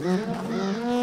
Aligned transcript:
Uhum. 0.00 0.97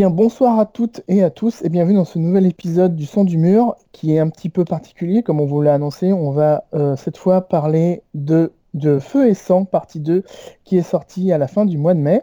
Bien, 0.00 0.08
bonsoir 0.08 0.58
à 0.58 0.64
toutes 0.64 1.02
et 1.08 1.22
à 1.22 1.28
tous 1.28 1.60
et 1.60 1.68
bienvenue 1.68 1.96
dans 1.96 2.06
ce 2.06 2.18
nouvel 2.18 2.46
épisode 2.46 2.96
du 2.96 3.04
Son 3.04 3.22
du 3.22 3.36
Mur 3.36 3.76
qui 3.92 4.14
est 4.14 4.18
un 4.18 4.30
petit 4.30 4.48
peu 4.48 4.64
particulier. 4.64 5.22
Comme 5.22 5.40
on 5.40 5.44
vous 5.44 5.60
l'a 5.60 5.74
annoncé, 5.74 6.10
on 6.10 6.30
va 6.30 6.64
euh, 6.72 6.96
cette 6.96 7.18
fois 7.18 7.42
parler 7.42 8.00
de, 8.14 8.50
de 8.72 8.98
Feu 8.98 9.28
et 9.28 9.34
Sang, 9.34 9.66
partie 9.66 10.00
2, 10.00 10.24
qui 10.64 10.78
est 10.78 10.82
sortie 10.82 11.32
à 11.32 11.36
la 11.36 11.48
fin 11.48 11.66
du 11.66 11.76
mois 11.76 11.92
de 11.92 11.98
mai. 11.98 12.22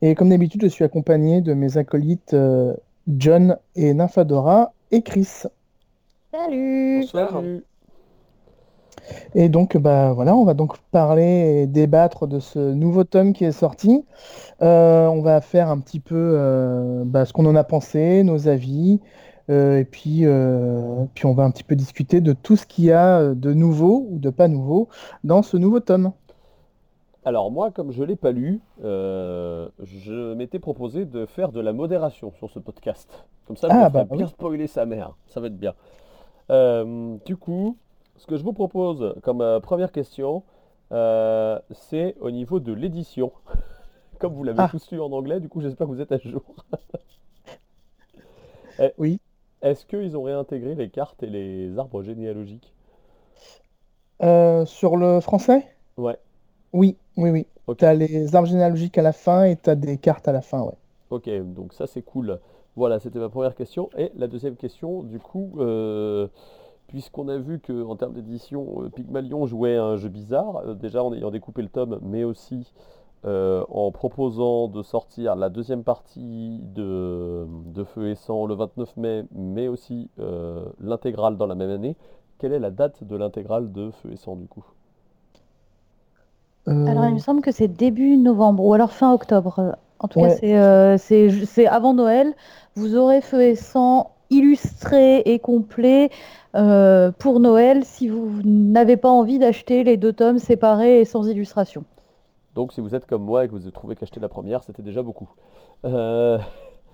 Et 0.00 0.14
comme 0.14 0.30
d'habitude, 0.30 0.62
je 0.62 0.68
suis 0.68 0.84
accompagné 0.84 1.42
de 1.42 1.52
mes 1.52 1.76
acolytes 1.76 2.32
euh, 2.32 2.72
John 3.08 3.58
et 3.76 3.92
Nymphadora 3.92 4.72
et 4.90 5.02
Chris. 5.02 5.42
Salut 6.32 7.00
Bonsoir. 7.02 7.42
Et 9.34 9.48
donc, 9.48 9.76
bah 9.76 10.12
voilà, 10.12 10.34
on 10.36 10.44
va 10.44 10.54
donc 10.54 10.78
parler 10.90 11.62
et 11.62 11.66
débattre 11.66 12.26
de 12.26 12.40
ce 12.40 12.58
nouveau 12.58 13.04
tome 13.04 13.32
qui 13.32 13.44
est 13.44 13.52
sorti. 13.52 14.04
Euh, 14.62 15.06
on 15.08 15.22
va 15.22 15.40
faire 15.40 15.70
un 15.70 15.78
petit 15.80 16.00
peu 16.00 16.14
euh, 16.16 17.04
bah, 17.06 17.24
ce 17.26 17.32
qu'on 17.32 17.46
en 17.46 17.56
a 17.56 17.64
pensé, 17.64 18.22
nos 18.24 18.48
avis, 18.48 19.00
euh, 19.50 19.78
et 19.80 19.84
puis, 19.84 20.24
puis 21.14 21.26
on 21.26 21.34
va 21.34 21.44
un 21.44 21.50
petit 21.50 21.64
peu 21.64 21.76
discuter 21.76 22.20
de 22.20 22.32
tout 22.34 22.56
ce 22.56 22.66
qu'il 22.66 22.84
y 22.86 22.92
a 22.92 23.34
de 23.34 23.54
nouveau 23.54 24.06
ou 24.10 24.18
de 24.18 24.30
pas 24.30 24.48
nouveau 24.48 24.88
dans 25.24 25.42
ce 25.42 25.56
nouveau 25.56 25.80
tome. 25.80 26.12
Alors 27.24 27.50
moi, 27.50 27.70
comme 27.70 27.90
je 27.92 28.00
ne 28.00 28.06
l'ai 28.06 28.16
pas 28.16 28.32
lu, 28.32 28.60
euh, 28.84 29.68
je 29.82 30.34
m'étais 30.34 30.58
proposé 30.58 31.04
de 31.04 31.26
faire 31.26 31.52
de 31.52 31.60
la 31.60 31.72
modération 31.72 32.32
sur 32.32 32.48
ce 32.50 32.58
podcast. 32.58 33.26
Comme 33.44 33.56
ça, 33.56 33.68
Ah, 33.68 33.74
me 33.74 33.84
ferai 33.84 34.04
bah 34.04 34.04
bien 34.04 34.26
oui. 34.26 34.26
spoiler 34.26 34.66
sa 34.66 34.86
mère. 34.86 35.16
Ça 35.26 35.40
va 35.40 35.48
être 35.48 35.58
bien. 35.58 35.74
Euh, 36.50 37.16
du 37.26 37.36
coup, 37.36 37.78
ce 38.18 38.26
que 38.26 38.36
je 38.36 38.42
vous 38.44 38.52
propose 38.52 39.14
comme 39.22 39.40
euh, 39.40 39.60
première 39.60 39.92
question, 39.92 40.42
euh, 40.92 41.58
c'est 41.72 42.16
au 42.20 42.30
niveau 42.30 42.60
de 42.60 42.72
l'édition. 42.72 43.32
Comme 44.18 44.34
vous 44.34 44.42
l'avez 44.44 44.58
Ah. 44.58 44.64
tous 44.64 44.90
lu 44.90 45.00
en 45.00 45.12
anglais, 45.12 45.38
du 45.40 45.48
coup, 45.48 45.60
j'espère 45.60 45.86
que 45.86 45.92
vous 45.92 46.00
êtes 46.00 46.12
à 46.12 46.18
jour. 46.18 46.42
Oui. 48.98 49.20
Est-ce 49.62 49.86
qu'ils 49.86 50.16
ont 50.16 50.24
réintégré 50.24 50.74
les 50.74 50.88
cartes 50.90 51.22
et 51.22 51.26
les 51.28 51.78
arbres 51.78 52.02
généalogiques? 52.02 52.72
Euh, 54.22 54.64
sur 54.66 54.96
le 54.96 55.20
français? 55.20 55.66
Ouais, 55.96 56.18
Oui, 56.72 56.96
oui, 57.16 57.30
oui. 57.30 57.46
ok. 57.66 57.78
Tu 57.78 57.84
as 57.84 57.94
les 57.94 58.34
arbres 58.34 58.48
généalogiques 58.48 58.98
à 58.98 59.02
la 59.02 59.12
fin 59.12 59.44
et 59.44 59.56
tu 59.56 59.70
as 59.70 59.76
des 59.76 59.98
cartes 59.98 60.28
à 60.28 60.32
la 60.32 60.42
fin, 60.42 60.62
ouais. 60.62 60.74
Ok, 61.10 61.28
donc 61.54 61.72
ça 61.72 61.86
c'est 61.86 62.02
cool. 62.02 62.38
Voilà, 62.76 63.00
c'était 63.00 63.18
ma 63.18 63.28
première 63.28 63.54
question. 63.54 63.90
Et 63.96 64.12
la 64.16 64.26
deuxième 64.28 64.56
question, 64.56 65.02
du 65.02 65.18
coup, 65.18 65.52
euh, 65.58 66.28
puisqu'on 66.88 67.28
a 67.28 67.38
vu 67.38 67.60
que 67.60 67.84
en 67.84 67.96
termes 67.96 68.14
d'édition, 68.14 68.82
euh, 68.82 68.88
Pygmalion 68.90 69.46
jouait 69.46 69.76
à 69.76 69.84
un 69.84 69.96
jeu 69.96 70.08
bizarre, 70.08 70.56
euh, 70.66 70.74
déjà 70.74 71.04
en 71.04 71.12
ayant 71.14 71.30
découpé 71.30 71.62
le 71.62 71.68
tome, 71.68 71.98
mais 72.02 72.24
aussi 72.24 72.72
euh, 73.24 73.64
en 73.70 73.90
proposant 73.90 74.68
de 74.68 74.82
sortir 74.82 75.36
la 75.36 75.48
deuxième 75.50 75.84
partie 75.84 76.60
de, 76.74 77.46
de 77.66 77.84
Feu 77.84 78.10
et 78.10 78.14
Sang 78.14 78.46
le 78.46 78.54
29 78.54 78.96
mai, 78.96 79.24
mais 79.32 79.68
aussi 79.68 80.08
euh, 80.20 80.64
l'intégrale 80.80 81.36
dans 81.36 81.46
la 81.46 81.56
même 81.56 81.70
année. 81.70 81.96
Quelle 82.38 82.52
est 82.52 82.60
la 82.60 82.70
date 82.70 83.04
de 83.04 83.16
l'intégrale 83.16 83.72
de 83.72 83.90
Feu 83.90 84.12
et 84.12 84.16
Sang 84.16 84.36
du 84.36 84.46
coup? 84.46 84.64
Alors, 86.66 87.06
il 87.06 87.14
me 87.14 87.18
semble 87.18 87.40
que 87.40 87.50
c'est 87.50 87.68
début 87.68 88.16
novembre 88.18 88.64
ou 88.64 88.74
alors 88.74 88.92
fin 88.92 89.12
octobre. 89.12 89.76
En 90.00 90.08
tout 90.08 90.20
cas, 90.20 90.28
ouais. 90.28 90.54
euh, 90.54 90.96
c'est 90.98 91.66
avant 91.66 91.94
Noël. 91.94 92.34
Vous 92.76 92.94
aurez 92.94 93.20
Feu 93.22 93.42
et 93.42 93.56
Sang 93.56 94.12
illustré 94.30 95.20
et 95.20 95.38
complet 95.38 96.10
euh, 96.54 97.10
pour 97.12 97.40
Noël 97.40 97.84
si 97.84 98.08
vous 98.08 98.30
n'avez 98.44 98.96
pas 98.96 99.10
envie 99.10 99.38
d'acheter 99.38 99.84
les 99.84 99.96
deux 99.96 100.12
tomes 100.12 100.38
séparés 100.38 101.00
et 101.00 101.04
sans 101.04 101.26
illustration. 101.28 101.84
Donc 102.54 102.72
si 102.72 102.80
vous 102.80 102.94
êtes 102.94 103.06
comme 103.06 103.22
moi 103.22 103.44
et 103.44 103.48
que 103.48 103.52
vous 103.52 103.62
avez 103.62 103.72
trouvé 103.72 103.94
qu'acheter 103.96 104.20
la 104.20 104.28
première, 104.28 104.64
c'était 104.64 104.82
déjà 104.82 105.02
beaucoup. 105.02 105.28
Euh, 105.84 106.38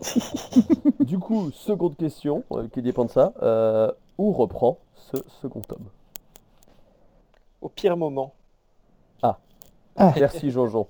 Du 1.00 1.18
coup, 1.18 1.50
seconde 1.52 1.96
question 1.96 2.42
euh, 2.52 2.66
qui 2.72 2.82
dépend 2.82 3.04
de 3.04 3.10
ça. 3.10 3.32
euh, 3.42 3.90
où 4.18 4.32
reprend 4.32 4.78
ce 4.96 5.16
second 5.42 5.60
tome? 5.60 5.84
Au 7.62 7.68
pire 7.68 7.96
moment. 7.96 8.32
Ah, 9.22 9.38
Ah, 9.96 10.12
merci 10.16 10.50
Jojon. 10.50 10.86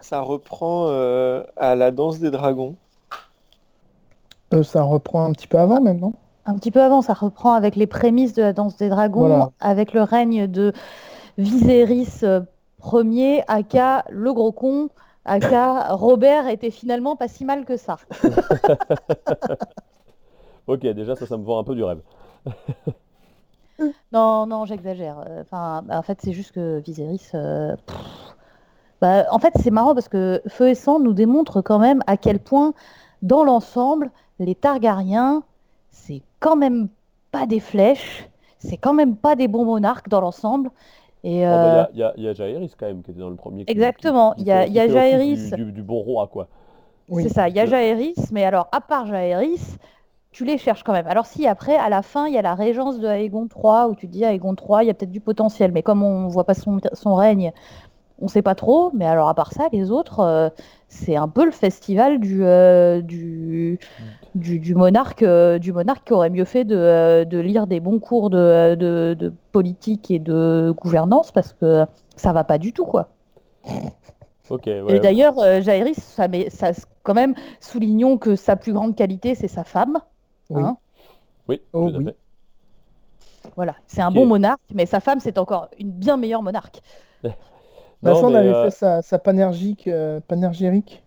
Ça 0.00 0.20
reprend 0.20 0.86
euh, 0.88 1.42
à 1.56 1.74
la 1.74 1.90
danse 1.90 2.18
des 2.18 2.30
dragons. 2.30 2.76
Euh, 4.54 4.62
ça 4.62 4.82
reprend 4.82 5.24
un 5.24 5.32
petit 5.32 5.46
peu 5.46 5.58
avant 5.58 5.80
même, 5.80 5.98
non? 6.00 6.12
Un 6.46 6.54
petit 6.54 6.70
peu 6.70 6.80
avant, 6.82 7.02
ça 7.02 7.12
reprend 7.14 7.52
avec 7.54 7.76
les 7.76 7.86
prémices 7.86 8.32
de 8.34 8.42
la 8.42 8.52
danse 8.52 8.76
des 8.76 8.88
dragons, 8.88 9.26
Voilà. 9.28 9.50
avec 9.60 9.92
le 9.92 10.02
règne 10.02 10.46
de 10.46 10.72
Viserys 11.36 12.20
euh, 12.22 12.40
Ier, 12.94 13.42
aka 13.48 14.04
le 14.10 14.32
gros 14.32 14.52
con, 14.52 14.88
aka 15.26 15.94
Robert 15.94 16.48
était 16.48 16.70
finalement 16.70 17.16
pas 17.16 17.28
si 17.28 17.44
mal 17.44 17.64
que 17.64 17.76
ça. 17.76 17.96
Ok, 20.66 20.80
déjà 20.80 21.16
ça, 21.16 21.26
ça 21.26 21.36
me 21.38 21.44
vend 21.44 21.58
un 21.58 21.64
peu 21.64 21.74
du 21.74 21.82
rêve. 21.84 22.00
Non, 24.12 24.46
non, 24.46 24.64
j'exagère. 24.64 25.20
Euh, 25.28 25.42
Enfin, 25.42 25.84
en 25.88 26.02
fait, 26.02 26.18
c'est 26.20 26.32
juste 26.32 26.50
que 26.52 26.80
Viserys. 26.80 27.30
euh, 27.34 27.76
bah, 29.00 29.24
en 29.30 29.38
fait, 29.38 29.52
c'est 29.62 29.70
marrant 29.70 29.94
parce 29.94 30.08
que 30.08 30.42
Feu 30.48 30.70
et 30.70 30.74
Sang 30.74 30.98
nous 30.98 31.12
démontre 31.12 31.60
quand 31.62 31.78
même 31.78 32.02
à 32.08 32.16
quel 32.16 32.40
point, 32.40 32.74
dans 33.22 33.44
l'ensemble, 33.44 34.10
les 34.38 34.54
Targaryens, 34.54 35.42
c'est 35.90 36.22
quand 36.40 36.56
même 36.56 36.88
pas 37.32 37.46
des 37.46 37.60
flèches, 37.60 38.28
c'est 38.58 38.76
quand 38.76 38.94
même 38.94 39.16
pas 39.16 39.36
des 39.36 39.48
bons 39.48 39.64
monarques 39.64 40.08
dans 40.08 40.20
l'ensemble. 40.20 40.70
Et 41.24 41.44
Oh, 41.46 41.50
bah, 41.50 41.82
euh, 41.82 41.86
Il 41.92 41.98
y 41.98 42.02
a, 42.02 42.06
y 42.06 42.10
a- 42.10 42.14
il 42.16 42.22
y 42.24 42.28
a 42.28 42.32
Jaehaerys 42.32 42.72
quand 42.78 42.86
même 42.86 43.02
qui 43.02 43.10
était 43.10 43.20
dans 43.20 43.30
le 43.30 43.36
premier. 43.36 43.64
Exactement, 43.66 44.34
il 44.38 44.44
y 44.46 44.52
a- 44.52 44.66
y 44.66 44.78
a 44.78 44.86
Jaehaerys. 44.88 45.50
Du, 45.50 45.64
du- 45.64 45.72
du 45.72 45.82
bon 45.82 45.98
roi, 46.00 46.28
quoi. 46.28 46.46
Oui. 47.08 47.22
c'est 47.22 47.30
ça, 47.30 47.48
il 47.48 47.56
y 47.56 47.60
a 47.60 47.66
Jaehaerys, 47.66 48.14
mais 48.32 48.44
alors, 48.44 48.68
à 48.70 48.80
part 48.80 49.06
Jaehaerys, 49.06 49.78
tu 50.30 50.44
les 50.44 50.58
cherches 50.58 50.82
quand 50.84 50.92
même. 50.92 51.06
Alors 51.06 51.26
si 51.26 51.46
après, 51.46 51.74
à 51.74 51.88
la 51.88 52.02
fin, 52.02 52.26
il 52.28 52.34
y 52.34 52.38
a 52.38 52.42
la 52.42 52.54
régence 52.54 53.00
de 53.00 53.08
Aegon 53.08 53.48
III, 53.48 53.88
où 53.90 53.94
tu 53.94 54.06
te 54.06 54.12
dis 54.12 54.24
Aegon 54.24 54.54
III, 54.54 54.82
il 54.84 54.86
y 54.86 54.90
a 54.90 54.94
peut-être 54.94 55.10
du 55.10 55.20
potentiel, 55.20 55.72
mais 55.72 55.82
comme 55.82 56.02
on 56.02 56.28
voit 56.28 56.44
pas 56.44 56.54
son, 56.54 56.78
son 56.92 57.14
règne, 57.14 57.52
on 58.18 58.28
sait 58.28 58.42
pas 58.42 58.54
trop. 58.54 58.90
Mais 58.94 59.06
alors 59.06 59.28
à 59.28 59.34
part 59.34 59.52
ça, 59.52 59.68
les 59.72 59.90
autres, 59.90 60.20
euh, 60.20 60.48
c'est 60.88 61.16
un 61.16 61.28
peu 61.28 61.44
le 61.44 61.50
festival 61.50 62.20
du, 62.20 62.44
euh, 62.44 63.00
du, 63.02 63.78
du, 64.34 64.60
du 64.60 64.74
monarque, 64.74 65.22
euh, 65.22 65.58
du 65.58 65.72
monarque 65.72 66.06
qui 66.08 66.12
aurait 66.14 66.30
mieux 66.30 66.44
fait 66.46 66.64
de, 66.64 66.76
euh, 66.76 67.24
de 67.26 67.38
lire 67.38 67.66
des 67.68 67.80
bons 67.80 68.00
cours 68.00 68.30
de, 68.30 68.74
de, 68.76 69.14
de 69.18 69.32
politique 69.52 70.10
et 70.10 70.18
de 70.20 70.74
gouvernance, 70.76 71.32
parce 71.32 71.54
que 71.54 71.86
ça 72.16 72.32
va 72.32 72.44
pas 72.44 72.58
du 72.58 72.72
tout, 72.72 72.86
quoi. 72.86 73.10
Ok, 74.48 74.66
Et 74.88 74.98
d'ailleurs, 75.00 75.38
euh, 75.38 75.60
Jaehaerys, 75.60 75.94
ça, 75.94 76.28
met- 76.28 76.50
ça, 76.50 76.72
quand 77.02 77.14
même, 77.14 77.34
soulignons 77.60 78.18
que 78.18 78.36
sa 78.36 78.56
plus 78.56 78.72
grande 78.72 78.96
qualité, 78.96 79.34
c'est 79.34 79.48
sa 79.48 79.64
femme. 79.64 79.98
Oui. 80.50 80.62
hein. 80.62 80.76
Oui, 81.48 81.62
Oh, 81.72 81.90
tout 81.90 81.96
à 81.96 82.00
oui. 82.00 82.02
fait. 82.02 82.18
Voilà, 83.56 83.74
c'est 83.86 84.00
un 84.02 84.10
bon 84.10 84.26
monarque, 84.26 84.60
mais 84.74 84.86
sa 84.86 85.00
femme, 85.00 85.20
c'est 85.20 85.38
encore 85.38 85.68
une 85.78 85.90
bien 85.90 86.16
meilleure 86.16 86.42
monarque. 86.42 86.80
Bah, 88.02 88.12
Non, 88.12 88.20
ça, 88.20 88.26
on 88.26 88.34
mais, 88.34 88.34
avait 88.34 88.54
euh, 88.54 88.62
fait 88.62 88.70
sa, 88.70 89.02
sa 89.02 89.18
panergique, 89.18 89.88
euh, 89.88 90.20
panergérique, 90.20 91.02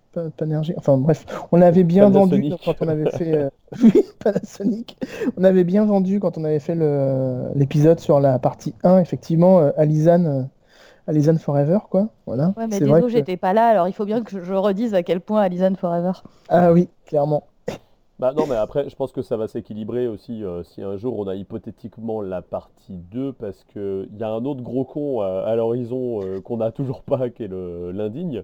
enfin 0.78 0.98
bref, 0.98 1.26
on 1.52 1.58
l'avait 1.58 1.84
bien 1.86 2.10
vendu 2.10 2.52
quand 2.66 2.82
on 2.82 2.88
avait 2.90 3.08
fait, 3.08 3.34
euh, 3.34 3.50
oui, 3.84 3.94
Panasonic, 4.20 4.98
on 5.38 5.44
avait 5.46 5.64
bien 5.64 5.86
vendu 5.86 6.20
quand 6.20 6.38
on 6.38 6.44
avait 6.44 6.60
fait 6.60 6.76
le- 6.76 7.50
l'épisode 7.56 8.00
sur 8.02 8.20
la 8.20 8.40
partie 8.40 8.76
1, 8.84 9.00
effectivement, 9.00 9.60
euh, 9.60 9.72
Alizane, 9.78 10.28
euh, 10.28 10.44
Alizane 11.08 11.40
Forever, 11.40 11.80
quoi, 11.90 12.10
voilà, 12.26 12.56
Ouais, 12.56 12.68
mais 12.68 12.80
désolé, 12.80 13.04
que, 13.04 13.10
j'étais 13.10 13.36
pas 13.38 13.52
là, 13.54 13.68
alors 13.68 13.88
il 13.90 13.94
faut 13.94 14.06
bien 14.06 14.24
que 14.24 14.42
je 14.42 14.54
redise 14.54 14.94
à 14.94 15.04
quel 15.04 15.20
point 15.22 15.42
Alisan 15.42 15.76
Forever. 15.76 16.14
ah 16.50 16.72
oui, 16.72 16.90
clairement, 17.06 17.48
Bah 18.22 18.34
non, 18.34 18.46
mais 18.46 18.56
après, 18.56 18.88
je 18.88 18.96
pense 18.96 19.12
que 19.12 19.24
ça 19.24 19.36
va 19.36 19.48
s'équilibrer 19.48 20.08
aussi 20.08 20.44
euh, 20.44 20.62
si 20.62 20.84
un 20.84 20.96
jour 20.96 21.18
on 21.18 21.28
a 21.28 21.34
hypothétiquement 21.34 22.22
la 22.22 22.44
partie 22.44 22.96
2, 22.98 23.34
parce 23.34 23.64
qu'il 23.64 24.10
y 24.16 24.24
a 24.24 24.30
un 24.30 24.46
autre 24.46 24.62
gros 24.62 24.86
con 24.86 25.22
à, 25.22 25.42
à 25.42 25.56
l'horizon 25.56 26.22
euh, 26.22 26.40
qu'on 26.40 26.58
n'a 26.58 26.72
toujours 26.72 27.02
pas, 27.02 27.32
qui 27.32 27.44
est 27.44 27.48
l'indigne, 27.52 28.44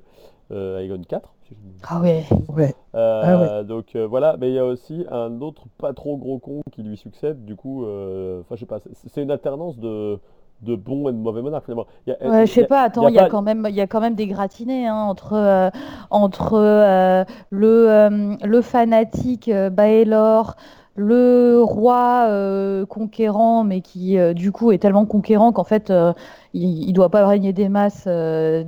euh, 0.52 0.80
Aegon 0.80 1.04
4. 1.08 1.36
si 1.48 1.54
je 1.54 1.60
me- 1.60 1.74
Ah 1.84 2.02
ouais. 2.02 2.26
ouais, 2.50 2.74
Euh, 2.96 3.64
Donc 3.64 3.96
euh, 3.96 4.08
voilà, 4.08 4.36
mais 4.40 4.50
il 4.50 4.56
y 4.56 4.60
a 4.60 4.66
aussi 4.66 5.06
un 5.12 5.42
autre 5.42 5.66
pas 5.78 5.94
trop 5.94 6.18
gros 6.18 6.40
con 6.40 6.62
qui 6.72 6.82
lui 6.82 6.98
succède, 6.98 7.46
du 7.46 7.56
coup, 7.56 7.84
enfin 7.84 8.56
je 8.56 8.60
sais 8.62 8.66
pas, 8.66 8.80
c'est 8.94 9.22
une 9.22 9.30
alternance 9.30 9.78
de, 9.78 10.20
de 10.62 10.76
bons 10.76 11.08
et 11.10 11.12
de 11.12 11.18
mauvais 11.18 11.42
monarques 11.42 11.66
finalement. 11.66 11.86
Il 12.06 12.12
y 12.12 12.26
a- 12.26 12.30
Ouais, 12.30 12.46
je 12.48 12.52
sais 12.54 12.66
pas, 12.66 12.82
attends, 12.82 13.08
il 13.08 13.14
y 13.16 13.20
a 13.20 13.24
pas- 13.24 13.30
quand 13.30 13.42
même, 13.42 13.68
il 13.70 13.76
y 13.76 13.82
a 13.82 13.88
quand 13.88 14.00
même 14.02 14.16
des 14.16 14.28
gratinés 14.28 14.88
hein, 14.88 14.96
entre, 14.96 15.34
euh, 15.34 15.70
entre 16.10 16.54
euh, 16.54 17.24
le, 17.52 17.90
euh, 17.90 18.36
le 18.44 18.62
fanatique 18.62 19.50
euh, 19.50 19.70
Baelor, 19.70 20.56
le 20.96 21.62
roi 21.62 22.26
euh, 22.30 22.86
conquérant, 22.88 23.64
mais 23.64 23.82
qui 23.82 24.18
euh, 24.18 24.34
du 24.34 24.52
coup 24.52 24.72
est 24.72 24.80
tellement 24.80 25.06
conquérant 25.06 25.52
qu'en 25.52 25.64
fait 25.64 25.92
euh, 25.92 26.14
il, 26.54 26.90
il 26.90 26.94
doit 26.94 27.10
pas 27.10 27.28
régner 27.28 27.54
des 27.54 27.70
masses 27.70 28.06
euh, 28.08 28.64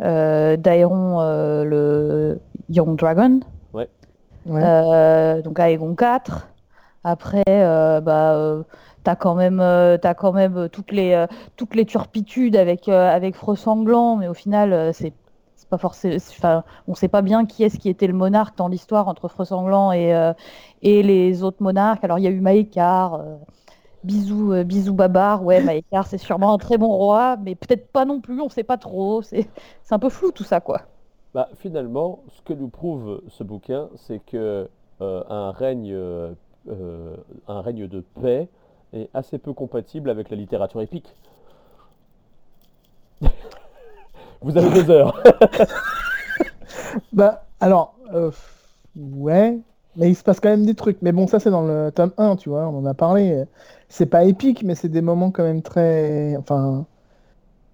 euh, 0.00 0.56
d'Aéron 0.56 1.20
euh, 1.20 1.64
le 1.64 2.40
Young 2.70 2.96
Dragon, 2.98 3.40
Ouais. 4.48 4.60
Euh, 4.62 5.42
donc 5.42 5.58
Aegon 5.58 5.96
4. 5.96 6.46
Après, 7.02 7.42
euh, 7.48 8.00
bah, 8.00 8.34
euh, 8.34 8.62
t'as 9.06 9.14
quand 9.14 9.36
même, 9.36 9.60
euh, 9.60 9.98
t'as 9.98 10.14
quand 10.14 10.32
même 10.32 10.56
euh, 10.56 10.68
toutes 10.68 10.90
les, 10.90 11.12
euh, 11.12 11.28
toutes 11.54 11.76
les 11.76 11.84
turpitudes 11.84 12.56
avec, 12.56 12.88
euh, 12.88 13.08
avec 13.08 13.36
Freux 13.36 13.54
Sanglant, 13.54 14.16
mais 14.16 14.26
au 14.26 14.34
final, 14.34 14.92
c'est 14.92 15.14
pas 15.70 15.78
forcément, 15.78 16.16
enfin, 16.16 16.64
on 16.88 16.94
sait 16.96 17.06
pas 17.06 17.22
bien 17.22 17.46
qui 17.46 17.62
est-ce 17.62 17.78
qui 17.78 17.88
était 17.88 18.08
le 18.08 18.14
monarque 18.14 18.56
dans 18.58 18.66
l'histoire 18.66 19.06
entre 19.06 19.28
Freux 19.28 19.44
Sanglant 19.44 19.92
et, 19.92 20.32
et 20.82 21.02
les 21.04 21.44
autres 21.44 21.62
monarques. 21.62 22.02
Alors, 22.02 22.18
il 22.18 22.22
y 22.22 22.26
a 22.26 22.30
eu 22.30 22.40
Maékar, 22.40 23.14
euh, 23.14 23.36
bisous, 24.02 24.52
euh, 24.52 24.64
bisous 24.64 24.94
Babar, 24.94 25.44
ouais, 25.44 25.62
Maékar, 25.64 26.06
c'est 26.08 26.18
sûrement 26.18 26.52
un 26.52 26.58
très 26.58 26.76
bon 26.76 26.88
roi, 26.88 27.36
mais 27.36 27.54
peut-être 27.54 27.88
pas 27.92 28.04
non 28.04 28.20
plus, 28.20 28.40
on 28.40 28.48
sait 28.48 28.64
pas 28.64 28.76
trop, 28.76 29.22
c'est 29.22 29.48
c'est 29.84 29.94
un 29.94 30.00
peu 30.00 30.08
flou 30.08 30.32
tout 30.32 30.44
ça, 30.44 30.60
quoi. 30.60 30.82
Bah, 31.32 31.48
finalement, 31.58 32.24
ce 32.28 32.42
que 32.42 32.54
nous 32.54 32.68
prouve 32.68 33.22
ce 33.28 33.44
bouquin, 33.44 33.88
c'est 33.94 34.18
que 34.18 34.68
euh, 35.00 35.22
un 35.28 35.52
règne, 35.52 35.92
euh, 35.94 36.34
un 37.46 37.60
règne 37.60 37.86
de 37.86 38.00
paix 38.20 38.48
est 38.92 39.08
assez 39.14 39.38
peu 39.38 39.52
compatible 39.52 40.10
avec 40.10 40.30
la 40.30 40.36
littérature 40.36 40.80
épique. 40.82 41.14
Vous 44.42 44.56
avez 44.56 44.82
deux 44.82 44.90
heures. 44.90 45.22
Bah, 47.12 47.44
alors, 47.60 47.94
euh, 48.14 48.30
ouais, 48.96 49.58
mais 49.96 50.10
il 50.10 50.14
se 50.16 50.22
passe 50.22 50.40
quand 50.40 50.48
même 50.50 50.66
des 50.66 50.74
trucs. 50.74 50.98
Mais 51.02 51.12
bon, 51.12 51.26
ça, 51.26 51.40
c'est 51.40 51.50
dans 51.50 51.62
le 51.66 51.90
tome 51.94 52.12
1, 52.18 52.36
tu 52.36 52.48
vois, 52.48 52.68
on 52.68 52.78
en 52.78 52.86
a 52.86 52.94
parlé. 52.94 53.44
C'est 53.88 54.06
pas 54.06 54.24
épique, 54.24 54.62
mais 54.62 54.74
c'est 54.74 54.88
des 54.88 55.02
moments 55.02 55.30
quand 55.30 55.44
même 55.44 55.62
très. 55.62 56.36
Enfin. 56.38 56.86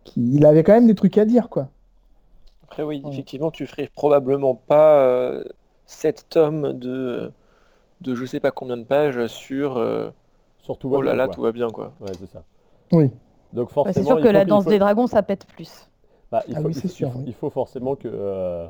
qui- 0.04 0.34
Il 0.36 0.46
avait 0.46 0.64
quand 0.64 0.74
même 0.74 0.86
des 0.86 0.94
trucs 0.94 1.18
à 1.18 1.24
dire, 1.26 1.48
quoi. 1.50 1.68
Après, 2.64 2.82
oui, 2.82 3.02
Ouais. 3.04 3.10
effectivement, 3.12 3.50
tu 3.50 3.66
ferais 3.66 3.88
probablement 3.94 4.54
pas 4.54 5.00
euh, 5.06 5.44
7 5.86 6.26
tomes 6.28 6.72
de, 6.78 7.30
de 8.02 8.14
je 8.14 8.26
sais 8.26 8.40
pas 8.40 8.52
combien 8.52 8.76
de 8.78 8.84
pages 8.84 9.26
sur 9.28 9.78
euh, 9.78 10.10
Surtout, 10.62 10.90
oh 10.94 11.02
là 11.02 11.14
là, 11.14 11.28
tout 11.28 11.42
va 11.42 11.52
bien, 11.52 11.68
quoi. 11.70 11.92
Ouais, 12.00 12.12
c'est 12.18 12.26
ça. 12.30 12.42
Oui. 12.92 13.10
Donc 13.52 13.68
Bah, 13.68 13.74
forcément, 13.74 13.92
c'est 13.94 14.04
sûr 14.04 14.20
que 14.22 14.28
la 14.28 14.44
danse 14.44 14.64
faut- 14.64 14.70
des 14.70 14.78
dragons, 14.78 15.06
ça 15.06 15.22
pète 15.22 15.44
plus. 15.46 15.88
bah, 16.30 16.42
il 16.48 16.54
Ah 16.56 16.60
faut, 16.60 16.66
oui, 16.68 16.72
il 16.72 16.80
c'est 16.80 16.88
faut- 16.88 16.94
sûr, 16.94 17.08
il 17.08 17.12
faut- 17.12 17.18
oui. 17.18 17.24
il 17.28 17.34
faut 17.34 17.50
forcément 17.50 17.94
que 17.96 18.08
euh, 18.10 18.66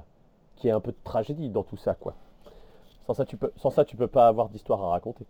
qu'il 0.56 0.68
y 0.68 0.70
ait 0.70 0.74
un 0.74 0.80
peu 0.80 0.90
de 0.92 0.96
tragédie 1.04 1.48
dans 1.50 1.62
tout 1.62 1.76
ça, 1.76 1.94
quoi. 1.94 2.14
Sans 3.06 3.14
ça, 3.14 3.24
tu 3.24 3.36
peux, 3.36 3.52
sans 3.56 3.70
ça, 3.70 3.84
tu 3.84 3.96
peux 3.96 4.06
pas 4.06 4.26
avoir 4.26 4.48
d'histoire 4.48 4.82
à 4.84 4.88
raconter. 4.90 5.24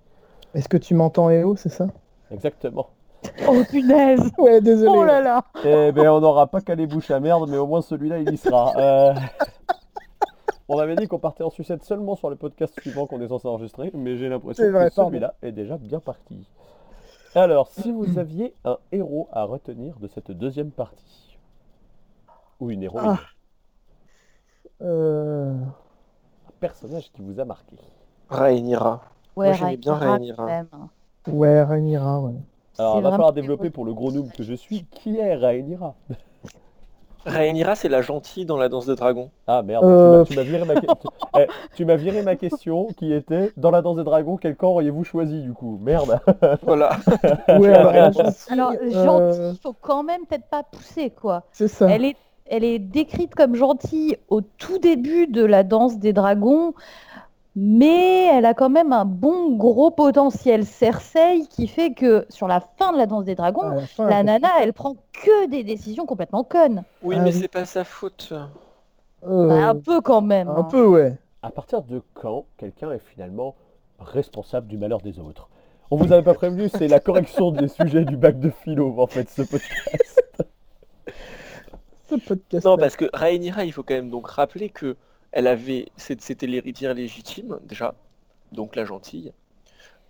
Est-ce 0.54 0.68
que 0.68 0.76
tu 0.76 0.94
m'entends, 0.94 1.30
Eo, 1.30 1.56
c'est 1.56 1.68
ça? 1.68 1.86
Exactement. 2.30 2.88
Oh 3.48 3.62
punaise 3.68 4.20
Ouais, 4.38 4.60
désolé. 4.60 4.90
Oh 4.94 5.04
là 5.04 5.20
là 5.20 5.44
Eh 5.64 5.92
ben, 5.92 6.08
on 6.10 6.20
n'aura 6.20 6.46
pas 6.48 6.60
qu'à 6.60 6.74
les 6.74 6.86
bouches 6.86 7.10
à 7.10 7.20
merde, 7.20 7.48
mais 7.48 7.56
au 7.56 7.66
moins 7.66 7.80
celui-là, 7.82 8.18
il 8.18 8.32
y 8.32 8.36
sera. 8.36 8.72
Euh, 8.76 9.14
On 10.68 10.78
avait 10.78 10.96
dit 10.96 11.08
qu'on 11.08 11.18
partait 11.18 11.42
en 11.44 11.50
sucette 11.50 11.84
seulement 11.84 12.16
sur 12.16 12.30
le 12.30 12.36
podcast 12.36 12.78
suivant 12.80 13.06
qu'on 13.06 13.20
est 13.20 13.28
censé 13.28 13.48
enregistrer, 13.48 13.90
mais 13.94 14.16
j'ai 14.16 14.28
l'impression 14.28 14.64
que 14.64 14.90
celui-là 14.90 15.34
est 15.42 15.52
déjà 15.52 15.76
bien 15.76 16.00
parti. 16.00 16.48
Alors, 17.34 17.68
si 17.68 17.90
vous 17.92 18.18
aviez 18.18 18.54
un 18.64 18.78
héros 18.92 19.28
à 19.32 19.44
retenir 19.44 19.98
de 19.98 20.06
cette 20.06 20.30
deuxième 20.30 20.70
partie, 20.70 21.38
ou 22.60 22.70
une 22.70 22.82
héroïne, 22.82 23.16
Ah. 23.16 23.18
Euh, 24.82 25.52
un 25.54 26.52
personnage 26.60 27.12
qui 27.12 27.22
vous 27.22 27.38
a 27.38 27.44
marqué. 27.44 27.76
Rhaenyra. 28.28 29.02
Ouais, 29.36 29.48
Moi, 29.48 29.52
j'aimais 29.56 29.76
bien 29.76 29.94
Rhaenyra. 29.94 30.64
Ouais, 31.28 31.62
Rhaenyra, 31.62 32.20
ouais. 32.20 32.34
Alors, 32.78 32.96
il 32.98 33.02
va 33.02 33.10
falloir 33.10 33.32
développer 33.32 33.70
pour 33.70 33.84
le 33.84 33.94
gros 33.94 34.10
noob 34.10 34.30
que 34.32 34.42
je 34.42 34.54
suis, 34.54 34.84
qui 34.86 35.18
est 35.18 35.34
Rhaenyra? 35.36 35.94
Rhaenyra, 37.26 37.74
c'est 37.74 37.88
la 37.88 38.02
gentille 38.02 38.44
dans 38.46 38.56
la 38.56 38.68
danse 38.68 38.86
des 38.86 38.94
dragons. 38.96 39.30
Ah 39.46 39.62
merde, 39.62 39.84
Euh, 39.84 40.24
tu 40.24 40.34
m'as- 40.34 40.42
viré, 40.42 40.64
ma... 40.64 40.74
que- 40.74 40.80
tu- 40.86 41.08
eh, 41.38 41.46
tu 41.76 41.84
m'as 41.84 41.96
viré 41.96 42.22
ma 42.22 42.36
question 42.36 42.88
qui 42.96 43.12
était, 43.12 43.52
dans 43.56 43.70
la 43.70 43.80
danse 43.82 43.96
des 43.96 44.04
dragons, 44.04 44.36
quel 44.36 44.56
camp 44.56 44.70
auriez-vous 44.70 45.04
choisi 45.04 45.40
du 45.42 45.52
coup? 45.52 45.78
Merde 45.82 46.20
Voilà. 46.62 46.90
Ouais, 47.48 47.72
alors, 47.74 47.92
la 47.92 48.10
gentille, 48.10 48.34
Alors, 48.52 48.72
euh, 48.72 48.90
gentille, 48.90 49.60
faut 49.62 49.74
quand 49.80 50.02
même 50.02 50.26
peut-être 50.26 50.46
pas 50.50 50.62
pousser, 50.64 51.10
quoi. 51.10 51.44
C'est 51.52 51.68
ça. 51.68 51.88
Elle 51.90 52.04
est, 52.04 52.16
elle 52.46 52.64
est 52.64 52.78
décrite 52.78 53.34
comme 53.34 53.54
gentille 53.54 54.16
au 54.28 54.40
tout 54.40 54.78
début 54.78 55.26
de 55.26 55.44
la 55.44 55.62
danse 55.62 55.98
des 55.98 56.12
dragons, 56.12 56.74
mais 57.54 58.26
elle 58.26 58.46
a 58.46 58.54
quand 58.54 58.70
même 58.70 58.92
un 58.92 59.04
bon 59.04 59.56
gros 59.56 59.90
potentiel 59.90 60.64
Cersei 60.64 61.42
qui 61.50 61.66
fait 61.66 61.92
que 61.92 62.24
sur 62.30 62.48
la 62.48 62.60
fin 62.60 62.92
de 62.92 62.98
la 62.98 63.06
danse 63.06 63.24
des 63.24 63.34
dragons, 63.34 63.68
la 63.68 63.86
fin, 63.86 64.08
la 64.08 64.20
elle- 64.20 64.26
nana, 64.26 64.48
elle 64.60 64.72
prend 64.72 64.94
que 65.12 65.48
des 65.48 65.62
décisions 65.64 66.06
complètement 66.06 66.44
connes. 66.44 66.82
Oui, 67.02 67.16
Ah 67.18 67.22
mais 67.22 67.32
oui. 67.34 67.40
c'est 67.40 67.48
pas 67.48 67.64
sa 67.64 67.84
faute. 67.84 68.32
euh, 69.24 69.48
Bah, 69.48 69.68
un 69.68 69.74
peu 69.74 70.00
quand 70.00 70.22
même. 70.22 70.48
un 70.48 70.56
hein. 70.56 70.64
peu, 70.64 70.86
ouais. 70.86 71.16
À 71.42 71.50
partir 71.50 71.82
de 71.82 72.02
quand 72.14 72.46
quelqu'un 72.56 72.90
est 72.92 73.00
finalement 73.14 73.54
responsable 73.98 74.66
du 74.66 74.78
malheur 74.78 75.00
des 75.00 75.18
autres? 75.18 75.48
On 75.90 75.96
vous 75.96 76.10
avait 76.12 76.22
pas 76.22 76.32
prévenu, 76.34 76.68
c'est 76.70 76.88
la 76.88 77.00
correction 77.00 77.50
des 77.50 77.68
sujets 77.68 78.04
du 78.06 78.16
bac 78.16 78.40
de 78.40 78.48
philo 78.48 78.94
en 78.98 79.06
fait, 79.06 79.28
ce 79.28 79.42
podcast. 79.42 80.22
Ce 82.08 82.14
podcast. 82.16 82.64
Non, 82.64 82.76
parce 82.76 82.96
que 82.96 83.06
Rhaenyra, 83.12 83.64
il 83.64 83.72
faut 83.72 83.82
quand 83.82 83.94
même 83.94 84.10
donc 84.10 84.28
rappeler 84.28 84.68
que 84.70 84.96
elle 85.32 85.46
avait, 85.46 85.86
c'était 85.96 86.46
l'héritière 86.46 86.94
légitime 86.94 87.58
déjà, 87.64 87.94
donc 88.52 88.76
la 88.76 88.84
gentille. 88.84 89.32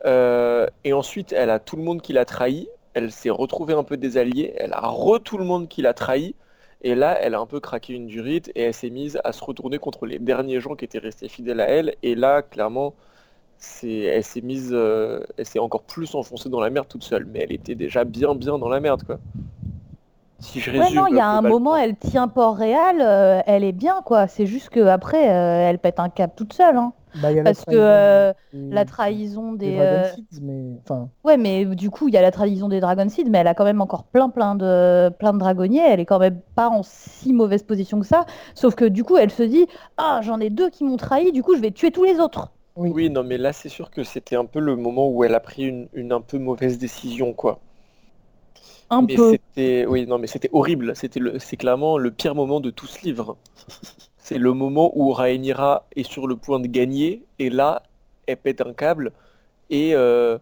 Euh, 0.04 0.66
et 0.84 0.92
ensuite, 0.92 1.32
elle 1.32 1.50
a 1.50 1.60
tout 1.60 1.76
le 1.76 1.82
monde 1.82 2.02
qui 2.02 2.12
l'a 2.12 2.24
trahi. 2.24 2.68
Elle 2.94 3.12
s'est 3.12 3.30
retrouvée 3.30 3.74
un 3.74 3.84
peu 3.84 3.96
des 3.96 4.16
alliés. 4.16 4.52
Elle 4.56 4.72
a 4.72 4.80
re 4.80 5.20
tout 5.22 5.38
le 5.38 5.44
monde 5.44 5.68
qui 5.68 5.82
l'a 5.82 5.94
trahi. 5.94 6.34
Et 6.82 6.96
là, 6.96 7.16
elle 7.20 7.34
a 7.34 7.40
un 7.40 7.46
peu 7.46 7.60
craqué 7.60 7.92
une 7.94 8.08
durite 8.08 8.50
et 8.56 8.62
elle 8.62 8.74
s'est 8.74 8.90
mise 8.90 9.20
à 9.22 9.32
se 9.32 9.44
retourner 9.44 9.78
contre 9.78 10.04
les 10.06 10.18
derniers 10.18 10.60
gens 10.60 10.74
qui 10.74 10.84
étaient 10.84 10.98
restés 10.98 11.28
fidèles 11.28 11.60
à 11.60 11.68
elle. 11.68 11.94
Et 12.02 12.16
là, 12.16 12.42
clairement, 12.42 12.94
elle 13.84 14.24
s'est 14.24 14.40
mise, 14.40 14.70
euh, 14.72 15.20
elle 15.36 15.46
s'est 15.46 15.60
encore 15.60 15.84
plus 15.84 16.16
enfoncée 16.16 16.48
dans 16.48 16.60
la 16.60 16.70
merde 16.70 16.88
toute 16.88 17.04
seule. 17.04 17.24
Mais 17.26 17.40
elle 17.40 17.52
était 17.52 17.76
déjà 17.76 18.02
bien, 18.04 18.34
bien 18.34 18.58
dans 18.58 18.68
la 18.68 18.80
merde, 18.80 19.04
quoi. 19.04 19.20
Si 20.42 20.60
je 20.60 20.70
Ouais, 20.72 20.90
non, 20.90 21.06
il 21.06 21.16
y 21.16 21.20
a 21.20 21.28
un 21.28 21.42
moment, 21.42 21.76
elle 21.76 21.96
tient 21.96 22.28
Port-Réal, 22.28 23.00
euh, 23.00 23.40
elle 23.46 23.64
est 23.64 23.72
bien, 23.72 24.02
quoi. 24.04 24.26
C'est 24.26 24.46
juste 24.46 24.68
qu'après, 24.70 25.22
elle 25.24 25.78
pète 25.78 26.00
un 26.00 26.08
cap 26.08 26.34
toute 26.36 26.52
seule. 26.52 26.76
hein. 26.76 26.92
Bah, 27.14 27.30
il 27.30 27.36
y 27.36 27.40
a 27.40 27.42
la 27.42 27.50
Parce 27.52 27.64
que 27.66 27.74
euh, 27.74 28.32
des- 28.52 28.74
la 28.74 28.84
trahison 28.86 29.52
des 29.52 29.70
des. 29.72 29.78
Euh, 29.78 30.04
Seeds, 30.14 30.40
mais 30.40 30.78
enfin, 30.82 31.10
Ouais, 31.24 31.36
mais 31.36 31.66
du 31.66 31.90
coup, 31.90 32.08
il 32.08 32.14
y 32.14 32.16
a 32.16 32.22
la 32.22 32.30
trahison 32.30 32.68
des 32.68 32.80
Dragon 32.80 33.06
Seed, 33.08 33.28
mais 33.30 33.38
elle 33.38 33.46
a 33.48 33.54
quand 33.54 33.64
même 33.64 33.82
encore 33.82 34.04
plein, 34.04 34.30
plein 34.30 34.54
de, 34.54 35.10
plein 35.18 35.32
de 35.34 35.38
dragonniers. 35.38 35.82
Elle 35.86 36.00
est 36.00 36.06
quand 36.06 36.18
même 36.18 36.40
pas 36.54 36.68
en 36.70 36.82
si 36.82 37.32
mauvaise 37.34 37.62
position 37.62 38.00
que 38.00 38.06
ça. 38.06 38.24
Sauf 38.54 38.74
que 38.74 38.86
du 38.86 39.04
coup, 39.04 39.18
elle 39.18 39.30
se 39.30 39.42
dit 39.42 39.66
Ah, 39.98 40.20
j'en 40.22 40.40
ai 40.40 40.48
deux 40.50 40.70
qui 40.70 40.84
m'ont 40.84 40.96
trahi, 40.96 41.32
du 41.32 41.42
coup, 41.42 41.54
je 41.54 41.60
vais 41.60 41.70
tuer 41.70 41.90
tous 41.90 42.04
les 42.04 42.18
autres. 42.18 42.50
oui. 42.76 42.90
Oui, 42.90 43.10
non, 43.10 43.22
mais 43.24 43.38
là, 43.38 43.52
c'est 43.52 43.68
sûr 43.68 43.90
que 43.90 44.02
c'était 44.04 44.36
un 44.36 44.44
peu 44.46 44.60
le 44.60 44.76
moment 44.76 45.08
où 45.08 45.24
elle 45.24 45.34
a 45.34 45.40
pris 45.40 45.64
une, 45.64 45.88
une 45.92 46.12
un 46.12 46.20
peu 46.20 46.38
mauvaise 46.38 46.78
décision, 46.78 47.32
quoi. 47.34 47.60
Un 48.92 49.02
Mais 49.02 49.14
peu. 49.14 49.30
c'était, 49.30 49.86
oui, 49.86 50.06
non, 50.06 50.18
mais 50.18 50.26
c'était 50.26 50.50
horrible. 50.52 50.94
C'était 50.94 51.18
le, 51.18 51.38
c'est 51.38 51.56
clairement 51.56 51.96
le 51.96 52.10
pire 52.10 52.34
moment 52.34 52.60
de 52.60 52.70
tout 52.70 52.86
ce 52.86 53.02
livre. 53.04 53.36
C'est 54.24 54.38
le 54.38 54.52
moment 54.52 54.92
où 54.94 55.10
Rhaenyra 55.12 55.84
est 55.96 56.04
sur 56.04 56.28
le 56.28 56.36
point 56.36 56.60
de 56.60 56.68
gagner, 56.68 57.24
et 57.40 57.50
là, 57.50 57.82
elle 58.26 58.36
pète 58.36 58.60
un 58.60 58.72
câble, 58.72 59.10
et 59.68 59.96
euh, 59.96 60.38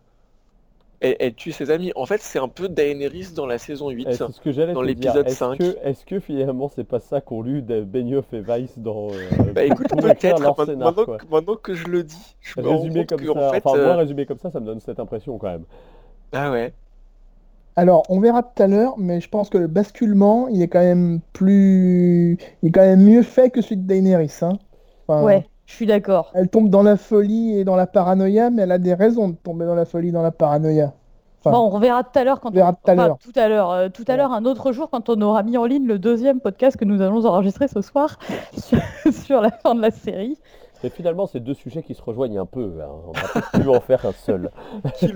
elle, 1.00 1.16
elle 1.18 1.34
tue 1.34 1.50
ses 1.50 1.70
amis. 1.70 1.92
En 1.96 2.04
fait, 2.04 2.20
c'est 2.20 2.38
un 2.38 2.48
peu 2.48 2.68
Daenerys 2.68 3.32
dans 3.34 3.46
la 3.46 3.56
saison 3.56 3.88
8. 3.88 4.06
Eh, 4.10 4.12
ce 4.12 4.40
que 4.40 4.52
j'allais 4.52 4.74
Dans 4.74 4.82
l'épisode 4.82 5.26
Est-ce 5.26 5.36
5. 5.36 5.58
que, 5.58 5.78
est-ce 5.82 6.04
que 6.04 6.20
finalement 6.20 6.68
c'est 6.68 6.84
pas 6.84 7.00
ça 7.00 7.22
qu'ont 7.22 7.40
lu 7.40 7.62
de 7.62 7.80
Benioff 7.82 8.32
et 8.34 8.40
Weiss 8.40 8.78
dans 8.78 9.08
euh, 9.10 9.28
Bah 9.54 9.64
écoute, 9.64 9.88
peut-être, 9.88 10.40
maintenant, 10.40 10.92
que- 10.92 11.26
maintenant 11.30 11.56
que 11.56 11.72
je 11.74 11.86
le 11.86 12.02
dis, 12.04 12.36
je 12.42 12.60
me 12.60 12.68
rends 12.68 12.76
Résumé 12.82 13.06
compte 13.06 13.18
comme 13.18 13.20
que, 13.20 13.32
ça, 13.32 13.48
en 13.48 13.52
fait, 13.52 13.62
enfin 13.64 13.78
moi 13.78 13.92
euh, 13.94 13.96
résumé 13.96 14.26
comme 14.26 14.38
ça, 14.38 14.50
ça 14.50 14.60
me 14.60 14.66
donne 14.66 14.80
cette 14.80 15.00
impression 15.00 15.38
quand 15.38 15.48
même. 15.48 15.64
ah 16.32 16.50
ouais. 16.50 16.72
Alors, 17.76 18.02
on 18.08 18.20
verra 18.20 18.42
tout 18.42 18.62
à 18.62 18.66
l'heure, 18.66 18.94
mais 18.98 19.20
je 19.20 19.28
pense 19.28 19.48
que 19.48 19.58
le 19.58 19.66
basculement, 19.66 20.48
il 20.48 20.60
est 20.62 20.68
quand 20.68 20.80
même 20.80 21.20
plus, 21.32 22.38
il 22.62 22.68
est 22.68 22.72
quand 22.72 22.80
même 22.82 23.02
mieux 23.02 23.22
fait 23.22 23.50
que 23.50 23.62
celui 23.62 23.76
de 23.78 23.86
Daenerys, 23.86 24.38
hein. 24.42 24.58
Enfin, 25.08 25.22
Ouais, 25.22 25.46
je 25.66 25.74
suis 25.74 25.86
d'accord. 25.86 26.30
Elle 26.34 26.48
tombe 26.48 26.68
dans 26.68 26.82
la 26.82 26.96
folie 26.96 27.56
et 27.58 27.64
dans 27.64 27.76
la 27.76 27.86
paranoïa, 27.86 28.50
mais 28.50 28.62
elle 28.62 28.72
a 28.72 28.78
des 28.78 28.94
raisons 28.94 29.28
de 29.28 29.36
tomber 29.36 29.66
dans 29.66 29.74
la 29.74 29.84
folie 29.84 30.08
et 30.08 30.12
dans 30.12 30.22
la 30.22 30.30
paranoïa. 30.32 30.94
Enfin, 31.40 31.50
Bon, 31.52 31.58
on 31.58 31.70
reverra 31.70 32.04
tout 32.04 32.18
à 32.18 32.24
l'heure 32.24 32.40
quand 32.40 32.50
on 32.50 32.52
verra 32.52 32.72
tout 32.74 32.90
à 32.90 32.94
enfin, 32.94 33.06
l'heure. 33.06 33.18
tout 33.18 33.32
à 33.34 33.48
l'heure, 33.48 33.70
euh, 33.70 33.88
tout 33.88 34.04
à 34.08 34.16
l'heure, 34.16 34.32
un 34.32 34.44
autre 34.44 34.72
jour, 34.72 34.90
quand 34.90 35.08
on 35.08 35.20
aura 35.22 35.42
mis 35.42 35.56
en 35.56 35.64
ligne 35.64 35.86
le 35.86 35.98
deuxième 35.98 36.40
podcast 36.40 36.76
que 36.76 36.84
nous 36.84 37.00
allons 37.00 37.24
enregistrer 37.24 37.66
ce 37.68 37.80
soir 37.80 38.18
sur, 38.58 38.78
sur 39.12 39.40
la 39.40 39.50
fin 39.50 39.74
de 39.74 39.80
la 39.80 39.90
série. 39.90 40.38
Mais 40.82 40.88
finalement, 40.90 41.26
c'est 41.26 41.40
deux 41.40 41.54
sujets 41.54 41.82
qui 41.82 41.94
se 41.94 42.02
rejoignent 42.02 42.38
un 42.38 42.46
peu. 42.46 42.72
hein. 42.80 42.88
On 43.08 43.12
va 43.12 43.20
peut-être 43.32 43.50
plus 43.52 43.68
en 43.68 43.80
faire 43.80 44.06
un 44.06 44.12
seul. 44.12 44.50
Qui 44.96 45.12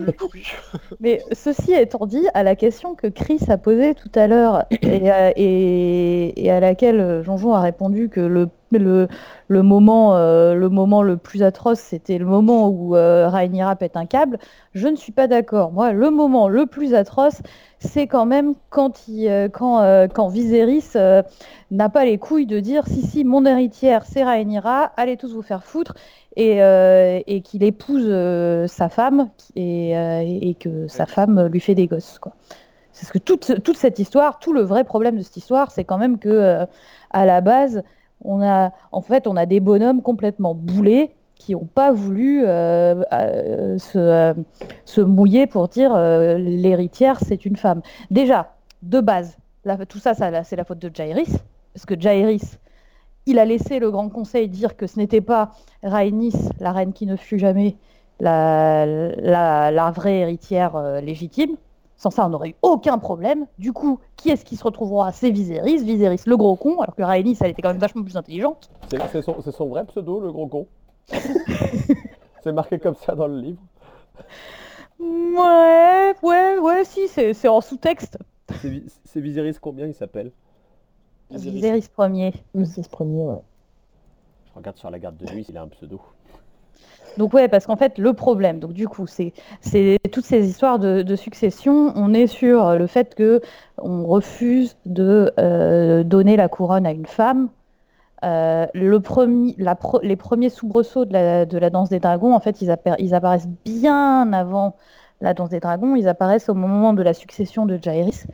Mais 1.00 1.22
ceci 1.32 1.72
étant 1.72 2.06
dit, 2.06 2.26
à 2.34 2.42
la 2.42 2.54
question 2.56 2.94
que 2.94 3.06
Chris 3.06 3.40
a 3.48 3.56
posée 3.58 3.94
tout 3.94 4.10
à 4.14 4.26
l'heure 4.26 4.64
et, 4.82 5.10
à- 5.10 5.32
et- 5.36 6.44
et 6.44 6.50
à 6.50 6.60
laquelle 6.60 7.22
Jean-Jean 7.24 7.52
a 7.54 7.60
répondu 7.60 8.08
que 8.10 8.20
le, 8.20 8.48
le, 8.72 9.08
le 9.48 9.62
moment, 9.62 10.16
euh, 10.16 10.54
le 10.54 10.68
moment 10.68 11.02
le 11.02 11.16
plus 11.16 11.42
atroce, 11.42 11.78
c'était 11.78 12.18
le 12.18 12.24
moment 12.24 12.68
où 12.68 12.96
euh, 12.96 13.28
Rhaenyra 13.28 13.76
pète 13.76 13.96
un 13.96 14.06
câble, 14.06 14.38
je 14.74 14.88
ne 14.88 14.96
suis 14.96 15.12
pas 15.12 15.26
d'accord. 15.26 15.72
Moi, 15.72 15.92
le 15.92 16.10
moment 16.10 16.48
le 16.48 16.66
plus 16.66 16.94
atroce, 16.94 17.40
c'est 17.78 18.06
quand 18.06 18.26
même 18.26 18.54
quand, 18.70 19.08
il, 19.08 19.28
euh, 19.28 19.48
quand, 19.48 19.80
euh, 19.80 20.08
quand 20.08 20.28
Viserys 20.28 20.92
n'a 21.70 21.88
pas 21.88 22.04
les 22.04 22.18
couilles 22.18 22.46
de 22.46 22.60
dire 22.60 22.86
si, 22.86 23.02
si, 23.02 23.24
mon 23.24 23.44
héritière, 23.44 24.04
c'est 24.06 24.24
Rhaenyra, 24.24 24.92
allez 24.96 25.16
tous 25.16 25.32
vous 25.34 25.42
faire 25.42 25.64
foutre 25.64 25.94
et, 26.36 26.58
et 26.58 27.40
qu'il 27.42 27.62
épouse 27.62 28.08
sa 28.68 28.88
femme 28.88 29.30
et, 29.54 29.92
et 29.92 30.54
que 30.54 30.88
sa 30.88 31.06
femme 31.06 31.46
lui 31.46 31.60
fait 31.60 31.74
des 31.74 31.86
gosses. 31.86 32.18
Quoi. 32.18 32.32
C'est 32.92 33.06
ce 33.06 33.12
que 33.12 33.18
toute, 33.18 33.62
toute 33.62 33.76
cette 33.76 33.98
histoire, 33.98 34.38
tout 34.38 34.52
le 34.52 34.62
vrai 34.62 34.84
problème 34.84 35.16
de 35.16 35.22
cette 35.22 35.36
histoire, 35.36 35.70
c'est 35.70 35.84
quand 35.84 35.98
même 35.98 36.18
que 36.18 36.66
à 37.10 37.24
la 37.24 37.40
base, 37.40 37.82
on 38.24 38.42
a, 38.42 38.72
en 38.92 39.00
fait, 39.00 39.26
on 39.26 39.36
a 39.36 39.46
des 39.46 39.60
bonhommes 39.60 40.02
complètement 40.02 40.54
boulés 40.54 41.14
qui 41.36 41.52
n'ont 41.52 41.66
pas 41.66 41.92
voulu 41.92 42.42
euh, 42.44 43.02
euh, 43.12 43.78
se, 43.78 43.98
euh, 43.98 44.34
se 44.84 45.00
mouiller 45.00 45.46
pour 45.46 45.68
dire 45.68 45.96
l'héritière, 45.96 47.18
c'est 47.20 47.44
une 47.44 47.56
femme. 47.56 47.82
Déjà, 48.10 48.54
de 48.82 49.00
base, 49.00 49.36
tout 49.88 49.98
ça, 49.98 50.14
c'est 50.14 50.56
la 50.56 50.64
faute 50.64 50.78
de 50.78 50.90
Jairis, 50.94 51.36
parce 51.72 51.86
que 51.86 51.98
Jairis, 51.98 52.58
il 53.26 53.38
a 53.38 53.44
laissé 53.44 53.78
le 53.78 53.90
Grand 53.90 54.08
Conseil 54.08 54.48
dire 54.48 54.76
que 54.76 54.86
ce 54.86 54.98
n'était 54.98 55.20
pas 55.20 55.52
Rhaenys, 55.82 56.50
la 56.60 56.72
reine 56.72 56.92
qui 56.92 57.06
ne 57.06 57.16
fut 57.16 57.38
jamais, 57.38 57.76
la, 58.20 59.92
vraie 59.94 60.18
héritière 60.18 61.00
légitime. 61.00 61.56
Sans 62.04 62.10
ça, 62.10 62.26
on 62.26 62.28
n'aurait 62.28 62.50
eu 62.50 62.54
aucun 62.60 62.98
problème. 62.98 63.46
Du 63.56 63.72
coup, 63.72 63.98
qui 64.16 64.28
est-ce 64.28 64.44
qui 64.44 64.56
se 64.56 64.64
retrouvera? 64.64 65.10
C'est 65.12 65.30
Viserys. 65.30 65.82
Viserys, 65.82 66.20
le 66.26 66.36
gros 66.36 66.54
con, 66.54 66.78
alors 66.80 66.94
que 66.94 67.02
Rhaenys, 67.02 67.38
elle 67.40 67.52
était 67.52 67.62
quand 67.62 67.70
même 67.70 67.78
vachement 67.78 68.02
plus 68.02 68.14
intelligente. 68.18 68.68
C'est 68.90 68.98
c'est 69.10 69.22
son, 69.22 69.36
c'est 69.40 69.52
son 69.52 69.68
vrai 69.68 69.86
pseudo, 69.86 70.20
le 70.20 70.30
gros 70.30 70.46
con 70.46 70.66
C'est 72.42 72.52
marqué 72.52 72.78
comme 72.78 72.94
ça 72.94 73.14
dans 73.14 73.26
le 73.26 73.40
livre. 73.40 73.62
Ouais, 75.00 76.14
ouais, 76.22 76.58
ouais, 76.58 76.84
si, 76.84 77.08
c'est 77.08 77.32
c'est 77.32 77.48
en 77.48 77.62
sous-texte. 77.62 78.18
C'est 78.60 78.68
Vi- 78.68 78.84
c'est 79.06 79.20
Viserys 79.22 79.56
combien 79.58 79.86
il 79.86 79.94
s'appelle? 79.94 80.30
Viserys. 81.30 81.88
Premier. 81.88 82.34
Premier, 82.90 83.22
ouais. 83.22 83.40
Je 84.44 84.52
regarde 84.58 84.76
sur 84.76 84.90
la 84.90 84.98
garde 84.98 85.16
de 85.16 85.24
nuit 85.32 85.44
s'il 85.44 85.56
a 85.56 85.62
un 85.62 85.68
pseudo. 85.68 86.02
Donc 87.18 87.32
ouais, 87.34 87.48
parce 87.48 87.66
qu'en 87.66 87.76
fait, 87.76 87.98
le 87.98 88.12
problème, 88.12 88.58
donc 88.58 88.72
du 88.72 88.88
coup, 88.88 89.06
c'est 89.06 89.32
toutes 90.12 90.24
ces 90.24 90.46
histoires 90.46 90.78
de, 90.78 91.16
succession. 91.16 91.92
On 91.96 92.12
est 92.12 92.26
sur 92.26 92.76
le 92.76 92.86
fait 92.86 93.14
que 93.14 93.40
on 93.78 94.04
refuse 94.04 94.76
de 94.84 95.32
euh, 95.38 96.02
donner 96.02 96.36
la 96.36 96.48
couronne 96.48 96.86
à 96.86 96.90
une 96.92 97.06
femme. 97.06 97.48
Euh, 98.24 98.66
les 98.74 100.16
premiers 100.16 100.48
soubresauts 100.48 101.04
de 101.04 101.12
la, 101.12 101.46
de 101.46 101.58
la 101.58 101.70
danse 101.70 101.90
des 101.90 102.00
dragons, 102.00 102.34
en 102.34 102.40
fait, 102.40 102.62
ils, 102.62 102.70
appa- 102.70 102.96
ils 102.98 103.14
apparaissent 103.14 103.48
bien 103.64 104.32
avant 104.32 104.76
la 105.20 105.34
danse 105.34 105.50
des 105.50 105.60
dragons. 105.60 105.94
Ils 105.94 106.08
apparaissent 106.08 106.48
au 106.48 106.54
moment 106.54 106.94
de 106.94 107.02
la 107.02 107.12
succession 107.12 107.66
de 107.66 107.78
Jaehaerys. 107.80 108.24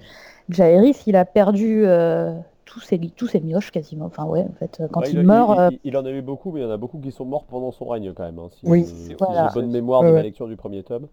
Jaehaerys, 0.49 1.03
il 1.07 1.17
a 1.17 1.25
perdu 1.25 1.83
euh, 1.87 2.33
tous 2.71 2.81
ses 2.81 2.99
tous 3.11 3.27
ses 3.27 3.41
mioches 3.41 3.71
quasiment. 3.73 4.07
Enfin 4.07 4.25
ouais, 4.25 4.43
en 4.49 4.55
fait, 4.59 4.83
quand 4.93 5.01
Ouais, 5.01 5.11
il, 5.13 5.23
meurt, 5.25 5.59
euh, 5.59 5.71
il, 5.71 5.81
il 5.85 5.97
en 5.97 6.05
a 6.05 6.11
eu 6.13 6.23
beaucoup, 6.23 6.53
mais 6.53 6.61
il 6.61 6.63
y 6.63 6.67
en 6.67 6.71
a 6.71 6.77
beaucoup 6.77 6.99
qui 7.01 7.11
sont 7.13 7.25
morts 7.25 7.45
pendant 7.47 7.73
son 7.73 7.87
règne 7.87 8.13
quand 8.13 8.25
même. 8.25 8.39
hein, 8.39 8.49
si 8.51 8.67
Oui. 8.67 8.85
si 8.85 9.17
Voilà. 9.19 9.49
j'ai 9.49 9.49
bonne 9.49 9.71
mémoire 9.71 10.03
Ouais, 10.03 10.09
de 10.09 10.13
ma 10.13 10.23
ouais. 10.23 10.23
lecture 10.23 10.47
du 10.49 10.57
premier 10.57 10.83
tome. 10.85 11.09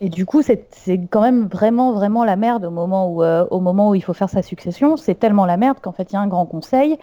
Et 0.00 0.10
du 0.10 0.26
coup, 0.26 0.42
c'est 0.42 0.68
c'est 0.74 0.98
quand 1.06 1.22
même 1.22 1.46
vraiment, 1.48 1.92
vraiment 1.94 2.24
la 2.24 2.36
merde 2.36 2.66
au 2.66 2.70
moment 2.70 3.08
où, 3.10 3.22
euh, 3.22 3.46
au 3.50 3.60
moment 3.60 3.90
où 3.90 3.94
il 3.94 4.02
faut 4.02 4.12
faire 4.12 4.28
sa 4.28 4.42
succession. 4.42 4.96
C'est 4.98 5.14
tellement 5.14 5.46
la 5.46 5.56
merde 5.56 5.78
qu'en 5.80 5.92
fait, 5.92 6.10
il 6.12 6.14
y 6.14 6.16
a 6.16 6.20
un 6.20 6.26
grand 6.28 6.44
conseil 6.46 6.98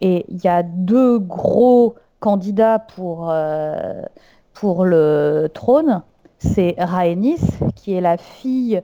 et 0.00 0.26
il 0.28 0.42
y 0.44 0.48
a 0.48 0.62
deux 0.64 1.18
gros 1.20 1.96
candidats 2.20 2.80
pour, 2.80 3.30
euh, 3.30 4.02
pour 4.54 4.84
le 4.86 5.50
trône. 5.54 6.02
C'est 6.38 6.74
Rhaenys, 6.78 7.40
qui 7.76 7.94
est 7.94 8.00
la 8.02 8.16
fille 8.18 8.82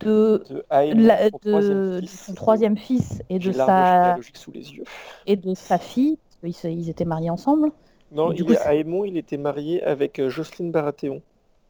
de, 0.00 0.46
De 0.48 0.64
Aemon, 0.70 0.98
la- 0.98 1.30
son 1.30 1.38
de- 1.40 1.40
troisième 1.40 1.82
de 2.00 2.06
fils. 2.06 2.24
son 2.26 2.34
troisième 2.34 2.76
fils 2.76 3.22
et 3.30 3.38
de, 3.38 3.52
sa, 3.52 3.84
généalogique 3.84 4.36
sous 4.36 4.52
les 4.52 4.72
yeux. 4.74 4.86
et 5.26 5.36
de 5.36 5.54
sa 5.54 5.78
fille, 5.78 6.18
parce 6.18 6.36
qu'ils 6.40 6.54
se- 6.54 6.68
ils 6.68 6.90
étaient 6.90 7.04
mariés 7.04 7.30
ensemble. 7.30 7.70
Non, 8.10 8.32
Du 8.32 8.44
il 8.44 8.44
coup, 8.44 8.54
Aemon, 8.64 9.04
il 9.04 9.18
était 9.18 9.36
marié 9.36 9.82
avec 9.82 10.18
euh, 10.18 10.30
Jocelyne 10.30 10.72
Baratheon. 10.72 11.20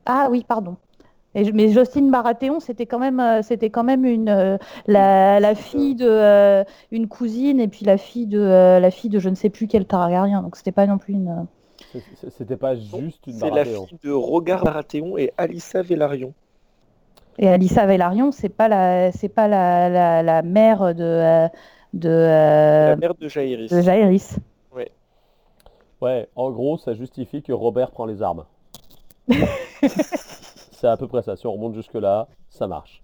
Ah 0.07 0.29
oui, 0.31 0.45
pardon. 0.47 0.77
Et 1.35 1.53
mais 1.53 1.71
Jocelyne 1.71 2.11
Baratheon, 2.11 2.61
c'était 2.61 2.87
quand 2.87 2.99
même, 3.01 3.21
euh, 3.21 3.43
c'était 3.43 3.71
quand 3.71 3.85
même 3.85 4.05
une, 4.07 4.29
euh, 4.31 4.59
la, 4.87 5.41
la 5.41 5.55
fille 5.57 5.95
de 5.97 6.07
euh, 6.09 6.65
une 6.93 7.09
cousine 7.09 7.61
et 7.61 7.69
puis 7.69 7.85
la 7.87 7.99
fille 7.99 8.27
de 8.27 8.41
euh, 8.41 8.81
la 8.81 8.91
fille 8.91 9.11
de 9.11 9.19
je 9.21 9.29
ne 9.31 9.35
sais 9.37 9.51
plus 9.51 9.69
quel 9.69 9.87
Targaryen. 9.87 10.43
Donc 10.43 10.57
c'était 10.57 10.73
pas 10.73 10.87
non 10.87 10.99
plus 10.99 11.15
une. 11.15 11.47
C'était 12.29 12.57
pas 12.57 12.75
juste 12.77 13.27
une 13.27 13.39
C'est 13.39 13.51
la 13.51 13.65
Baratheon. 13.65 13.87
fille 13.87 13.99
de 14.03 14.11
Rogar 14.13 14.65
Baratheon 14.65 15.19
et 15.19 15.33
Alyssa 15.37 15.83
Velaryon. 15.83 16.35
Et 17.39 17.49
Alyssa 17.49 17.87
Velaryon, 17.87 18.31
c'est 18.33 18.49
pas 18.49 18.69
la, 18.69 19.11
c'est 19.13 19.29
pas 19.29 19.49
la, 19.49 19.89
la, 19.89 20.23
la 20.23 20.43
mère 20.43 20.95
de 20.95 21.03
euh, 21.03 21.49
de, 21.93 22.09
euh, 22.09 22.89
la 22.91 22.97
mère 22.97 23.15
de 23.15 23.29
Jaehaerys. 23.29 23.69
de. 23.69 23.81
Ouais, 26.01 26.29
en 26.37 26.51
gros, 26.51 26.77
ça 26.77 26.93
justifie 26.93 27.43
que 27.43 27.53
Robert 27.53 27.91
prend 27.91 28.05
les 28.05 28.21
armes. 28.23 28.45
C'est 29.29 30.89
à 30.89 30.97
peu 30.99 31.07
près 31.07 31.23
ça. 31.23 31.35
Si 31.37 31.47
on 31.47 31.53
remonte 31.53 31.75
jusque-là, 31.75 32.29
ça 32.51 32.67
marche. 32.67 33.01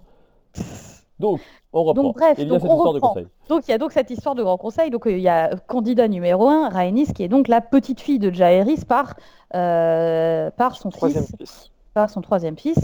Donc, 1.18 1.40
on 1.72 1.84
reprend. 1.84 2.02
Donc, 2.02 2.16
bref, 2.16 2.34
il 2.38 2.44
y 2.44 2.46
a 2.46 2.48
donc, 2.50 2.60
cette 2.60 2.70
on 2.70 2.74
histoire 2.74 2.92
de 2.92 2.98
reprend. 2.98 3.08
conseil. 3.14 3.26
Donc 3.48 3.68
il 3.68 3.70
y 3.70 3.74
a 3.74 3.78
donc 3.78 3.92
cette 3.92 4.10
histoire 4.10 4.34
de 4.34 4.42
grand 4.42 4.58
conseil. 4.58 4.90
Donc 4.90 5.06
euh, 5.06 5.12
il 5.12 5.20
y 5.22 5.28
a 5.28 5.54
candidat 5.66 6.08
numéro 6.08 6.48
un, 6.48 6.68
Rhaenys, 6.68 7.12
qui 7.14 7.22
est 7.22 7.28
donc 7.28 7.48
la 7.48 7.60
petite 7.60 8.00
fille 8.00 8.18
de 8.18 8.30
Jaehaerys 8.30 8.84
par 8.86 9.14
euh, 9.54 10.50
par 10.50 10.76
son 10.76 10.90
Troisième 10.90 11.24
fils. 11.24 11.36
fils. 11.38 11.70
par 11.94 12.10
son 12.10 12.20
troisième 12.20 12.58
fils. 12.58 12.78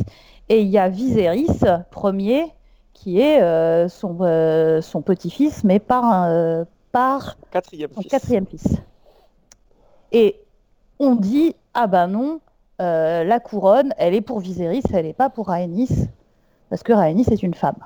Et 0.48 0.60
il 0.62 0.68
y 0.68 0.78
a 0.78 0.88
Viserys, 0.88 1.48
premier, 1.90 2.52
qui 2.92 3.20
est 3.20 3.42
euh, 3.42 3.88
son, 3.88 4.16
euh, 4.20 4.80
son 4.80 5.02
petit-fils, 5.02 5.64
mais 5.64 5.78
par, 5.78 6.04
un, 6.04 6.30
euh, 6.30 6.64
par 6.92 7.36
Quatrième 7.50 7.90
son 7.94 8.00
fils. 8.00 8.10
quatrième 8.10 8.46
fils. 8.46 8.66
Et 10.12 10.40
on 10.98 11.14
dit, 11.16 11.56
ah 11.74 11.88
bah 11.88 12.06
non, 12.06 12.40
euh, 12.80 13.24
la 13.24 13.40
couronne, 13.40 13.92
elle 13.98 14.14
est 14.14 14.20
pour 14.20 14.40
Viserys, 14.40 14.82
elle 14.92 15.04
n'est 15.04 15.12
pas 15.12 15.28
pour 15.30 15.48
Rhaenys, 15.48 16.08
parce 16.70 16.82
que 16.82 16.92
Rhaenys 16.92 17.26
est 17.30 17.42
une 17.42 17.54
femme. 17.54 17.78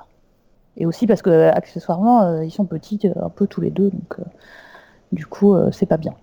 Et 0.77 0.85
aussi 0.85 1.07
parce 1.07 1.21
que, 1.21 1.49
accessoirement, 1.49 2.41
ils 2.41 2.51
sont 2.51 2.65
petits 2.65 2.99
un 3.21 3.29
peu 3.29 3.47
tous 3.47 3.59
les 3.59 3.71
deux, 3.71 3.89
donc 3.89 4.15
du 5.11 5.25
coup, 5.25 5.53
c'est 5.73 5.85
pas 5.85 5.97
bien. 5.97 6.13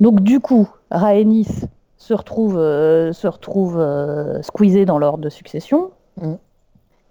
Donc 0.00 0.20
du 0.22 0.40
coup, 0.40 0.66
Rhaenys 0.90 1.66
se 2.02 2.14
retrouve, 2.14 2.58
euh, 2.58 3.12
se 3.12 3.28
retrouve 3.28 3.78
euh, 3.78 4.40
dans 4.84 4.98
l'ordre 4.98 5.22
de 5.22 5.28
succession. 5.28 5.90
Mm. 6.20 6.34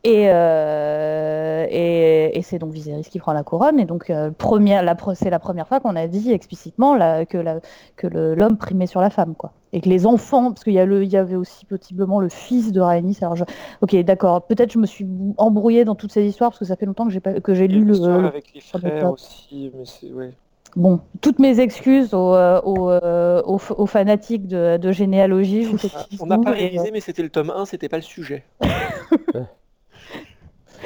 Et, 0.03 0.25
euh, 0.29 1.65
et, 1.69 2.37
et 2.37 2.41
c'est 2.41 2.57
donc 2.57 2.73
Viserys 2.73 3.03
qui 3.03 3.19
prend 3.19 3.33
la 3.33 3.43
couronne. 3.43 3.79
Et 3.79 3.85
donc, 3.85 4.09
euh, 4.09 4.31
première, 4.37 4.83
la, 4.83 4.95
pre- 4.95 5.15
c'est 5.15 5.29
la 5.29 5.39
première 5.39 5.67
fois 5.67 5.79
qu'on 5.79 5.95
a 5.95 6.07
dit 6.07 6.31
explicitement 6.33 6.95
la- 6.95 7.25
que, 7.25 7.37
la- 7.37 7.59
que 7.95 8.07
le- 8.07 8.35
l'homme 8.35 8.57
primait 8.57 8.87
sur 8.87 8.99
la 8.99 9.09
femme. 9.09 9.35
Quoi. 9.35 9.53
Et 9.73 9.79
que 9.79 9.87
les 9.87 10.05
enfants, 10.05 10.51
parce 10.51 10.63
qu'il 10.65 10.73
y, 10.73 10.79
a 10.79 10.85
le- 10.85 11.03
il 11.03 11.09
y 11.09 11.17
avait 11.17 11.35
aussi 11.37 11.65
possiblement 11.65 12.19
le 12.19 12.29
fils 12.29 12.73
de 12.73 12.81
Rhaenys. 12.81 13.19
Alors, 13.21 13.35
je- 13.37 13.45
ok, 13.81 13.95
d'accord, 14.03 14.41
peut-être 14.41 14.73
je 14.73 14.79
me 14.79 14.87
suis 14.87 15.07
embrouillée 15.37 15.85
dans 15.85 15.95
toutes 15.95 16.11
ces 16.11 16.25
histoires 16.25 16.49
parce 16.49 16.59
que 16.59 16.65
ça 16.65 16.75
fait 16.75 16.85
longtemps 16.87 17.05
que 17.05 17.11
j'ai, 17.11 17.21
pas, 17.21 17.39
que 17.39 17.53
j'ai 17.53 17.67
lu 17.69 17.85
le, 17.85 18.03
avec 18.25 18.53
les 18.53 18.59
frères 18.59 19.11
aussi, 19.13 19.71
mais 19.77 19.85
c'est 19.85 20.11
ouais. 20.11 20.33
Bon, 20.75 21.01
toutes 21.21 21.39
mes 21.39 21.59
excuses 21.59 22.13
aux, 22.13 22.33
euh, 22.33 22.61
aux, 22.61 22.89
euh, 22.89 23.41
aux 23.43 23.59
aux 23.77 23.85
fanatiques 23.85 24.47
de, 24.47 24.77
de 24.77 24.91
généalogie. 24.91 25.65
je 25.65 25.87
On 26.19 26.25
n'a 26.25 26.37
pas 26.37 26.51
et, 26.51 26.53
euh, 26.53 26.57
révisé, 26.67 26.91
mais 26.91 27.01
c'était 27.01 27.23
le 27.23 27.29
tome 27.29 27.49
1, 27.49 27.65
c'était 27.65 27.89
pas 27.89 27.97
le 27.97 28.03
sujet. 28.03 28.45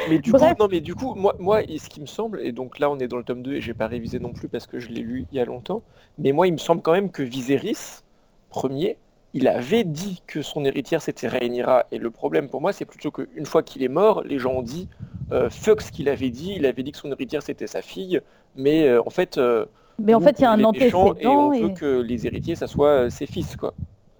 mais 0.09 0.19
du 0.19 0.31
Bref. 0.31 0.55
coup, 0.55 0.63
non, 0.63 0.67
mais 0.71 0.81
du 0.81 0.95
coup, 0.95 1.13
moi, 1.15 1.35
moi, 1.39 1.61
ce 1.61 1.89
qui 1.89 2.01
me 2.01 2.07
semble, 2.07 2.41
et 2.41 2.51
donc 2.51 2.79
là, 2.79 2.89
on 2.89 2.99
est 2.99 3.07
dans 3.07 3.17
le 3.17 3.23
tome 3.23 3.43
2 3.43 3.53
et 3.53 3.61
j'ai 3.61 3.73
pas 3.73 3.87
révisé 3.87 4.19
non 4.19 4.33
plus 4.33 4.47
parce 4.49 4.67
que 4.67 4.79
je 4.79 4.89
l'ai 4.89 5.01
lu 5.01 5.25
il 5.31 5.37
y 5.37 5.39
a 5.39 5.45
longtemps, 5.45 5.83
mais 6.17 6.31
moi, 6.31 6.47
il 6.47 6.53
me 6.53 6.57
semble 6.57 6.81
quand 6.81 6.93
même 6.93 7.11
que 7.11 7.21
Viserys, 7.23 8.01
premier, 8.49 8.97
il 9.37 9.47
avait 9.47 9.83
dit 9.83 10.23
que 10.25 10.41
son 10.41 10.65
héritière 10.65 11.01
c'était 11.01 11.27
Rhaenyra, 11.27 11.85
et 11.91 11.97
le 11.99 12.09
problème 12.09 12.47
pour 12.49 12.61
moi, 12.61 12.71
c'est 12.73 12.85
plutôt 12.85 13.11
qu'une 13.11 13.45
fois 13.45 13.61
qu'il 13.63 13.83
est 13.83 13.87
mort, 14.01 14.23
les 14.23 14.39
gens 14.39 14.53
ont 14.53 14.61
dit 14.63 14.87
euh, 15.31 15.49
fuck 15.49 15.81
ce 15.81 15.91
qu'il 15.91 16.07
avait 16.09 16.29
dit, 16.31 16.53
il 16.55 16.65
avait 16.65 16.83
dit 16.83 16.91
que 16.91 16.97
son 16.97 17.11
héritière 17.11 17.43
c'était 17.43 17.67
sa 17.67 17.81
fille, 17.81 18.19
mais 18.55 18.87
euh, 18.87 19.01
en 19.05 19.09
fait, 19.09 19.37
euh, 19.37 19.65
Mais 19.99 20.13
en 20.13 20.19
fait, 20.21 20.39
il 20.39 20.43
y 20.43 20.45
a 20.45 20.51
un 20.51 20.57
méchants 20.57 21.13
et 21.19 21.27
on 21.27 21.47
antécédent. 21.49 21.67
veut 21.67 21.73
que 21.73 22.01
les 22.01 22.25
héritiers, 22.27 22.55
ça 22.55 22.67
soit 22.67 23.09
ses 23.09 23.25
fils, 23.25 23.55
quoi, 23.57 23.73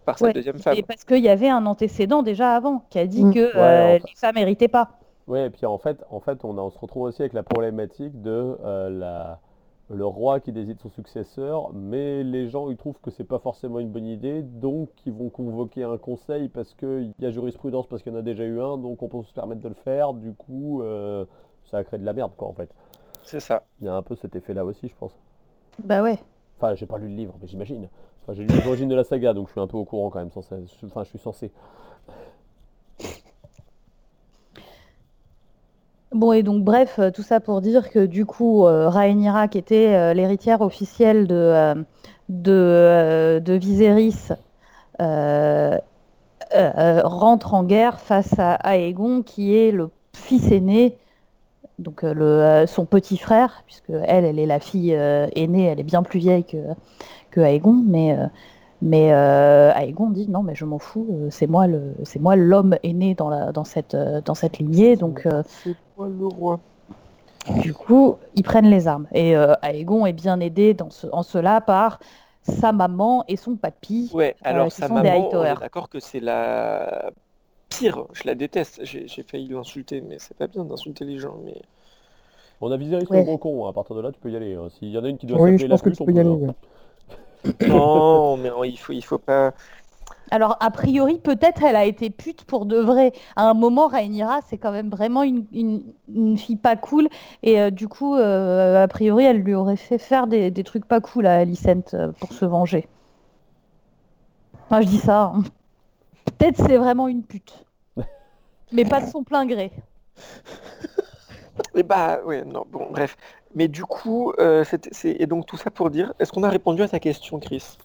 par 0.06 0.18
sa 0.20 0.32
deuxième 0.34 0.58
femme. 0.60 0.76
et 0.78 0.84
parce 0.84 1.04
qu'il 1.06 1.24
y 1.24 1.30
avait 1.30 1.50
un 1.50 1.66
antécédent 1.66 2.22
déjà 2.22 2.56
avant 2.56 2.86
qui 2.90 3.00
a 3.00 3.08
dit 3.08 3.24
Mm. 3.24 3.34
que 3.34 3.40
Ouais, 3.40 3.52
euh, 3.56 3.96
enfin. 3.98 4.06
les 4.10 4.16
femmes 4.20 4.36
n'héritaient 4.36 4.68
pas. 4.68 4.90
Ouais, 5.28 5.48
et 5.48 5.50
puis 5.50 5.66
en 5.66 5.78
fait, 5.80 5.98
en 6.12 6.20
fait 6.20 6.40
on, 6.44 6.58
a- 6.58 6.62
on 6.62 6.70
se 6.70 6.78
retrouve 6.78 7.04
aussi 7.04 7.22
avec 7.22 7.34
la 7.34 7.42
problématique 7.44 8.22
de 8.22 8.58
euh, 8.64 8.90
la, 8.90 9.40
le 9.90 10.06
roi 10.06 10.40
qui 10.40 10.52
désigne 10.52 10.78
son 10.78 10.90
successeur, 10.90 11.72
mais 11.74 12.24
les 12.24 12.48
gens 12.48 12.70
ils 12.70 12.78
trouvent 12.78 13.00
que 13.02 13.12
c'est 13.12 13.24
pas 13.24 13.40
forcément 13.40 13.80
une 13.80 13.90
bonne 13.90 14.08
idée, 14.08 14.42
donc 14.42 14.90
ils 15.06 15.14
vont 15.14 15.30
convoquer 15.30 15.84
un 15.84 15.98
conseil 15.98 16.50
parce 16.50 16.74
qu'il 16.74 17.14
y 17.20 17.26
a 17.26 17.30
jurisprudence, 17.32 17.86
parce 17.88 18.02
qu'il 18.02 18.12
y 18.12 18.16
en 18.16 18.20
a 18.20 18.24
déjà 18.24 18.44
eu 18.44 18.60
un, 18.60 18.78
donc 18.78 19.04
on 19.04 19.08
peut 19.08 19.22
se 19.24 19.34
permettre 19.34 19.62
de 19.62 19.68
le 19.68 19.76
faire, 19.76 20.14
du 20.14 20.34
coup 20.34 20.82
euh, 20.82 21.26
ça 21.66 21.84
crée 21.84 22.00
de 22.00 22.06
la 22.06 22.14
merde 22.14 22.32
quoi 22.36 22.48
en 22.48 22.54
fait. 22.54 22.70
C'est 23.24 23.40
ça. 23.40 23.64
Il 23.80 23.86
y 23.86 23.88
a 23.88 23.96
un 23.96 24.02
peu 24.02 24.16
cet 24.16 24.36
effet 24.36 24.54
là 24.54 24.66
aussi 24.66 24.88
je 24.88 24.96
pense. 24.96 25.16
Bah 25.84 26.02
ouais. 26.02 26.18
Enfin 26.58 26.74
j'ai 26.74 26.88
pas 26.88 26.98
lu 26.98 27.08
le 27.08 27.16
livre, 27.16 27.36
mais 27.40 27.48
j'imagine. 27.48 27.88
Enfin 28.24 28.34
j'ai 28.34 28.44
lu 28.44 28.56
l'origine 28.64 28.90
de 28.90 28.96
la 28.96 29.04
saga, 29.04 29.34
donc 29.34 29.48
je 29.48 29.52
suis 29.52 29.62
un 29.62 29.68
peu 29.68 29.78
au 29.78 29.86
courant 29.86 30.10
quand 30.10 30.20
même, 30.20 30.32
censé... 30.32 30.56
enfin 30.84 31.04
je 31.04 31.10
suis 31.10 31.20
censé. 31.20 31.52
Bon, 36.16 36.32
et 36.32 36.44
donc, 36.44 36.64
bref, 36.64 36.98
euh, 37.00 37.12
tout 37.12 37.24
ça 37.24 37.42
pour 37.42 37.60
dire 37.60 37.90
que 37.90 38.06
du 38.06 38.26
coup, 38.26 38.66
euh, 38.66 38.88
Rhaenyra, 38.88 39.50
qui 39.50 39.58
était 39.58 39.94
euh, 39.94 40.14
l'héritière 40.14 40.62
officielle 40.62 41.28
de, 41.28 41.36
euh, 41.36 41.76
de, 42.30 43.42
de 43.44 43.54
Viserys, 43.54 44.30
rentre 47.04 47.54
en 47.54 47.64
guerre 47.66 48.00
face 48.00 48.34
à 48.40 48.78
Aegon, 48.78 49.24
qui 49.24 49.58
est 49.58 49.72
le 49.72 49.90
fils 50.16 50.52
aîné, 50.52 50.98
donc 51.80 52.04
le, 52.04 52.64
son 52.66 52.86
petit 52.86 53.18
frère, 53.18 53.64
puisque 53.66 53.90
elle, 53.90 54.24
elle 54.24 54.40
est 54.40 54.46
la 54.46 54.62
fille 54.62 54.92
aînée, 54.94 55.66
elle 55.66 55.82
est 55.82 55.84
bien 55.84 56.02
plus 56.02 56.20
vieille 56.20 56.46
que, 56.46 56.58
que 57.32 57.42
Aegon, 57.42 57.84
mais, 57.86 58.18
mais 58.82 59.14
euh, 59.14 59.72
Aegon 59.74 60.10
dit 60.10 60.28
non, 60.30 60.44
mais 60.44 60.56
je 60.56 60.66
m'en 60.66 60.80
fous, 60.80 61.08
euh, 61.12 61.28
c'est 61.32 61.48
moi 61.48 61.68
le, 61.68 61.94
c'est 62.04 62.20
moi 62.20 62.36
l'homme 62.36 62.76
aîné 62.84 63.16
dans, 63.16 63.30
la, 63.30 63.52
dans, 63.52 63.64
cette, 63.64 63.96
euh, 63.96 64.22
dans 64.22 64.36
cette 64.36 64.58
lignée, 64.60 64.96
donc. 64.96 65.26
euh, 65.26 65.44
C'est 65.46 65.76
moi 65.98 66.08
le 66.08 66.28
roi. 66.28 66.60
du 67.62 67.74
coup, 67.74 68.16
ils 68.36 68.44
prennent 68.44 68.70
les 68.70 68.88
armes. 68.88 69.08
Et 69.14 69.36
euh, 69.36 69.54
Aegon 69.64 70.06
est 70.06 70.14
bien 70.14 70.40
aidé 70.40 70.74
dans 70.74 70.90
ce- 70.90 71.08
en 71.12 71.24
cela 71.24 71.62
par 71.62 72.00
sa 72.44 72.72
maman 72.72 73.24
et 73.28 73.38
son 73.38 73.56
papy. 73.56 74.12
Ouais, 74.14 74.36
alors 74.44 74.72
sa 74.72 74.88
maman, 74.88 75.02
on 75.04 75.26
Hightower. 75.26 75.50
est 75.58 75.60
d'accord 75.60 75.90
que 75.90 76.00
c'est 76.00 76.20
la 76.20 77.12
pire. 77.70 78.06
Je 78.14 78.24
la 78.26 78.36
déteste. 78.36 78.82
J'ai 78.84 79.08
failli 79.24 79.48
l'insulter, 79.50 80.02
mais 80.02 80.18
c'est 80.20 80.38
pas 80.38 80.48
bien 80.48 80.64
d'insulter 80.66 81.06
les 81.06 81.18
gens. 81.18 81.36
Mais 81.46 81.56
On 82.62 82.72
a 82.72 82.78
Viserys 82.78 83.06
Ouais. 83.10 83.20
le 83.20 83.26
bon 83.26 83.38
con, 83.38 83.66
hein. 83.66 83.70
à 83.70 83.74
partir 83.74 83.96
de 83.96 84.02
là 84.02 84.12
tu 84.12 84.20
peux 84.20 84.32
y 84.32 84.36
aller. 84.36 84.56
hein. 84.56 84.68
S'il 84.78 84.90
y 84.90 84.98
en 84.98 85.04
a 85.04 85.10
une 85.10 85.18
qui 85.18 85.26
doit 85.26 85.40
Oui, 85.40 85.52
s'appeler 85.52 85.68
la 85.68 85.78
tu 85.78 85.90
on 86.02 86.06
peux 86.06 86.12
y 86.12 86.20
aller. 86.20 86.30
ouais. 86.30 86.54
Non, 87.68 88.38
mais 88.38 88.50
il 88.70 88.78
faut, 88.78 88.94
il 88.94 89.04
faut 89.04 89.20
pas. 89.20 89.54
Alors, 90.32 90.58
a 90.60 90.72
priori, 90.72 91.20
peut-être 91.20 91.64
elle 91.64 91.76
a 91.76 91.86
été 91.86 92.10
pute 92.10 92.46
pour 92.46 92.66
de 92.66 92.78
vrai. 92.78 93.12
À 93.36 93.48
un 93.50 93.54
moment, 93.54 93.88
Rhaenyra, 93.88 94.42
c'est 94.50 94.58
quand 94.58 94.72
même 94.72 94.90
vraiment 94.90 95.24
une, 95.24 95.46
une- 95.52 95.84
une 96.14 96.38
fille 96.38 96.56
pas 96.58 96.76
cool. 96.76 97.08
Et 97.44 97.60
euh, 97.62 97.70
du 97.72 97.88
coup, 97.88 98.16
euh, 98.16 98.84
a 98.84 98.88
priori, 98.88 99.24
elle 99.26 99.38
lui 99.42 99.54
aurait 99.56 99.76
fait 99.78 99.98
faire 100.00 100.28
des, 100.28 100.52
des 100.52 100.64
trucs 100.64 100.86
pas 100.88 101.00
cool 101.02 101.28
à 101.28 101.36
Alicent 101.38 101.94
euh, 101.94 102.12
pour 102.20 102.34
se 102.34 102.46
venger. 102.46 102.88
Moi, 104.70 104.82
je 104.82 104.88
dis 104.88 105.00
ça. 105.00 105.32
hein. 105.36 105.44
Peut-être 106.26 106.58
c'est 106.58 106.78
vraiment 106.78 107.08
une 107.10 107.24
pute. 107.26 107.66
Mais 108.72 108.86
pas 108.86 109.02
de 109.02 109.08
son 109.08 109.24
plein 109.24 109.48
gré. 109.48 109.72
Et 111.76 111.84
bah, 111.84 112.22
ouais, 112.26 112.44
non, 112.44 112.66
bon, 112.70 112.88
bref. 112.92 113.18
Mais 113.56 113.68
du 113.68 113.86
coup, 113.86 114.34
euh, 114.40 114.64
c'était- 114.64 114.90
c'est 114.92 115.12
et 115.20 115.26
donc 115.28 115.46
tout 115.46 115.58
ça 115.58 115.72
pour 115.72 115.90
dire, 115.90 116.14
est-ce 116.20 116.32
qu'on 116.32 116.44
a 116.44 116.50
répondu 116.50 116.82
à 116.84 116.88
ta 116.90 117.00
question, 117.00 117.40
Chris? 117.40 117.78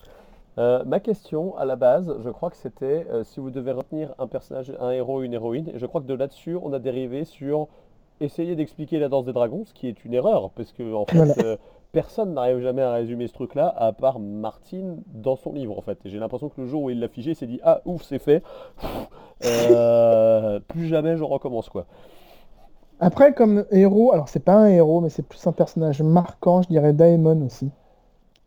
Euh, 0.58 0.82
ma 0.84 0.98
question 1.00 1.56
à 1.56 1.64
la 1.64 1.76
base, 1.76 2.14
je 2.24 2.28
crois 2.28 2.50
que 2.50 2.56
c'était 2.56 3.06
euh, 3.10 3.22
si 3.24 3.38
vous 3.40 3.50
devez 3.50 3.72
retenir 3.72 4.14
un 4.18 4.26
personnage, 4.26 4.72
un 4.80 4.90
héros, 4.90 5.22
une 5.22 5.32
héroïne, 5.32 5.68
et 5.72 5.78
je 5.78 5.86
crois 5.86 6.00
que 6.00 6.06
de 6.06 6.14
là-dessus, 6.14 6.56
on 6.60 6.72
a 6.72 6.78
dérivé 6.80 7.24
sur 7.24 7.68
essayer 8.20 8.56
d'expliquer 8.56 8.98
la 8.98 9.08
danse 9.08 9.24
des 9.24 9.32
dragons, 9.32 9.64
ce 9.64 9.72
qui 9.72 9.88
est 9.88 10.04
une 10.04 10.12
erreur, 10.12 10.50
parce 10.50 10.72
que 10.72 10.92
en 10.92 11.06
fait, 11.06 11.16
Voilà. 11.16 11.34
euh, 11.38 11.56
personne 11.92 12.34
n'arrive 12.34 12.60
jamais 12.60 12.82
à 12.82 12.92
résumer 12.92 13.28
ce 13.28 13.32
truc-là, 13.32 13.72
à 13.76 13.92
part 13.92 14.18
Martine 14.18 15.02
dans 15.06 15.36
son 15.36 15.52
livre, 15.52 15.78
en 15.78 15.82
fait. 15.82 15.98
Et 16.04 16.10
j'ai 16.10 16.18
l'impression 16.18 16.48
que 16.48 16.60
le 16.60 16.66
jour 16.66 16.82
où 16.82 16.90
il 16.90 17.00
l'a 17.00 17.08
figé, 17.08 17.30
il 17.30 17.36
s'est 17.36 17.46
dit 17.46 17.60
ah 17.62 17.80
ouf, 17.84 18.02
c'est 18.02 18.18
fait, 18.18 18.42
Euh, 19.42 20.60
plus 20.68 20.86
jamais 20.86 21.16
je 21.16 21.24
recommence 21.24 21.70
quoi. 21.70 21.86
Après, 23.00 23.34
comme 23.34 23.64
héros, 23.72 24.12
alors 24.12 24.28
c'est 24.28 24.38
pas 24.44 24.54
un 24.54 24.68
héros, 24.68 25.00
mais 25.00 25.08
c'est 25.10 25.24
plus 25.26 25.44
un 25.46 25.52
personnage 25.52 26.02
marquant, 26.02 26.62
je 26.62 26.68
dirais 26.68 26.92
Daemon 26.92 27.44
aussi. 27.44 27.72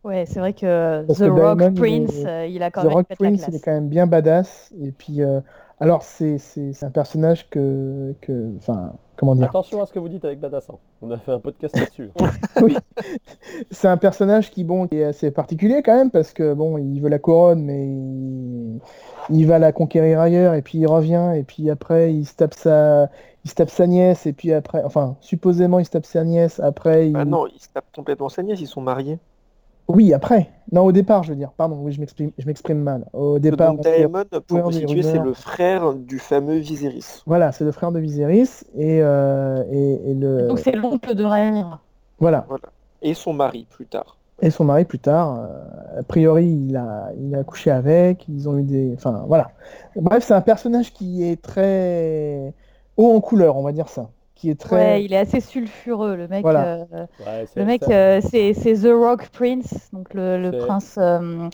Ouais, 0.04 0.26
c'est 0.26 0.40
vrai 0.40 0.54
que 0.54 1.06
Parce 1.08 1.20
The 1.20 1.22
que 1.22 1.30
Rock 1.30 1.70
Daemon, 1.70 1.76
il 1.86 1.90
Prince, 1.90 2.26
est- 2.26 2.28
euh, 2.28 2.46
il 2.46 2.62
a 2.62 2.72
quand 2.72 2.84
The 2.84 2.86
même 2.86 2.94
Rock 2.94 3.08
la 3.10 3.16
Prince, 3.20 3.48
il 3.48 3.56
est 3.56 3.60
quand 3.60 3.72
même 3.72 3.90
bien 3.90 4.08
badass. 4.08 4.74
Et 4.82 4.92
puis, 4.92 5.22
euh, 5.22 5.42
alors 5.80 6.04
c'est 6.04 6.38
un 6.82 6.92
personnage 6.92 7.50
que, 7.50 8.16
que, 8.22 8.56
enfin, 8.58 8.94
comment 9.16 9.36
dire, 9.36 9.46
Attention 9.46 9.82
à 9.82 9.86
ce 9.86 9.94
que 9.94 10.00
vous 10.00 10.10
dites 10.10 10.26
avec 10.26 10.40
Badass, 10.40 10.70
hein. 10.70 10.78
On 11.02 11.12
a 11.12 11.18
fait 11.18 11.32
un 11.32 11.40
podcast 11.40 11.78
là-dessus. 11.78 12.12
oui, 12.62 12.78
c'est 13.72 13.88
un 13.88 13.98
personnage 13.98 14.52
qui, 14.52 14.64
bon, 14.64 14.88
qui 14.88 14.98
est 14.98 15.04
assez 15.04 15.32
particulier 15.32 15.82
quand 15.84 15.96
même 15.96 16.12
parce 16.12 16.34
que 16.34 16.54
bon, 16.54 16.78
il 16.78 17.00
veut 17.00 17.10
la 17.10 17.20
couronne, 17.20 17.64
mais 17.64 17.86
il, 17.86 18.80
il 19.30 19.48
va 19.48 19.60
la 19.60 19.72
conquérir 19.72 20.20
ailleurs 20.20 20.54
et 20.54 20.62
puis 20.62 20.80
il 20.80 20.88
revient 20.88 21.34
et 21.36 21.44
puis 21.44 21.70
après 21.70 22.14
il 22.14 22.26
se 22.26 22.36
tape 22.36 22.54
sa, 22.54 23.10
il 23.44 23.50
se 23.50 23.56
tape 23.56 23.70
sa 23.70 23.88
nièce 23.88 24.26
et 24.26 24.34
puis 24.34 24.54
après, 24.54 24.84
enfin, 24.84 25.18
supposément 25.22 25.80
il 25.80 25.86
se 25.86 25.92
tape 25.92 26.06
sa 26.06 26.24
nièce. 26.24 26.60
Après, 26.60 27.10
il... 27.10 27.18
Ah 27.18 27.26
non, 27.26 27.48
ils 27.48 27.60
se 27.60 27.70
tapent 27.74 27.92
complètement 27.96 28.30
sa 28.30 28.44
nièce, 28.44 28.62
ils 28.62 28.68
sont 28.68 28.82
mariés. 28.82 29.20
Oui, 29.88 30.14
après, 30.14 30.50
non, 30.72 30.84
au 30.84 30.92
départ, 30.92 31.24
je 31.24 31.30
veux 31.30 31.36
dire, 31.36 31.52
pardon, 31.52 31.78
oui, 31.82 31.92
je 31.92 32.00
m'exprime, 32.00 32.32
je 32.38 32.46
m'exprime 32.46 32.80
mal. 32.80 33.06
Au 33.14 33.38
départ, 33.40 33.74
Donc 33.74 33.84
Daemon, 33.84 34.24
pour 34.48 34.60
vous 34.62 34.72
situer, 34.72 35.04
c'est 35.04 35.20
le 35.20 35.34
frère 35.34 35.94
du 35.94 36.20
fameux 36.20 36.58
Viserys. 36.58 37.22
Voilà, 37.26 37.52
c'est 37.52 37.64
le 37.66 37.72
frère 37.72 37.92
de 37.92 38.00
Viserys 38.00 38.64
et, 38.76 39.02
euh, 39.02 39.64
et, 39.72 40.12
et 40.12 40.14
le, 40.14 40.48
Donc 40.48 40.60
c'est 40.60 40.72
l'oncle 40.72 41.14
de 41.14 41.24
Rhaenyra. 41.24 41.80
voilà. 42.20 42.46
Voilà. 42.48 42.64
Et 43.02 43.14
son 43.14 43.34
mari 43.34 43.68
plus 43.70 43.86
tard. 43.86 44.18
Et 44.42 44.50
son 44.50 44.64
mari 44.66 44.86
plus 44.86 45.00
tard, 45.00 45.40
euh, 45.40 46.00
a 46.00 46.04
priori, 46.04 46.48
il 46.48 46.76
a, 46.76 47.12
il 47.18 47.36
a 47.36 47.44
couché 47.44 47.70
avec, 47.70 48.28
ils 48.28 48.50
ont 48.50 48.58
eu 48.58 48.64
des... 48.64 48.94
Enfin, 48.96 49.24
voilà. 49.28 49.52
Bref, 49.96 50.24
c'est 50.26 50.34
un 50.34 50.42
personnage 50.42 50.92
qui 50.94 51.24
est 51.24 51.42
très 51.42 52.54
haut 52.98 53.12
en 53.16 53.22
couleur, 53.22 53.58
on 53.58 53.64
va 53.64 53.72
dire 53.74 53.90
ça. 53.90 54.10
Qui 54.44 54.50
est 54.50 54.60
très... 54.60 54.76
Ouais, 54.76 55.06
il 55.06 55.14
est 55.14 55.18
assez 55.18 55.40
sulfureux, 55.40 56.18
le 56.18 56.28
mec. 56.28 56.42
Voilà. 56.42 56.86
euh, 56.94 57.06
Ouais, 57.26 57.46
le 57.56 57.64
mec, 57.64 57.82
euh, 57.84 58.20
c'est 58.20 58.54
c'est 58.54 58.74
The 58.74 58.92
Rock 58.94 59.30
Prince, 59.30 59.90
donc 59.94 60.14
le, 60.14 60.52
prince. 60.52 60.98
euh, 60.98 61.48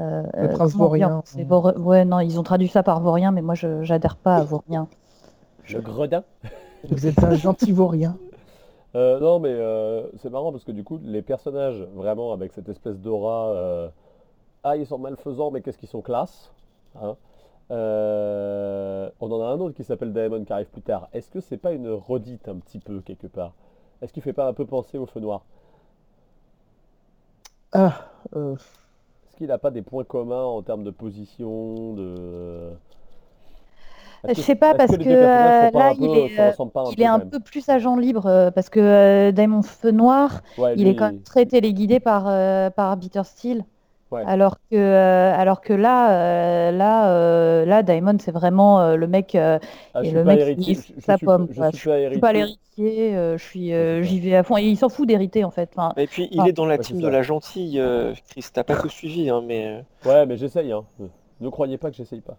euh, 0.00 0.22
Le 0.36 0.48
prince 0.48 0.74
vaurien. 0.74 1.22
C'est 1.24 1.44
Vor- 1.44 1.76
Ouais, 1.78 2.04
non, 2.04 2.18
ils 2.18 2.40
ont 2.40 2.42
traduit 2.42 2.66
ça 2.66 2.82
par 2.82 3.00
vaurien, 3.00 3.30
mais 3.30 3.40
moi, 3.40 3.54
je 3.54 3.84
j'adhère 3.84 4.16
pas 4.16 4.38
à 4.38 4.42
vaurien. 4.52 4.88
Le 5.72 5.80
gredin. 5.80 6.24
Vous 6.90 7.06
êtes 7.06 7.22
un 7.22 7.36
gentil 7.36 7.70
vaurien. 7.70 8.16
Euh, 8.96 9.20
non, 9.20 9.38
mais 9.38 9.52
euh, 9.52 10.02
c'est 10.16 10.28
marrant 10.30 10.50
parce 10.50 10.64
que 10.64 10.72
du 10.72 10.82
coup, 10.82 10.98
les 11.04 11.22
personnages, 11.22 11.86
vraiment, 11.94 12.32
avec 12.32 12.52
cette 12.52 12.68
espèce 12.68 12.98
d'aura, 12.98 13.50
euh, 13.50 13.88
ah, 14.64 14.76
ils 14.76 14.86
sont 14.88 14.98
malfaisants, 14.98 15.52
mais 15.52 15.60
qu'est-ce 15.62 15.78
qu'ils 15.78 15.88
sont 15.88 16.02
classe, 16.02 16.50
hein. 17.00 17.14
Euh, 17.70 19.10
on 19.20 19.30
en 19.32 19.40
a 19.42 19.46
un 19.46 19.58
autre 19.60 19.74
qui 19.74 19.84
s'appelle 19.84 20.12
Daemon 20.12 20.44
qui 20.44 20.52
arrive 20.52 20.66
plus 20.68 20.82
tard. 20.82 21.08
Est-ce 21.12 21.30
que 21.30 21.40
c'est 21.40 21.56
pas 21.56 21.72
une 21.72 21.88
redite 21.90 22.48
un 22.48 22.56
petit 22.56 22.78
peu 22.78 23.00
quelque 23.00 23.26
part? 23.26 23.52
Est-ce 24.02 24.12
qu'il 24.12 24.22
fait 24.22 24.32
pas 24.32 24.46
un 24.48 24.52
peu 24.52 24.66
penser 24.66 24.98
au 24.98 25.06
feu 25.06 25.20
noir? 25.20 25.42
Ah, 27.72 28.10
euh, 28.36 28.56
Est-ce 29.26 29.36
qu'il 29.36 29.48
n'a 29.48 29.58
pas 29.58 29.70
des 29.70 29.82
points 29.82 30.04
communs 30.04 30.44
en 30.44 30.62
termes 30.62 30.84
de 30.84 30.90
position, 30.90 31.92
de... 31.94 32.72
Je 34.28 34.40
sais 34.40 34.54
pas, 34.54 34.74
parce 34.74 34.96
que, 34.96 35.08
euh, 35.08 35.70
là, 35.70 35.92
il 35.98 36.10
peu- 36.10 36.16
est, 36.16 36.38
euh, 36.40 36.52
un 36.74 36.92
Il 36.92 36.94
peu 36.94 37.02
est 37.02 37.06
quand 37.06 37.12
un 37.12 37.18
même 37.18 37.30
peu 37.30 37.40
plus 37.40 37.68
agent 37.68 37.96
libre, 37.96 38.26
euh, 38.26 38.50
parce 38.50 38.70
que 38.70 39.30
Daemon 39.32 39.62
Feu 39.62 39.90
Noir, 39.90 40.42
Ouais, 40.56 40.76
il 40.76 40.82
lui, 40.82 40.90
est 40.90 40.94
quand 40.94 41.06
même 41.06 41.22
très 41.22 41.44
téléguidé 41.46 42.00
par, 42.00 42.24
par 42.72 42.96
Bitter 42.96 43.22
Steel. 43.24 43.64
Ouais. 44.14 44.22
Alors 44.26 44.56
que, 44.70 44.76
euh, 44.76 45.34
alors 45.34 45.60
que 45.60 45.72
là, 45.72 46.12
euh, 46.12 46.70
là, 46.70 47.08
euh, 47.10 47.64
là, 47.64 47.82
Daemon, 47.82 48.16
c'est 48.20 48.30
vraiment 48.32 48.80
euh, 48.80 48.96
le 48.96 49.06
mec. 49.08 49.34
euh, 49.34 49.58
Ah, 49.94 50.00
je 50.02 50.04
et 50.04 50.08
suis 50.08 50.14
le 50.18 50.24
pas 50.24 50.30
mec, 50.32 50.40
héritier, 50.40 50.72
il 50.74 50.76
je- 50.80 50.92
je 50.96 51.00
sa 51.04 51.16
suis- 51.16 51.26
pomme, 51.26 51.46
je 51.50 51.56
quoi. 51.56 51.70
suis 51.72 51.78
Je 51.90 52.18
pas 52.20 52.28
suis 52.28 52.36
l'héritier, 52.38 53.16
euh, 53.16 53.36
je 53.38 53.44
suis, 53.44 53.72
euh, 53.72 54.02
j'y 54.02 54.20
vais 54.20 54.36
à 54.36 54.42
fond. 54.44 54.56
Et 54.56 54.62
il 54.62 54.76
s'en 54.76 54.88
fout 54.88 55.08
d'hériter 55.08 55.42
en 55.44 55.50
fait. 55.50 55.70
Enfin, 55.76 55.92
Et 55.96 56.06
puis, 56.06 56.28
il 56.30 56.40
Ah. 56.40 56.48
est 56.48 56.52
dans 56.52 56.66
la 56.66 56.78
team 56.78 57.00
de 57.00 57.08
la 57.08 57.22
gentille, 57.22 57.80
euh, 57.80 58.14
Chris. 58.30 58.44
T'as 58.52 58.62
pas 58.64 58.76
tout 58.76 58.88
suivi, 58.88 59.28
hein, 59.30 59.42
mais... 59.44 59.82
Ouais, 60.06 60.26
mais 60.26 60.36
j'essaye, 60.36 60.70
hein. 60.70 60.84
Ne 61.40 61.48
croyez 61.48 61.76
pas 61.78 61.90
que 61.90 61.96
j'essaye 61.96 62.20
pas. 62.20 62.36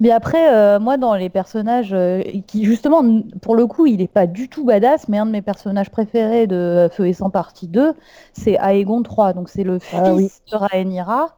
Mais 0.00 0.10
après, 0.10 0.52
euh, 0.54 0.80
moi, 0.80 0.96
dans 0.96 1.14
les 1.14 1.28
personnages 1.30 1.92
euh, 1.92 2.22
qui, 2.46 2.64
justement, 2.64 3.02
pour 3.42 3.54
le 3.54 3.66
coup, 3.66 3.86
il 3.86 4.00
est 4.00 4.08
pas 4.08 4.26
du 4.26 4.48
tout 4.48 4.64
badass, 4.64 5.08
mais 5.08 5.18
un 5.18 5.26
de 5.26 5.30
mes 5.30 5.42
personnages 5.42 5.90
préférés 5.90 6.46
de 6.46 6.88
Feu 6.92 7.06
et 7.08 7.12
Sang 7.12 7.30
partie 7.30 7.68
2, 7.68 7.94
c'est 8.32 8.54
Aegon 8.60 9.02
III. 9.02 9.34
Donc, 9.34 9.48
c'est 9.50 9.64
le 9.64 9.78
fils 9.78 10.02
Ah 10.02 10.14
oui. 10.14 10.32
de 10.50 10.56
Rhaenyra 10.56 11.36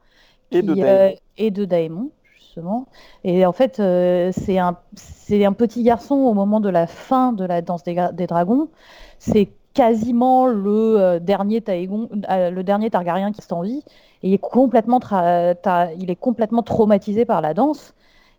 Et 0.52 0.62
de 0.62 0.74
qui, 0.74 0.76
Daemon. 0.76 1.10
euh, 1.10 1.12
et 1.38 1.50
de 1.50 1.64
Daemon, 1.64 2.10
justement. 2.38 2.88
Et 3.24 3.46
en 3.46 3.52
fait, 3.52 3.76
c'est 3.78 4.58
un, 4.58 4.78
un 5.30 5.52
petit 5.52 5.82
garçon 5.82 6.14
au 6.16 6.34
moment 6.34 6.60
de 6.60 6.68
la 6.68 6.86
fin 6.86 7.32
de 7.32 7.44
la 7.44 7.62
danse 7.62 7.82
des, 7.84 8.26
dragons. 8.26 8.68
C'est 9.18 9.54
quasiment 9.74 10.46
le 10.46 11.00
euh, 11.00 11.18
dernier 11.20 11.62
Taegon, 11.62 12.08
euh, 12.30 12.50
le 12.50 12.62
dernier 12.64 12.90
Targaryen 12.90 13.32
qui 13.32 13.40
est 13.40 13.52
en 13.52 13.62
vie. 13.62 13.82
Et 14.22 14.28
il 14.28 14.34
est 14.34 14.38
complètement, 14.38 15.00
il 15.98 16.10
est 16.10 16.16
complètement 16.16 16.62
traumatisé 16.62 17.24
par 17.24 17.40
la 17.40 17.54
danse. 17.54 17.94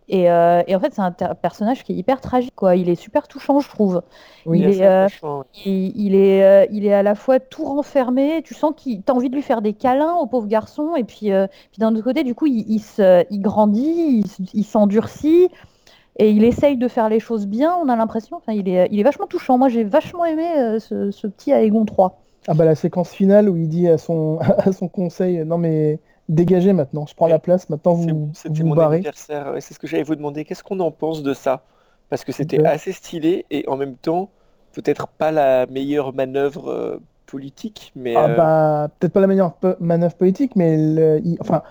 Et, 0.09 0.29
euh, 0.29 0.61
et 0.67 0.75
en 0.75 0.79
fait, 0.79 0.93
c'est 0.93 1.01
un 1.01 1.11
personnage 1.11 1.83
qui 1.83 1.93
est 1.93 1.95
hyper 1.95 2.19
tragique, 2.19 2.55
quoi. 2.55 2.75
Il 2.75 2.89
est 2.89 2.95
super 2.95 3.27
touchant, 3.27 3.59
je 3.59 3.69
trouve. 3.69 4.01
Oui. 4.45 4.59
il, 4.59 4.65
est 4.65 4.85
euh, 4.85 5.07
il, 5.65 5.93
il 5.95 6.15
est, 6.15 6.43
euh, 6.43 6.65
il 6.71 6.85
est 6.85 6.93
à 6.93 7.03
la 7.03 7.15
fois 7.15 7.39
tout 7.39 7.63
renfermé, 7.63 8.41
tu 8.43 8.53
sens 8.53 8.73
qu'il 8.75 9.01
t'as 9.01 9.13
envie 9.13 9.29
de 9.29 9.35
lui 9.35 9.41
faire 9.41 9.61
des 9.61 9.73
câlins 9.73 10.15
au 10.15 10.25
pauvre 10.25 10.47
garçon, 10.47 10.95
et 10.95 11.03
puis, 11.03 11.31
euh, 11.31 11.47
puis 11.71 11.79
d'un 11.79 11.93
autre 11.93 12.03
côté, 12.03 12.23
du 12.23 12.35
coup, 12.35 12.47
il, 12.47 12.65
il 12.69 12.79
se, 12.79 13.25
il 13.29 13.41
grandit, 13.41 14.23
il, 14.53 14.63
s'endurcit, 14.65 15.47
et 16.19 16.29
il 16.29 16.43
essaye 16.43 16.77
de 16.77 16.87
faire 16.87 17.07
les 17.07 17.19
choses 17.19 17.47
bien, 17.47 17.73
on 17.81 17.87
a 17.87 17.95
l'impression. 17.95 18.37
Enfin, 18.37 18.53
il 18.53 18.67
est, 18.67 18.89
il 18.91 18.99
est 18.99 19.03
vachement 19.03 19.27
touchant. 19.27 19.57
Moi, 19.57 19.69
j'ai 19.69 19.83
vachement 19.83 20.25
aimé 20.25 20.47
euh, 20.57 20.79
ce, 20.79 21.11
ce 21.11 21.27
petit 21.27 21.51
Aegon 21.51 21.85
3. 21.85 22.19
Ah 22.49 22.53
bah 22.53 22.65
la 22.65 22.75
séquence 22.75 23.11
finale 23.11 23.49
où 23.49 23.55
il 23.55 23.69
dit 23.69 23.87
à 23.87 23.97
son, 23.97 24.37
à 24.57 24.73
son 24.73 24.89
conseil, 24.89 25.45
non 25.45 25.57
mais 25.57 25.99
dégagez 26.29 26.73
maintenant, 26.73 27.05
je 27.05 27.15
prends 27.15 27.27
la 27.27 27.39
place, 27.39 27.69
maintenant 27.69 27.95
C'est- 27.97 28.11
vous 28.11 28.29
C'était 28.33 28.63
vous 28.63 28.67
mon 28.67 28.75
barrez. 28.75 28.97
anniversaire, 28.97 29.53
c'est 29.59 29.73
ce 29.73 29.79
que 29.79 29.87
j'allais 29.87 30.03
vous 30.03 30.15
demander. 30.15 30.45
Qu'est-ce 30.45 30.63
qu'on 30.63 30.79
en 30.79 30.91
pense 30.91 31.23
de 31.23 31.33
ça? 31.33 31.63
Parce 32.09 32.23
que 32.23 32.31
c'était 32.31 32.59
De- 32.59 32.65
assez 32.65 32.91
stylé 32.91 33.45
et 33.51 33.67
en 33.67 33.77
même 33.77 33.95
temps, 33.95 34.29
peut-être 34.73 35.07
pas 35.07 35.31
la 35.31 35.65
meilleure 35.67 36.13
manœuvre 36.13 36.69
euh, 36.71 37.01
politique, 37.25 37.91
mais 37.95 38.15
Ah 38.15 38.25
euh, 38.29 38.35
bah 38.37 38.89
peut-être 38.99 39.13
pas 39.13 39.21
la 39.21 39.27
meilleure 39.27 39.53
manœuvre 39.79 40.15
politique, 40.15 40.55
mais 40.55 40.77
le, 40.77 41.21
il- 41.23 41.37
enfin 41.41 41.63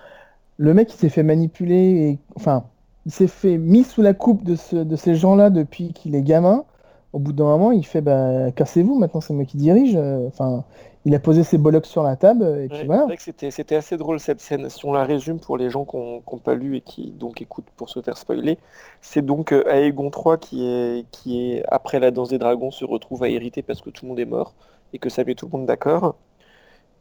le 0.57 0.73
mec 0.73 0.93
il 0.93 0.97
s'est 0.97 1.09
fait 1.09 1.23
manipuler 1.23 1.75
et 2.09 2.19
enfin 2.35 2.65
il 3.05 3.11
s'est 3.11 3.27
fait 3.27 3.57
mis 3.57 3.83
sous 3.83 4.01
la 4.01 4.13
coupe 4.13 4.43
de, 4.43 4.55
ce, 4.55 4.75
de 4.77 4.95
ces 4.95 5.15
gens-là 5.15 5.49
depuis 5.49 5.93
qu'il 5.93 6.15
est 6.15 6.21
gamin. 6.23 6.65
Au 7.13 7.19
bout 7.19 7.33
d'un 7.33 7.45
moment, 7.45 7.71
il 7.71 7.85
fait 7.85 8.01
bah 8.01 8.51
cassez-vous, 8.55 8.97
maintenant 8.99 9.21
c'est 9.21 9.33
moi 9.33 9.45
qui 9.45 9.57
dirige. 9.57 9.95
Euh, 9.95 10.27
Enfin, 10.27 10.63
il 11.05 11.13
a 11.15 11.19
posé 11.19 11.43
ses 11.43 11.57
bollocks 11.57 11.85
sur 11.85 12.01
la 12.03 12.15
table 12.15 12.45
et 12.61 12.67
puis 12.69 12.79
ouais, 12.79 12.85
voilà. 12.85 13.01
c'est 13.01 13.07
vrai 13.07 13.17
que 13.17 13.23
c'était 13.23 13.51
c'était 13.51 13.75
assez 13.75 13.97
drôle 13.97 14.19
cette 14.19 14.39
scène. 14.39 14.69
Si 14.69 14.85
on 14.85 14.93
la 14.93 15.03
résume 15.03 15.39
pour 15.39 15.57
les 15.57 15.69
gens 15.69 15.83
qui 15.85 15.97
n'ont 15.97 16.21
pas 16.43 16.55
lu 16.55 16.77
et 16.77 16.81
qui 16.81 17.11
donc 17.11 17.41
écoutent 17.41 17.69
pour 17.75 17.89
se 17.89 18.01
faire 18.01 18.17
spoiler, 18.17 18.57
c'est 19.01 19.23
donc 19.25 19.51
euh, 19.51 19.63
Aegon 19.67 20.09
III 20.11 20.37
qui 20.39 20.65
est, 20.65 21.05
qui 21.11 21.51
est, 21.51 21.63
après 21.67 21.99
la 21.99 22.11
danse 22.11 22.29
des 22.29 22.37
dragons, 22.39 22.71
se 22.71 22.85
retrouve 22.85 23.23
à 23.23 23.29
hériter 23.29 23.61
parce 23.63 23.81
que 23.81 23.89
tout 23.89 24.05
le 24.05 24.09
monde 24.09 24.19
est 24.19 24.25
mort 24.25 24.53
et 24.93 24.99
que 24.99 25.09
ça 25.09 25.23
met 25.25 25.35
tout 25.35 25.47
le 25.51 25.57
monde 25.57 25.65
d'accord. 25.67 26.15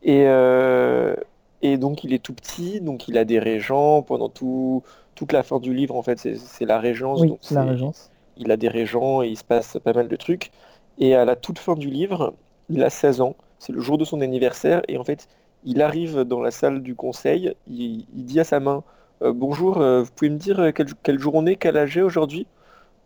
Et, 0.03 0.25
euh, 0.27 1.15
et 1.63 1.77
donc 1.79 2.05
il 2.05 2.13
est 2.13 2.19
tout 2.23 2.35
petit, 2.35 2.81
donc 2.81 3.09
il 3.09 3.17
a 3.19 3.25
des 3.25 3.39
régents 3.39 4.03
pendant 4.03 4.29
tout, 4.29 4.83
toute 5.15 5.33
la 5.33 5.43
fin 5.45 5.61
du 5.61 5.75
livre 5.75 5.95
en 5.97 6.03
fait 6.03 6.19
c'est 6.19 6.65
la 6.65 6.81
régence, 6.81 7.21
Oui, 7.21 7.29
donc 7.29 7.39
la 7.51 7.65
régence. 7.65 8.11
il 8.37 8.51
a 8.51 8.57
des 8.57 8.69
régents 8.69 9.23
et 9.23 9.29
il 9.29 9.37
se 9.37 9.45
passe 9.45 9.79
pas 9.85 9.93
mal 9.93 10.09
de 10.09 10.17
trucs. 10.17 10.51
Et 10.99 11.15
à 11.15 11.25
la 11.25 11.37
toute 11.37 11.59
fin 11.59 11.75
du 11.75 11.89
livre, 11.91 12.35
il 12.69 12.83
a 12.83 12.91
16 12.91 13.21
ans, 13.21 13.37
c'est 13.63 13.73
le 13.73 13.81
jour 13.81 13.99
de 13.99 14.05
son 14.05 14.21
anniversaire, 14.23 14.83
et 14.89 14.99
en 14.99 15.05
fait, 15.05 15.29
il 15.65 15.83
arrive 15.83 16.21
dans 16.25 16.41
la 16.43 16.51
salle 16.51 16.83
du 16.83 16.95
conseil, 16.97 17.55
il, 17.69 18.07
il 18.17 18.25
dit 18.27 18.41
à 18.41 18.45
sa 18.45 18.61
main, 18.61 18.85
Euh, 19.23 19.33
Bonjour, 19.33 19.79
euh, 19.81 20.03
vous 20.03 20.11
pouvez 20.17 20.31
me 20.31 20.39
dire 20.39 20.59
euh, 20.61 20.73
quelle, 20.73 20.89
quelle 21.05 21.19
journée, 21.21 21.57
quel 21.57 21.77
âge 21.77 21.91
j'ai 21.93 22.03
aujourd'hui? 22.03 22.47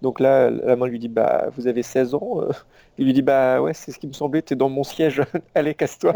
Donc 0.02 0.20
là, 0.20 0.50
la 0.50 0.76
main 0.76 0.86
lui 0.88 0.98
dit, 1.00 1.08
bah, 1.08 1.48
vous 1.56 1.66
avez 1.68 1.82
16 1.82 2.14
ans. 2.14 2.42
euh. 2.42 2.52
Il 2.98 3.06
lui 3.06 3.12
dit, 3.14 3.22
bah 3.22 3.60
ouais, 3.62 3.74
c'est 3.74 3.92
ce 3.92 3.98
qui 3.98 4.06
me 4.08 4.12
semblait, 4.14 4.42
t'es 4.42 4.56
dans 4.56 4.70
mon 4.70 4.84
siège, 4.84 5.22
allez, 5.54 5.74
casse-toi. 5.74 6.14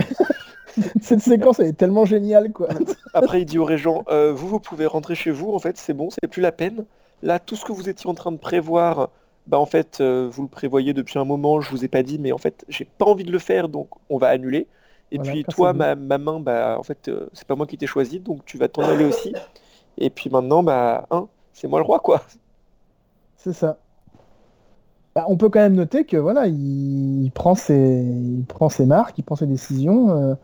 Cette 1.02 1.20
séquence 1.20 1.60
elle 1.60 1.66
est 1.68 1.72
tellement 1.78 2.04
géniale 2.04 2.52
quoi. 2.52 2.68
Après, 3.14 3.42
il 3.42 3.46
dit 3.46 3.58
au 3.58 3.64
régent, 3.64 4.04
Euh, 4.10 4.32
vous, 4.32 4.48
vous 4.48 4.60
pouvez 4.60 4.86
rentrer 4.86 5.14
chez 5.14 5.30
vous, 5.32 5.52
en 5.52 5.58
fait, 5.58 5.76
c'est 5.78 5.94
bon, 5.94 6.10
c'est 6.10 6.28
plus 6.28 6.42
la 6.42 6.52
peine. 6.52 6.86
Là, 7.22 7.38
tout 7.38 7.56
ce 7.56 7.64
que 7.64 7.72
vous 7.72 7.88
étiez 7.88 8.08
en 8.10 8.14
train 8.14 8.32
de 8.32 8.38
prévoir, 8.38 9.10
bah 9.46 9.58
en 9.58 9.66
fait, 9.66 10.00
euh, 10.00 10.28
vous 10.30 10.42
le 10.42 10.48
prévoyez 10.48 10.94
depuis 10.94 11.18
un 11.18 11.24
moment, 11.24 11.60
je 11.60 11.70
vous 11.70 11.84
ai 11.84 11.88
pas 11.88 12.02
dit, 12.02 12.18
mais 12.18 12.32
en 12.32 12.38
fait, 12.38 12.64
j'ai 12.68 12.84
pas 12.84 13.06
envie 13.06 13.24
de 13.24 13.32
le 13.32 13.38
faire, 13.38 13.68
donc 13.68 13.90
on 14.08 14.18
va 14.18 14.28
annuler. 14.28 14.68
Et 15.10 15.18
Voilà, 15.18 15.36
puis 15.36 15.44
toi, 15.46 15.72
ma, 15.72 15.94
ma 15.96 16.18
main, 16.18 16.40
bah 16.40 16.76
en 16.78 16.82
fait, 16.84 17.08
euh, 17.08 17.28
c'est 17.32 17.46
pas 17.46 17.56
moi 17.56 17.66
qui 17.66 17.76
t'ai 17.78 17.86
choisi, 17.86 18.20
donc 18.20 18.44
tu 18.44 18.58
vas 18.58 18.68
t'en 18.68 18.88
aller 18.88 19.04
aussi. 19.04 19.34
Et 19.98 20.10
puis 20.10 20.30
maintenant, 20.30 20.62
bah, 20.62 21.06
hein, 21.10 21.28
c'est 21.52 21.68
moi 21.68 21.80
le 21.80 21.86
roi, 21.86 22.00
quoi. 22.00 22.22
C'est 23.36 23.52
ça. 23.52 23.80
Bah, 25.16 25.24
on 25.28 25.36
peut 25.36 25.48
quand 25.48 25.58
même 25.60 25.74
noter 25.74 26.04
que 26.04 26.16
voilà, 26.16 26.46
il, 26.46 27.24
il 27.24 27.32
prend 27.32 27.54
ses, 27.56 27.74
il 27.74 28.44
prend 28.46 28.68
ses 28.68 28.86
marques, 28.86 29.18
il 29.18 29.24
prend 29.24 29.34
ses 29.36 29.46
décisions. 29.46 30.10
euh. 30.16 30.34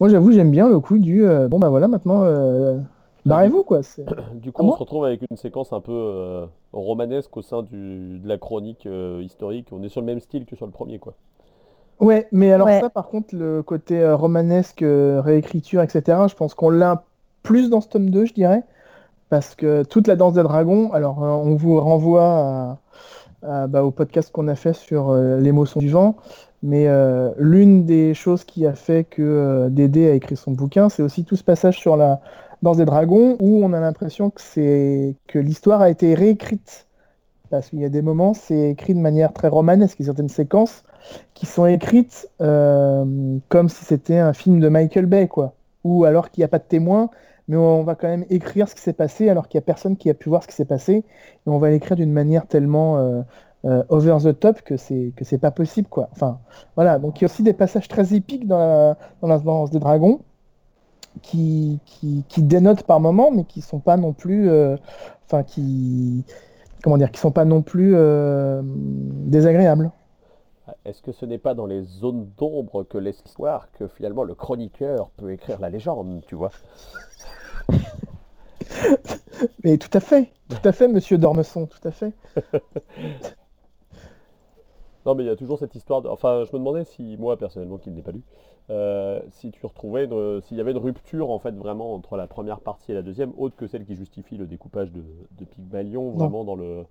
Moi, 0.00 0.08
j'avoue, 0.10 0.32
j'aime 0.32 0.50
bien 0.50 0.68
le 0.68 0.80
coup 0.80 0.98
du 0.98 1.22
bon 1.50 1.58
bah 1.60 1.68
voilà, 1.70 1.88
maintenant 1.88 2.24
barrez-vous 3.26 3.62
quoi. 3.64 3.82
c'est- 3.82 4.04
Du 4.34 4.52
coup, 4.52 4.62
Ah 4.64 4.68
on 4.68 4.72
se 4.74 4.78
retrouve 4.78 5.04
avec 5.04 5.22
une 5.30 5.36
séquence 5.36 5.72
un 5.72 5.80
peu 5.80 5.92
euh, 5.92 6.46
romanesque 6.72 7.36
au 7.36 7.42
sein 7.42 7.62
du- 7.62 8.18
de 8.18 8.28
la 8.28 8.38
chronique 8.38 8.86
euh, 8.86 9.20
historique. 9.22 9.68
On 9.72 9.82
est 9.82 9.88
sur 9.88 10.00
le 10.00 10.06
même 10.06 10.20
style 10.20 10.44
que 10.46 10.56
sur 10.56 10.66
le 10.66 10.72
premier, 10.72 10.98
quoi. 10.98 11.14
Ouais, 12.00 12.28
mais 12.32 12.50
alors 12.52 12.66
Ouais. 12.66 12.80
ça, 12.80 12.88
par 12.88 13.08
contre, 13.08 13.34
le 13.34 13.62
côté 13.62 14.00
euh, 14.00 14.16
romanesque, 14.16 14.82
euh, 14.82 15.20
réécriture, 15.20 15.82
etc. 15.82 16.02
Je 16.28 16.34
pense 16.34 16.54
qu'on 16.54 16.70
l'a 16.70 17.02
plus 17.42 17.68
dans 17.68 17.80
ce 17.82 17.88
tome 17.88 18.08
2, 18.10 18.24
je 18.24 18.32
dirais, 18.32 18.62
parce 19.28 19.54
que 19.54 19.82
toute 19.82 20.06
la 20.06 20.16
danse 20.16 20.32
des 20.34 20.42
dragons. 20.42 20.92
Alors, 20.92 21.22
euh, 21.22 21.28
on 21.28 21.54
vous 21.56 21.78
renvoie 21.80 22.24
à- 22.24 22.78
à, 23.42 23.66
bah, 23.66 23.84
au 23.84 23.90
podcast 23.90 24.30
qu'on 24.32 24.48
a 24.48 24.54
fait 24.54 24.72
sur 24.74 25.10
euh, 25.10 25.38
l'émotion 25.38 25.80
du 25.80 25.90
vent. 25.90 26.16
Mais 26.62 26.88
euh, 26.88 27.30
l'une 27.38 27.84
des 27.86 28.12
choses 28.12 28.44
qui 28.44 28.66
a 28.66 28.74
fait 28.74 29.04
que 29.04 29.22
euh, 29.22 29.68
Dédé 29.70 30.10
a 30.10 30.14
écrit 30.14 30.36
son 30.36 30.50
bouquin, 30.52 30.88
c'est 30.90 31.02
aussi 31.02 31.24
tout 31.24 31.36
ce 31.36 31.44
passage 31.44 31.78
sur 31.78 31.96
la 31.96 32.20
danse 32.62 32.76
des 32.76 32.84
dragons 32.84 33.36
où 33.40 33.64
on 33.64 33.72
a 33.72 33.80
l'impression 33.80 34.30
que 34.30 35.38
l'histoire 35.38 35.80
a 35.80 35.90
été 35.90 36.14
réécrite. 36.14 36.86
Parce 37.50 37.70
qu'il 37.70 37.80
y 37.80 37.84
a 37.84 37.88
des 37.88 38.02
moments, 38.02 38.32
c'est 38.32 38.70
écrit 38.70 38.94
de 38.94 39.00
manière 39.00 39.32
très 39.32 39.48
romanesque, 39.48 39.96
il 39.98 40.02
y 40.02 40.04
a 40.04 40.12
certaines 40.12 40.28
séquences 40.28 40.84
qui 41.34 41.46
sont 41.46 41.66
écrites 41.66 42.28
euh, 42.40 43.38
comme 43.48 43.68
si 43.68 43.84
c'était 43.84 44.18
un 44.18 44.32
film 44.32 44.60
de 44.60 44.68
Michael 44.68 45.06
Bay, 45.06 45.26
quoi. 45.26 45.54
Ou 45.82 46.04
alors 46.04 46.30
qu'il 46.30 46.42
n'y 46.42 46.44
a 46.44 46.48
pas 46.48 46.58
de 46.58 46.64
témoin, 46.64 47.10
mais 47.48 47.56
on 47.56 47.82
va 47.82 47.96
quand 47.96 48.06
même 48.06 48.24
écrire 48.30 48.68
ce 48.68 48.74
qui 48.76 48.82
s'est 48.82 48.92
passé 48.92 49.28
alors 49.28 49.48
qu'il 49.48 49.58
n'y 49.58 49.64
a 49.64 49.66
personne 49.66 49.96
qui 49.96 50.10
a 50.10 50.14
pu 50.14 50.28
voir 50.28 50.42
ce 50.42 50.48
qui 50.48 50.54
s'est 50.54 50.64
passé. 50.64 50.92
Et 50.94 51.04
on 51.46 51.58
va 51.58 51.70
l'écrire 51.70 51.96
d'une 51.96 52.12
manière 52.12 52.46
tellement 52.46 52.98
euh, 52.98 53.22
euh, 53.64 53.82
over 53.88 54.18
the 54.22 54.38
top 54.38 54.62
que 54.62 54.76
c'est 54.76 55.12
que 55.16 55.36
pas 55.36 55.50
possible, 55.50 55.88
quoi. 55.88 56.08
Enfin, 56.12 56.38
voilà. 56.76 57.00
Donc 57.00 57.20
il 57.20 57.22
y 57.22 57.24
a 57.24 57.26
aussi 57.26 57.42
des 57.42 57.54
passages 57.54 57.88
très 57.88 58.14
épiques 58.14 58.46
dans 58.46 58.96
la, 59.22 59.38
dans 59.38 59.64
des 59.66 59.80
dragons 59.80 60.20
qui, 61.22 61.80
qui, 61.84 62.24
qui 62.28 62.42
dénotent 62.42 62.82
par 62.84 63.00
moments, 63.00 63.30
mais 63.30 63.44
qui 63.44 63.60
sont 63.60 63.80
pas 63.80 63.96
non 63.96 64.12
plus, 64.12 64.48
euh, 64.48 64.76
enfin 65.26 65.42
qui, 65.42 66.24
comment 66.82 66.98
dire, 66.98 67.10
qui 67.10 67.20
sont 67.20 67.30
pas 67.32 67.44
non 67.44 67.62
plus 67.62 67.92
euh, 67.94 68.62
désagréables. 68.64 69.90
Est-ce 70.84 71.02
que 71.02 71.12
ce 71.12 71.26
n'est 71.26 71.38
pas 71.38 71.54
dans 71.54 71.66
les 71.66 71.82
zones 71.82 72.28
d'ombre 72.38 72.84
que 72.84 72.96
l'histoire 72.96 73.70
que 73.72 73.86
finalement 73.88 74.24
le 74.24 74.34
chroniqueur 74.34 75.10
peut 75.16 75.32
écrire 75.32 75.60
la 75.60 75.68
légende, 75.68 76.22
tu 76.26 76.34
vois? 76.36 76.50
Mais 79.64 79.78
tout 79.78 79.90
à 79.92 80.00
fait, 80.00 80.30
tout 80.48 80.68
à 80.68 80.72
fait, 80.72 80.88
Monsieur 80.88 81.18
Dormesson, 81.18 81.66
tout 81.66 81.86
à 81.86 81.90
fait. 81.90 82.12
Non, 85.06 85.14
mais 85.14 85.24
il 85.24 85.26
y 85.28 85.30
a 85.30 85.36
toujours 85.36 85.58
cette 85.58 85.74
histoire 85.74 86.02
de... 86.02 86.08
Enfin, 86.08 86.44
je 86.44 86.52
me 86.52 86.58
demandais 86.58 86.84
si, 86.84 87.16
moi, 87.16 87.38
personnellement, 87.38 87.78
qui 87.78 87.90
ne 87.90 87.96
l'ai 87.96 88.02
pas 88.02 88.12
lu, 88.12 88.22
euh, 88.70 89.20
si 89.30 89.50
tu 89.50 89.64
retrouvais, 89.66 90.04
une- 90.06 90.40
s'il 90.42 90.56
y 90.56 90.60
avait 90.60 90.72
une 90.72 90.78
rupture, 90.78 91.30
en 91.30 91.38
fait, 91.38 91.52
vraiment, 91.52 91.94
entre 91.94 92.16
la 92.16 92.26
première 92.26 92.60
partie 92.60 92.92
et 92.92 92.94
la 92.94 93.02
deuxième, 93.02 93.32
autre 93.38 93.56
que 93.56 93.66
celle 93.66 93.84
qui 93.84 93.96
justifie 93.96 94.36
le 94.36 94.46
découpage 94.46 94.92
de, 94.92 95.02
de 95.38 95.44
Pygmalion, 95.44 96.10
vraiment 96.10 96.44
dans 96.44 96.54
le... 96.56 96.84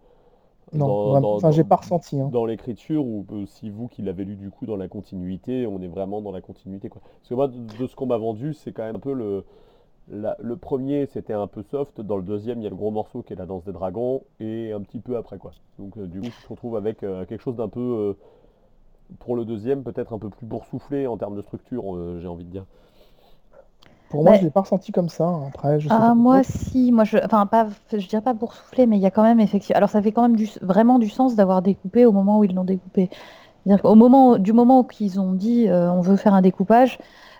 Non, 0.73 0.85
dans- 0.87 1.11
vraiment, 1.11 1.21
dans- 1.21 1.35
enfin, 1.37 1.51
j'ai 1.51 1.63
pas 1.63 1.77
ressenti. 1.77 2.19
hein. 2.19 2.29
dans 2.31 2.45
l'écriture 2.45 3.05
ou 3.05 3.25
euh, 3.31 3.45
si 3.47 3.69
vous 3.71 3.87
qui 3.87 4.01
l'avez 4.03 4.23
lu 4.25 4.35
du 4.35 4.51
coup 4.51 4.65
dans 4.67 4.77
la 4.77 4.87
continuité, 4.87 5.65
on 5.65 5.81
est 5.81 5.87
vraiment 5.87 6.21
dans 6.21 6.31
la 6.31 6.41
continuité 6.41 6.89
quoi. 6.89 7.01
Parce 7.19 7.29
que 7.29 7.33
moi 7.33 7.47
de, 7.47 7.57
de 7.83 7.87
ce 7.87 7.95
qu'on 7.95 8.05
m'a 8.05 8.17
vendu, 8.17 8.53
c'est 8.53 8.71
quand 8.71 8.83
même 8.83 8.97
un 8.97 8.99
peu 8.99 9.13
le 9.13 9.45
la- 10.09 10.37
le 10.39 10.57
premier 10.57 11.05
c'était 11.07 11.33
un 11.33 11.47
peu 11.47 11.63
soft, 11.63 12.01
dans 12.01 12.17
le 12.17 12.23
deuxième 12.23 12.59
il 12.61 12.63
y 12.63 12.67
a 12.67 12.69
le 12.69 12.75
gros 12.75 12.91
morceau 12.91 13.21
qui 13.23 13.33
est 13.33 13.35
la 13.35 13.45
danse 13.45 13.63
des 13.65 13.71
dragons 13.73 14.23
et 14.39 14.71
un 14.71 14.81
petit 14.81 14.99
peu 14.99 15.17
après 15.17 15.37
quoi. 15.37 15.53
Donc 15.79 15.97
euh, 15.97 16.07
du 16.07 16.21
coup 16.21 16.27
on 16.27 16.31
se 16.31 16.47
retrouve 16.49 16.77
avec 16.77 17.03
euh, 17.03 17.25
quelque 17.25 17.41
chose 17.41 17.55
d'un 17.57 17.69
peu 17.69 17.79
euh, 17.79 18.13
pour 19.19 19.35
le 19.35 19.45
deuxième 19.45 19.83
peut-être 19.83 20.13
un 20.13 20.19
peu 20.19 20.29
plus 20.29 20.45
boursouflé 20.45 21.07
en 21.07 21.17
termes 21.17 21.35
de 21.35 21.41
structure, 21.41 21.95
euh, 21.95 22.19
j'ai 22.21 22.27
envie 22.27 22.45
de 22.45 22.51
dire. 22.51 22.65
Pour 24.09 24.23
moi, 24.23 24.33
Mais- 24.33 24.39
je 24.39 24.43
l'ai 24.43 24.51
pas 24.51 24.61
ressenti 24.61 24.91
comme 24.91 25.09
ça. 25.09 25.25
hein. 25.25 25.45
Après, 25.47 25.79
je 25.79 25.89
sais 25.89 25.95
Ah, 25.95 25.99
pas 26.03 26.13
moi, 26.15 26.43
si, 26.43 26.91
moi, 26.91 27.03
je, 27.03 27.17
enfin, 27.23 27.45
pas, 27.47 27.67
je 27.91 28.07
dirais 28.07 28.21
pas 28.21 28.33
boursouflé, 28.33 28.85
mais 28.85 28.97
il 28.97 29.01
y 29.01 29.05
a 29.07 29.11
quand 29.11 29.23
même 29.23 29.39
effectivement. 29.39 29.77
Alors, 29.77 29.89
ça 29.89 30.01
fait 30.01 30.11
quand 30.11 30.21
même 30.21 30.35
du, 30.35 30.47
vraiment 30.61 30.99
du 30.99 31.09
sens 31.09 31.35
d'avoir 31.35 31.61
découpé 31.63 32.05
au 32.05 32.11
moment 32.11 32.37
où 32.39 32.43
ils 32.43 32.53
l'ont 32.53 32.63
découpé. 32.63 33.09
C'est-à-dire 33.65 33.83
qu'au 33.83 33.95
moment, 33.95 34.37
du 34.39 34.53
moment 34.53 34.81
où 34.81 34.87
ils 34.99 35.19
ont 35.19 35.33
dit 35.33 35.69
euh, 35.69 35.91
on 35.91 36.01
veut 36.01 36.17
faire 36.17 36.33
un 36.35 36.41
découpage, 36.41 36.99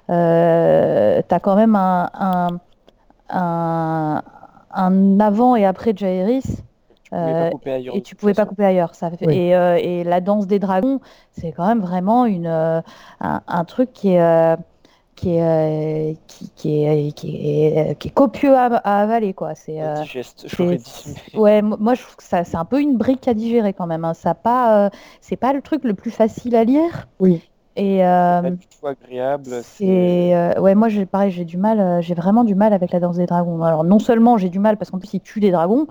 euh, 0.10 1.22
tu 1.28 1.36
as 1.36 1.40
quand 1.42 1.56
même 1.56 1.76
un, 1.76 2.10
un, 2.16 2.48
un, 3.30 4.24
un 4.72 5.20
avant 5.20 5.56
et 5.56 5.66
après 5.66 5.94
Jaehaerys 5.96 6.44
Tu 7.12 7.18
pouvais 7.18 7.32
Euh, 7.32 7.44
pas 7.46 7.52
couper 7.52 7.72
ailleurs 7.72 7.96
et 7.96 8.00
de 8.00 8.04
tu 8.04 8.16
toute 8.16 8.20
pouvais 8.20 8.34
pas 8.34 8.44
façon. 8.44 8.50
couper 8.50 8.66
ailleurs. 8.66 8.96
Ça 8.96 9.10
fait- 9.12 9.26
Oui. 9.26 9.36
et, 9.36 9.56
euh, 9.56 9.78
et 9.82 10.04
la 10.04 10.22
danse 10.22 10.48
des 10.48 10.60
dragons, 10.60 11.00
c'est 11.32 11.52
quand 11.52 11.68
même 11.68 11.82
vraiment 11.82 12.26
une, 12.26 12.46
euh, 12.48 12.82
un, 13.20 13.42
un 13.48 13.66
truc 13.66 13.94
qui 13.94 14.10
est, 14.10 14.22
euh, 14.22 14.56
qui 15.16 15.36
est, 15.36 16.12
euh, 16.14 16.14
qui, 16.28 16.50
qui 16.56 16.84
est, 16.86 17.12
qui 17.14 17.36
est, 17.66 17.96
qui 18.00 18.08
est 18.10 18.12
copieux 18.12 18.56
à, 18.56 18.66
à 18.68 19.02
avaler, 19.02 19.34
quoi. 19.34 19.56
C'est, 19.56 19.82
euh, 19.82 20.02
Digeste, 20.04 20.46
dit. 20.48 21.16
ouais, 21.34 21.62
moi 21.62 21.94
je 21.96 22.04
trouve 22.04 22.16
que 22.16 22.24
ça, 22.24 22.44
c'est 22.44 22.58
un 22.58 22.66
peu 22.66 22.80
une 22.80 22.98
brique 22.98 23.28
à 23.28 23.34
digérer 23.34 23.74
quand 23.74 23.88
même. 23.88 24.06
hein. 24.06 24.14
Ça 24.14 24.32
a 24.32 24.36
pas, 24.36 24.86
euh, 24.86 24.90
c'est 25.22 25.36
pas 25.36 25.52
le 25.54 25.62
truc 25.62 25.84
le 25.84 25.94
plus 25.96 26.12
facile 26.12 26.56
à 26.56 26.64
lire. 26.64 27.08
Oui. 27.20 27.42
Et 27.76 28.06
euh, 28.06 28.42
Pas 28.42 28.50
du 28.52 28.68
tout 28.68 28.88
agréable. 28.88 29.46
C'est 29.46 29.64
c'est 29.64 30.36
euh, 30.36 30.60
ouais, 30.60 30.76
moi 30.76 30.90
j'ai 30.90 31.06
pareil, 31.06 31.32
j'ai 31.32 31.46
du 31.46 31.58
mal, 31.58 31.80
euh, 31.80 32.02
j'ai 32.02 32.14
vraiment 32.14 32.44
du 32.44 32.56
mal 32.56 32.74
avec 32.74 32.92
la 32.92 33.00
danse 33.00 33.18
des 33.18 33.26
dragons. 33.26 33.64
Alors 33.64 33.84
non 33.86 34.00
seulement 34.00 34.38
j'ai 34.38 34.50
du 34.50 34.60
mal 34.60 34.78
parce 34.78 34.92
qu'en 34.92 35.00
plus 35.00 35.14
ils 35.14 35.22
tuent 35.22 35.40
des 35.40 35.52
dragons, 35.52 35.88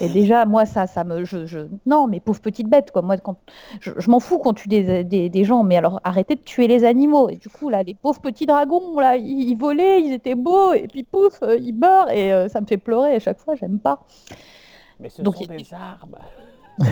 Et 0.00 0.08
déjà, 0.08 0.46
moi, 0.46 0.66
ça, 0.66 0.86
ça 0.86 1.04
me. 1.04 1.24
Je, 1.24 1.46
je... 1.46 1.60
Non, 1.86 2.06
mais 2.06 2.20
pauvre 2.20 2.40
petite 2.40 2.68
bête, 2.68 2.90
quoi. 2.90 3.02
Moi, 3.02 3.16
quand... 3.18 3.36
je, 3.80 3.90
je 3.98 4.10
m'en 4.10 4.20
fous 4.20 4.38
qu'on 4.38 4.52
tue 4.52 4.68
des, 4.68 5.04
des, 5.04 5.28
des, 5.28 5.44
gens, 5.44 5.62
mais 5.64 5.76
alors 5.76 6.00
arrêtez 6.04 6.36
de 6.36 6.40
tuer 6.42 6.68
les 6.68 6.84
animaux. 6.84 7.28
Et 7.28 7.36
du 7.36 7.48
coup, 7.48 7.68
là, 7.70 7.82
les 7.82 7.94
pauvres 7.94 8.20
petits 8.20 8.46
dragons, 8.46 8.98
là, 9.00 9.16
ils, 9.16 9.48
ils 9.50 9.56
volaient, 9.56 10.00
ils 10.02 10.12
étaient 10.12 10.34
beaux, 10.36 10.72
et 10.74 10.86
puis 10.86 11.02
pouf, 11.02 11.42
euh, 11.42 11.56
ils 11.56 11.74
meurent, 11.74 12.10
et 12.10 12.32
euh, 12.32 12.48
ça 12.48 12.60
me 12.60 12.66
fait 12.66 12.78
pleurer 12.78 13.14
à 13.16 13.18
chaque 13.20 13.38
fois, 13.40 13.54
j'aime 13.56 13.78
pas. 13.80 14.00
Mais 15.00 15.08
ce 15.08 15.22
Donc, 15.22 15.36
sont 15.36 15.42
il- 15.44 15.48
des 15.48 15.74
armes. 15.74 16.16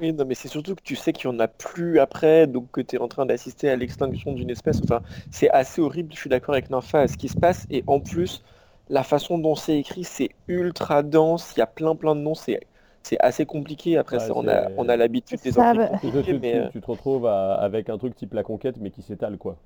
Oui, 0.00 0.12
non, 0.12 0.24
mais 0.26 0.34
c'est 0.34 0.48
surtout 0.48 0.74
que 0.74 0.82
tu 0.82 0.96
sais 0.96 1.12
qu'il 1.12 1.30
n'y 1.30 1.36
en 1.36 1.38
a 1.38 1.46
plus 1.46 2.00
après, 2.00 2.48
donc 2.48 2.68
que 2.72 2.80
tu 2.80 2.96
es 2.96 2.98
en 2.98 3.06
train 3.06 3.26
d'assister 3.26 3.70
à 3.70 3.76
l'extinction 3.76 4.32
d'une 4.32 4.50
espèce. 4.50 4.80
Enfin, 4.82 5.02
c'est 5.30 5.48
assez 5.50 5.80
horrible, 5.80 6.12
je 6.12 6.18
suis 6.18 6.28
d'accord 6.28 6.54
avec 6.54 6.68
Nympha 6.68 7.02
à 7.02 7.08
ce 7.08 7.16
qui 7.16 7.28
se 7.28 7.36
passe. 7.36 7.64
Et 7.70 7.84
en 7.86 8.00
plus, 8.00 8.42
la 8.88 9.02
façon 9.02 9.38
dont 9.38 9.54
c'est 9.54 9.78
écrit, 9.78 10.04
c'est 10.04 10.30
ultra 10.48 11.02
dense. 11.02 11.52
Il 11.56 11.60
y 11.60 11.62
a 11.62 11.66
plein 11.66 11.94
plein 11.96 12.14
de 12.14 12.20
noms. 12.20 12.34
C'est 12.34 12.60
c'est 13.02 13.18
assez 13.20 13.44
compliqué. 13.44 13.98
Après, 13.98 14.16
Ouais, 14.16 14.26
ça, 14.28 14.32
on 14.34 14.48
a, 14.48 14.68
on 14.78 14.88
a 14.88 14.96
l'habitude 14.96 15.40
des 15.42 15.52
Ça, 15.52 15.74
bah- 15.74 15.90
Tu, 16.24 16.34
mais 16.38 16.56
euh, 16.56 16.68
tu 16.70 16.80
te 16.80 16.86
retrouves 16.86 17.26
à- 17.26 17.54
avec 17.54 17.90
un 17.90 17.98
truc 17.98 18.14
type 18.16 18.32
la 18.34 18.42
conquête, 18.42 18.76
mais 18.80 18.90
qui 18.90 19.02
s'étale, 19.02 19.36
quoi. 19.36 19.56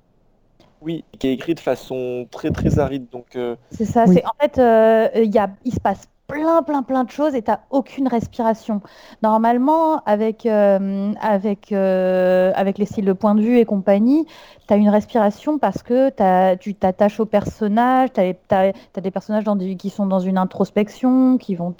oui, 0.81 1.03
qui 1.19 1.27
est 1.27 1.33
écrit 1.33 1.55
de 1.55 1.59
façon 1.59 2.27
très 2.31 2.51
très 2.51 2.79
aride. 2.79 3.07
Donc, 3.11 3.35
euh, 3.35 3.55
C'est 3.71 3.85
ça, 3.85 4.05
Oui. 4.07 4.15
c'est 4.15 4.25
en 4.25 4.31
fait, 4.39 4.57
euh, 4.59 5.09
il 5.15 5.33
y 5.33 5.37
a, 5.37 5.49
il 5.65 5.73
se 5.73 5.79
passe 5.79 6.07
plein, 6.29 6.61
plein, 6.63 6.83
plein 6.83 7.03
de 7.03 7.09
choses 7.09 7.35
et 7.35 7.41
tu 7.41 7.51
aucune 7.71 8.07
respiration. 8.07 8.81
Normalement, 9.23 10.01
avec, 10.05 10.45
euh, 10.45 11.11
avec, 11.19 11.71
euh, 11.71 12.51
avec 12.55 12.77
les 12.77 12.85
styles 12.85 13.05
de 13.05 13.13
point 13.13 13.35
de 13.35 13.41
vue 13.41 13.57
et 13.57 13.65
compagnie, 13.65 14.25
tu 14.67 14.73
as 14.73 14.77
une 14.77 14.89
respiration 14.89 15.57
parce 15.57 15.81
que 15.81 16.09
tu 16.55 16.75
t'attaches 16.75 17.19
aux 17.19 17.25
personnages, 17.25 18.13
tu 18.13 18.21
as, 18.21 18.71
des 19.01 19.11
personnages 19.11 19.43
qui 19.77 19.89
sont 19.89 20.05
dans 20.05 20.19
une 20.19 20.37
introspection, 20.37 21.37
qui 21.37 21.55
vont 21.55 21.75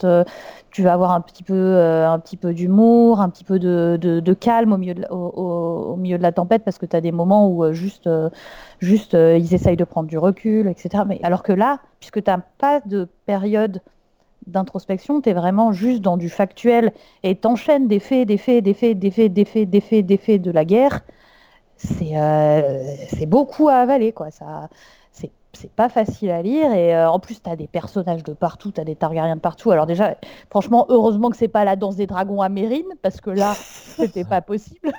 tu 0.71 0.83
vas 0.83 0.93
avoir 0.93 1.11
un 1.11 1.21
petit 1.21 1.43
peu, 1.43 1.53
euh, 1.53 2.17
peu 2.41 2.53
d'humour, 2.53 3.21
un 3.21 3.29
petit 3.29 3.43
peu 3.43 3.59
de, 3.59 3.97
de- 4.01 4.33
calme 4.33 4.73
au 4.73 4.77
milieu 4.77 4.95
de, 4.95 5.05
au, 5.09 5.15
au- 5.15 5.93
au 5.93 5.95
milieu 5.95 6.17
de 6.17 6.23
la 6.23 6.31
tempête 6.31 6.63
parce 6.63 6.77
que 6.77 6.85
tu 6.85 6.95
as 6.95 7.01
des 7.01 7.11
moments 7.11 7.49
où 7.49 7.71
juste, 7.73 8.09
juste 8.79 9.13
ils 9.13 9.53
essayent 9.53 9.77
de 9.77 9.83
prendre 9.83 10.07
du 10.07 10.17
recul, 10.17 10.67
etc. 10.67 11.03
Mais 11.07 11.19
alors 11.23 11.43
que 11.43 11.51
là, 11.51 11.79
puisque 11.99 12.23
tu 12.23 12.31
n'as 12.31 12.39
pas 12.57 12.81
de 12.85 13.07
période 13.25 13.81
d'introspection, 14.51 15.21
tu 15.21 15.29
es 15.29 15.33
vraiment 15.33 15.71
juste 15.71 16.01
dans 16.01 16.17
du 16.17 16.29
factuel 16.29 16.93
et 17.23 17.35
t'enchaînes 17.35 17.87
des 17.87 17.99
faits, 17.99 18.27
des 18.27 18.37
faits, 18.37 18.63
des 18.63 18.73
faits, 18.73 18.97
des 18.99 19.11
faits, 19.11 19.33
des 19.33 19.45
faits, 19.45 19.69
des 19.69 19.81
faits, 19.81 20.05
des 20.05 20.17
faits 20.17 20.41
de 20.41 20.51
la 20.51 20.65
guerre. 20.65 21.01
C'est 21.77 22.17
euh, 22.17 22.83
c'est 23.09 23.25
beaucoup 23.25 23.69
à 23.69 23.75
avaler, 23.75 24.11
quoi. 24.11 24.31
Ça, 24.31 24.69
c'est 25.11 25.31
c'est 25.53 25.71
pas 25.71 25.89
facile 25.89 26.29
à 26.31 26.41
lire 26.41 26.71
et 26.73 26.95
euh, 26.95 27.09
en 27.09 27.19
plus 27.19 27.41
tu 27.41 27.49
as 27.49 27.55
des 27.55 27.67
personnages 27.67 28.23
de 28.23 28.33
partout, 28.33 28.71
tu 28.71 28.79
as 28.81 28.83
des 28.85 28.95
Targaryens 28.95 29.35
de 29.35 29.41
partout. 29.41 29.71
Alors 29.71 29.85
déjà, 29.87 30.15
franchement, 30.49 30.85
heureusement 30.89 31.29
que 31.29 31.37
c'est 31.37 31.47
pas 31.47 31.65
la 31.65 31.75
danse 31.75 31.95
des 31.95 32.05
dragons 32.07 32.41
à 32.41 32.49
Mérine 32.49 32.85
parce 33.01 33.19
que 33.21 33.29
là, 33.31 33.53
c'était 33.97 34.23
pas 34.25 34.41
possible. 34.41 34.91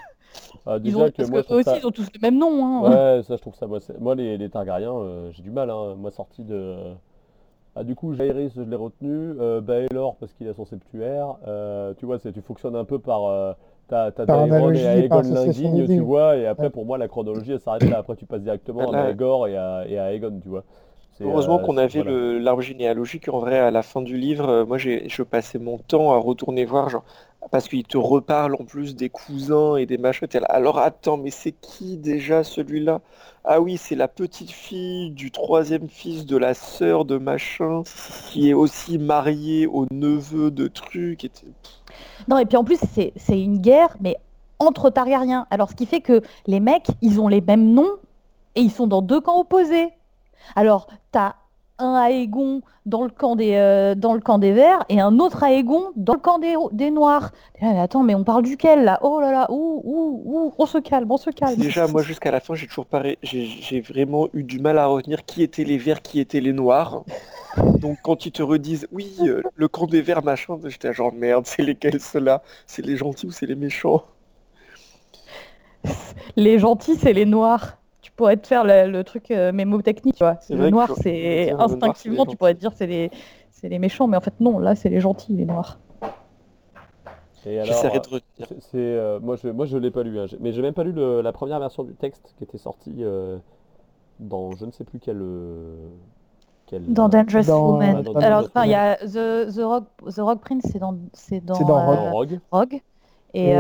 Ah, 0.67 0.79
Ils 0.85 0.97
ont, 0.97 1.11
que 1.11 1.17
parce 1.19 1.31
moi, 1.31 1.41
que 1.41 1.45
je 1.49 1.55
eux 1.55 1.57
trouve 1.57 1.59
aussi, 1.59 1.65
ça- 1.65 1.79
ils 1.83 1.87
ont 1.87 1.91
tous 1.91 2.09
le 2.15 2.21
même 2.21 2.39
nom. 2.39 2.85
hein. 2.87 3.01
Ouais, 3.17 3.23
ça 3.23 3.37
je 3.37 3.41
trouve 3.41 3.55
ça. 3.55 3.67
Moi, 3.67 4.15
les, 4.15 4.37
les 4.39 4.51
Targaryens, 4.51 4.95
euh, 4.97 5.31
j'ai 5.33 5.43
du 5.43 5.51
mal. 5.51 5.71
Hein. 5.71 5.95
Moi, 5.97 6.11
sorti 6.11 6.45
de. 6.45 6.77
Ah, 7.77 7.85
du 7.85 7.95
coup, 7.95 8.15
Jaehaerys, 8.15 8.51
je 8.57 8.63
l'ai 8.63 8.77
retenu. 8.77 9.35
Euh, 9.41 9.61
Baelor, 9.61 10.17
parce 10.17 10.33
qu'il 10.33 10.49
a 10.49 10.55
son 10.55 10.65
septuaire. 10.65 11.37
Euh, 11.47 11.95
tu 11.99 12.07
vois, 12.07 12.19
c'est, 12.19 12.33
tu 12.33 12.41
fonctionnes 12.43 12.77
un 12.77 12.85
peu 12.85 12.99
par. 12.99 13.25
Euh, 13.27 13.53
t'as 13.89 14.11
analogie, 14.29 14.81
et 14.85 15.05
Aegon 15.05 15.21
d'idées. 15.47 15.87
tu 15.87 16.01
vois. 16.01 16.37
Et 16.37 16.47
après, 16.47 16.65
Ouais. 16.65 16.71
pour 16.71 16.85
moi, 16.85 16.99
la 16.99 17.09
chronologie, 17.09 17.53
elle 17.53 17.61
s'arrête 17.61 17.89
là. 17.89 17.99
Après, 17.99 18.17
tu 18.17 18.27
passes 18.27 18.43
directement 18.43 18.91
Là- 18.91 19.05
à 19.05 19.09
Aegor 19.11 19.47
et 19.49 19.57
à, 19.57 19.85
et 19.89 19.99
à 19.99 20.13
Aegon, 20.13 20.39
tu 20.43 20.49
vois. 20.49 20.65
C'est, 21.13 21.25
Heureusement 21.25 21.59
euh, 21.59 21.63
qu'on 21.63 21.77
avait 21.77 22.03
voilà. 22.03 22.39
l'arbre 22.41 22.63
généalogique. 22.63 23.29
En 23.29 23.39
vrai, 23.39 23.59
à 23.59 23.71
la 23.71 23.83
fin 23.83 24.01
du 24.03 24.17
livre, 24.17 24.65
moi, 24.65 24.79
j'ai, 24.79 25.09
je 25.09 25.23
passais 25.23 25.59
mon 25.59 25.79
temps 25.79 26.13
à 26.13 26.17
retourner 26.19 26.65
voir, 26.65 26.89
genre, 26.89 27.05
parce 27.51 27.69
qu'il 27.69 27.85
te 27.85 27.97
reparle 27.97 28.55
en 28.55 28.65
plus 28.65 28.95
des 28.95 29.09
cousins 29.09 29.77
et 29.77 29.87
des 29.87 29.99
machins. 29.99 30.29
Alors 30.49 30.79
attends, 30.79 31.17
mais 31.17 31.31
c'est 31.31 31.53
qui 31.53 31.97
déjà 31.97 32.45
celui-là? 32.45 33.01
Ah 33.45 33.61
oui, 33.61 33.79
c'est 33.79 33.95
la 33.95 34.09
petite 34.09 34.51
fille 34.51 35.11
du 35.11 35.31
troisième 35.31 35.89
fils 35.89 36.27
de 36.27 36.37
la 36.37 36.53
sœur 36.55 37.05
de 37.05 37.17
machin, 37.17 37.83
qui 38.31 38.51
est 38.51 38.55
aussi 38.55 38.99
mariée 38.99 39.67
au 39.67 39.87
neveu 39.91 40.51
de 40.51 40.69
truc. 40.69 41.31
Non, 42.29 42.39
et 42.39 42.45
puis 42.45 42.59
en 42.59 42.65
plus, 42.65 42.79
c'est 42.93 43.13
c'est 43.17 43.41
une 43.41 43.59
guerre, 43.59 43.97
mais 44.01 44.17
entre 44.59 44.91
Targaryens. 44.91 45.47
Alors, 45.51 45.71
ce 45.71 45.75
qui 45.75 45.87
fait 45.87 46.03
que 46.03 46.21
les 46.47 46.61
mecs, 46.61 46.89
ils 47.01 47.19
ont 47.19 47.29
les 47.29 47.41
mêmes 47.41 47.73
noms 47.73 47.97
et 48.55 48.61
ils 48.61 48.71
sont 48.71 48.87
dans 48.87 49.01
deux 49.01 49.21
camps 49.21 49.41
opposés. 49.41 49.89
Alors, 50.55 50.87
t'as 51.13 51.35
un 51.81 52.07
Aegon 52.07 52.63
dans 52.87 53.03
le 53.03 53.11
camp 53.11 53.37
des, 53.37 53.55
euh, 53.55 53.95
dans 53.95 54.15
le 54.15 54.21
camp 54.21 54.39
des 54.39 54.53
Verts 54.53 54.85
et 54.89 55.01
un 55.01 55.19
autre 55.19 55.43
Aegon 55.43 55.91
dans 55.97 56.15
le 56.15 56.19
camp 56.21 56.39
des, 56.39 56.55
des 56.73 56.91
Noirs. 56.91 57.33
Là, 57.61 57.73
mais 57.73 57.81
attends, 57.81 58.03
mais 58.03 58.15
on 58.15 58.25
parle 58.25 58.43
duquel 58.43 58.85
là? 58.85 58.99
Oh 59.03 59.21
là 59.21 59.33
là, 59.33 59.47
ouh, 59.51 59.81
ouh, 59.85 60.23
ouh, 60.25 60.55
on 60.59 60.67
se 60.67 60.79
calme, 60.79 61.11
on 61.11 61.17
se 61.17 61.31
calme. 61.31 61.57
Déjà, 61.57 61.87
moi, 61.87 62.03
jusqu'à 62.03 62.31
la 62.31 62.41
fin, 62.41 62.55
j'ai 62.55 62.67
toujours 62.67 62.87
pas, 62.87 63.01
ré- 63.01 63.19
j'ai 63.23 63.45
j'ai 63.45 63.81
vraiment 63.81 64.29
eu 64.35 64.43
du 64.43 64.59
mal 64.59 64.79
à 64.79 64.87
retenir 64.87 65.25
qui 65.25 65.43
étaient 65.43 65.65
les 65.65 65.79
verts, 65.79 66.03
qui 66.03 66.21
étaient 66.21 66.41
les 66.41 66.53
noirs. 66.53 67.03
Donc, 67.81 67.99
quand 68.03 68.27
ils 68.27 68.33
te 68.33 68.43
redisent, 68.43 68.87
oui, 68.93 69.13
euh, 69.23 69.43
le 69.55 69.69
camp 69.69 69.87
des 69.87 70.03
verts, 70.03 70.23
machin, 70.23 70.59
j'étais 70.65 70.93
genre, 70.93 71.13
merde, 71.13 71.47
c'est 71.47 71.63
lesquels 71.63 72.01
ceux-là? 72.01 72.43
C'est 72.67 72.85
les 72.85 72.97
gentils 72.97 73.27
ou 73.27 73.31
c'est 73.31 73.47
les 73.47 73.55
méchants? 73.55 74.05
Les 76.37 76.59
gentils, 76.59 76.97
c'est 76.97 77.13
les 77.13 77.27
noirs. 77.27 77.79
Pourrais 78.21 78.37
te 78.37 78.47
faire 78.47 78.65
le, 78.65 78.87
le 78.91 79.03
truc 79.03 79.31
euh, 79.31 79.51
mémotechnique, 79.51 80.15
tu 80.15 80.23
vois. 80.23 80.37
Le 80.51 80.69
noir, 80.69 80.91
c'est 81.01 81.51
instinctivement, 81.53 82.27
tu 82.27 82.37
pourrais 82.37 82.53
te 82.55 82.61
dire 82.61 82.73
c'est 82.75 82.87
les, 82.87 83.11
c'est 83.51 83.71
les 83.71 83.79
méchants, 83.79 84.09
mais 84.09 84.19
en 84.19 84.21
fait 84.21 84.35
non, 84.41 84.59
là 84.59 84.75
c'est 84.75 84.91
les 84.91 85.01
gentils, 85.01 85.33
les 85.35 85.47
noirs. 85.47 85.79
Et 87.47 87.59
alors, 87.59 87.83
euh, 87.87 87.99
de 87.99 88.45
c'est, 88.61 88.77
euh, 88.77 89.19
moi, 89.21 89.37
je, 89.37 89.49
moi, 89.49 89.65
je 89.65 89.79
l'ai 89.79 89.91
pas 89.91 90.03
lu. 90.03 90.21
hein. 90.21 90.27
Mais 90.39 90.53
j'ai 90.53 90.61
même 90.61 90.75
pas 90.75 90.85
lu 90.85 90.93
le- 90.93 91.23
la 91.23 91.33
première 91.33 91.59
version 91.61 91.83
du 91.83 91.95
texte 91.95 92.35
qui 92.37 92.45
était 92.45 92.59
sortie 92.59 92.97
euh, 92.99 93.39
dans 94.19 94.55
je 94.55 94.67
ne 94.67 94.71
sais 94.71 94.85
plus 94.85 94.99
quel. 94.99 95.17
euh, 95.23 95.89
quel 96.67 96.85
Dans 96.93 97.09
Dangerous 97.09 97.47
Dans- 97.47 97.69
Woman. 97.69 98.03
Dans 98.03 98.21
Alors, 98.21 98.51
il 98.57 98.69
y 98.69 98.75
a 98.75 98.97
The, 98.97 99.51
The, 99.57 99.63
Rock, 99.63 99.85
The 100.15 100.19
Rock 100.21 100.41
Prince, 100.43 100.65
c'est 100.71 100.79
dans, 100.79 100.95
c'est 101.15 101.43
dans, 101.43 101.87
Rogue. 101.87 102.35
euh, 102.35 102.39
Rogue. 102.53 102.81
Et, 103.33 103.49
Et, 103.49 103.55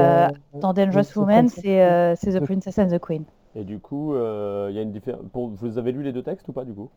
dans 0.61 0.75
Dangerous 0.75 1.17
Woman, 1.17 1.49
c'est 1.49 1.81
euh, 1.81 2.15
The- 2.15 2.45
Princess 2.45 2.79
and 2.79 2.89
the 2.89 2.99
Queen. 2.99 3.25
Et 3.55 3.63
du 3.65 3.79
coup, 3.79 4.15
euh, 4.15 4.69
il 4.71 4.77
y 4.77 4.79
a 4.79 4.83
une 4.83 4.91
différence. 4.93 5.23
Vous 5.33 5.79
avez 5.79 5.93
lu 5.93 6.03
les 6.03 6.13
deux 6.13 6.23
textes 6.23 6.49
ou 6.49 6.53
pas 6.53 6.65
du 6.65 6.73
coup? 6.75 6.91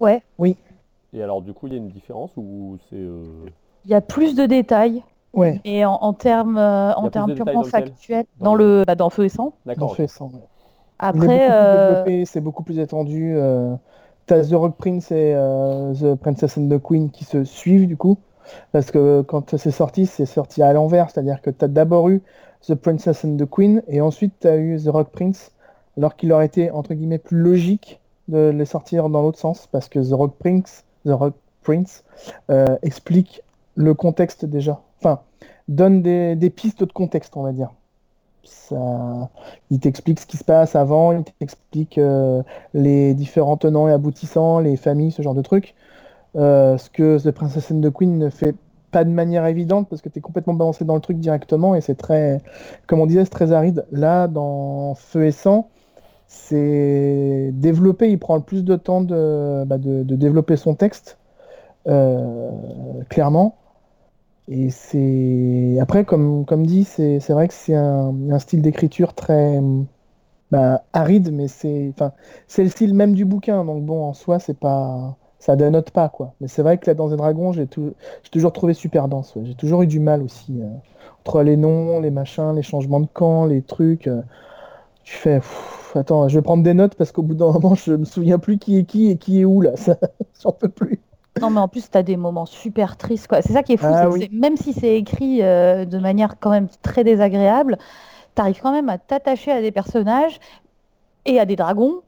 Ouais, 0.00 0.22
Et 1.14 1.22
alors, 1.22 1.40
du 1.40 1.54
coup, 1.54 1.66
il 1.66 1.72
y 1.72 1.76
a 1.76 1.78
une 1.78 1.88
différence 1.88 2.32
ou 2.36 2.78
c'est. 2.90 2.96
euh, 2.96 3.48
il 3.84 3.90
y 3.90 3.94
a 3.94 4.00
plus 4.00 4.34
de 4.34 4.46
détails. 4.46 5.02
Ouais, 5.32 5.60
Et 5.64 5.84
en, 5.84 5.92
en 5.94 6.14
termes, 6.14 6.58
euh, 6.58 6.94
en 6.94 7.08
termes 7.08 7.32
détails 7.34 7.34
purement 7.34 7.62
factuels, 7.64 8.26
Dans 8.38 8.48
dans, 8.48 8.54
le- 8.54 8.64
le, 8.64 8.84
bah, 8.86 8.94
dans 8.96 9.10
Feu 9.10 9.24
et 9.26 9.28
Sang. 9.30 9.54
D'accord. 9.66 9.92
ouais. 9.92 10.40
Il 11.12 11.24
est 11.24 11.28
Après, 11.28 11.30
beaucoup 11.30 11.52
plus 11.52 11.66
euh, 11.66 11.68
développé, 11.68 12.24
c'est 12.26 12.40
beaucoup 12.40 12.62
plus 12.64 12.78
étendu. 12.78 13.34
euh, 13.36 13.76
T'as 14.26 14.42
The 14.44 14.52
Rock 14.54 14.76
Prince 14.78 15.10
et 15.12 15.34
euh, 15.34 15.94
The 15.94 16.14
Princess 16.20 16.58
and 16.58 16.68
the 16.68 16.78
Queen 16.82 17.10
qui 17.10 17.24
se 17.24 17.44
suivent 17.44 17.86
du 17.88 17.96
coup. 17.96 18.18
Parce 18.72 18.90
que 18.90 19.22
quand 19.22 19.56
c'est 19.58 19.70
sorti, 19.72 20.06
c'est 20.06 20.26
sorti 20.26 20.62
à 20.62 20.72
l'envers. 20.72 21.10
C'est-à-dire 21.10 21.42
que 21.42 21.50
tu 21.50 21.64
as 21.64 21.68
d'abord 21.68 22.08
eu 22.10 22.22
The 22.66 22.74
Princess 22.74 23.24
and 23.24 23.36
the 23.38 23.46
Queen 23.48 23.82
et 23.88 24.00
ensuite 24.00 24.34
tu 24.40 24.48
as 24.48 24.56
eu 24.58 24.78
The 24.82 24.88
Rock 24.88 25.10
Prince. 25.12 25.52
Alors 25.96 26.16
qu'il 26.16 26.32
aurait 26.32 26.46
été, 26.46 26.70
entre 26.70 26.94
guillemets, 26.94 27.18
plus 27.18 27.38
logique 27.38 28.00
de 28.28 28.48
les 28.48 28.64
sortir 28.64 29.08
dans 29.08 29.22
l'autre 29.22 29.38
sens. 29.38 29.68
Parce 29.70 29.88
que 29.88 29.98
The 29.98 30.12
Rock 30.12 30.34
Prince, 30.38 30.84
The 31.06 31.10
Rock 31.10 31.34
Prince 31.62 32.04
euh, 32.50 32.76
explique 32.82 33.42
le 33.74 33.94
contexte 33.94 34.44
déjà. 34.44 34.80
Enfin, 34.98 35.20
donne 35.68 36.02
des, 36.02 36.50
pistes 36.50 36.84
de 36.84 36.92
contexte, 36.92 37.36
on 37.36 37.42
va 37.42 37.52
dire. 37.52 37.70
Il 39.70 39.80
t'explique 39.80 40.20
ce 40.20 40.26
qui 40.26 40.36
se 40.36 40.44
passe 40.44 40.76
avant, 40.76 41.12
il 41.12 41.24
t'explique 41.24 41.98
euh, 41.98 42.42
les 42.74 43.14
différents 43.14 43.56
tenants 43.56 43.88
et 43.88 43.92
aboutissants, 43.92 44.58
les 44.60 44.76
familles, 44.76 45.12
ce 45.12 45.22
genre 45.22 45.34
de 45.34 45.42
trucs. 45.42 45.74
Euh, 46.36 46.76
ce 46.78 46.90
que 46.90 47.18
The 47.18 47.30
Princess 47.30 47.70
and 47.70 47.80
the 47.80 47.92
Queen 47.92 48.18
ne 48.18 48.28
fait 48.28 48.54
pas 48.90 49.04
de 49.04 49.10
manière 49.10 49.46
évidente 49.46 49.88
parce 49.88 50.02
que 50.02 50.08
tu 50.08 50.20
complètement 50.20 50.54
balancé 50.54 50.84
dans 50.84 50.94
le 50.94 51.00
truc 51.00 51.18
directement 51.18 51.74
et 51.74 51.80
c'est 51.80 51.94
très, 51.94 52.40
comme 52.86 53.00
on 53.00 53.06
disait, 53.06 53.24
c'est 53.24 53.30
très 53.30 53.52
aride. 53.52 53.84
Là, 53.92 54.28
dans 54.28 54.94
Feu 54.94 55.26
et 55.26 55.32
Sang, 55.32 55.68
c'est 56.34 57.50
développé, 57.54 58.10
il 58.10 58.18
prend 58.18 58.36
le 58.36 58.42
plus 58.42 58.64
de 58.64 58.76
temps 58.76 59.00
de, 59.02 59.64
bah, 59.66 59.78
de, 59.78 60.02
développer 60.16 60.56
son 60.56 60.74
texte, 60.74 61.18
euh, 61.88 62.50
clairement. 63.08 63.56
Et 64.48 64.70
c'est 64.70 65.78
après, 65.80 66.04
comme, 66.04 66.44
comme 66.44 66.66
dit, 66.66 66.84
c'est 66.84 67.18
vrai 67.30 67.48
que 67.48 67.54
c'est 67.54 67.74
un, 67.74 68.14
un 68.30 68.38
style 68.38 68.62
d'écriture 68.62 69.14
très 69.14 69.60
bah, 70.50 70.84
aride, 70.92 71.32
mais 71.32 71.48
c'est 71.48 71.90
enfin 71.94 72.12
c'est 72.46 72.62
le 72.64 72.70
style 72.70 72.94
même 72.94 73.14
du 73.14 73.24
bouquin. 73.24 73.64
Donc 73.64 73.84
bon, 73.84 74.04
en 74.04 74.12
soi, 74.14 74.38
c'est 74.38 74.58
pas 74.58 75.16
ça 75.38 75.56
dénote 75.56 75.90
pas 75.90 76.08
quoi. 76.08 76.34
Mais 76.40 76.48
c'est 76.48 76.62
vrai 76.62 76.78
que 76.78 76.86
là, 76.88 76.94
dans 76.94 77.08
des 77.08 77.16
dragons, 77.16 77.52
j'ai 77.52 77.66
toujours 77.66 78.52
trouvé 78.52 78.74
super 78.74 79.08
dense. 79.08 79.36
J'ai 79.42 79.54
toujours 79.54 79.82
eu 79.82 79.86
du 79.86 80.00
mal 80.00 80.22
aussi 80.22 80.60
euh, 80.62 80.66
entre 81.20 81.42
les 81.42 81.56
noms, 81.56 82.00
les 82.00 82.10
machins, 82.10 82.54
les 82.54 82.62
changements 82.62 83.00
de 83.00 83.08
camp, 83.12 83.46
les 83.46 83.62
trucs. 83.62 84.06
euh, 84.08 84.22
tu 85.04 85.14
fais, 85.14 85.36
pff, 85.40 85.92
attends, 85.96 86.28
je 86.28 86.38
vais 86.38 86.42
prendre 86.42 86.62
des 86.62 86.74
notes 86.74 86.94
parce 86.96 87.12
qu'au 87.12 87.22
bout 87.22 87.34
d'un 87.34 87.52
moment, 87.52 87.74
je 87.74 87.92
me 87.92 88.04
souviens 88.04 88.38
plus 88.38 88.58
qui 88.58 88.78
est 88.78 88.84
qui 88.84 89.10
et 89.10 89.16
qui 89.18 89.40
est 89.40 89.44
où 89.44 89.60
là. 89.60 89.76
Ça, 89.76 89.96
j'en 90.42 90.52
peux 90.52 90.68
plus. 90.68 91.00
Non, 91.40 91.50
mais 91.50 91.60
en 91.60 91.68
plus, 91.68 91.90
tu 91.90 91.98
as 91.98 92.02
des 92.02 92.16
moments 92.16 92.46
super 92.46 92.96
tristes. 92.96 93.26
quoi. 93.26 93.42
C'est 93.42 93.52
ça 93.52 93.62
qui 93.62 93.72
est 93.72 93.76
fou. 93.76 93.86
Ah 93.88 94.06
que 94.06 94.32
même 94.34 94.56
si 94.56 94.72
c'est 94.72 94.96
écrit 94.96 95.42
euh, 95.42 95.84
de 95.84 95.98
manière 95.98 96.38
quand 96.38 96.50
même 96.50 96.68
très 96.82 97.02
désagréable, 97.04 97.76
tu 98.36 98.42
arrives 98.42 98.60
quand 98.60 98.72
même 98.72 98.88
à 98.88 98.98
t'attacher 98.98 99.50
à 99.50 99.60
des 99.60 99.72
personnages 99.72 100.38
et 101.24 101.40
à 101.40 101.44
des 101.44 101.56
dragons 101.56 102.02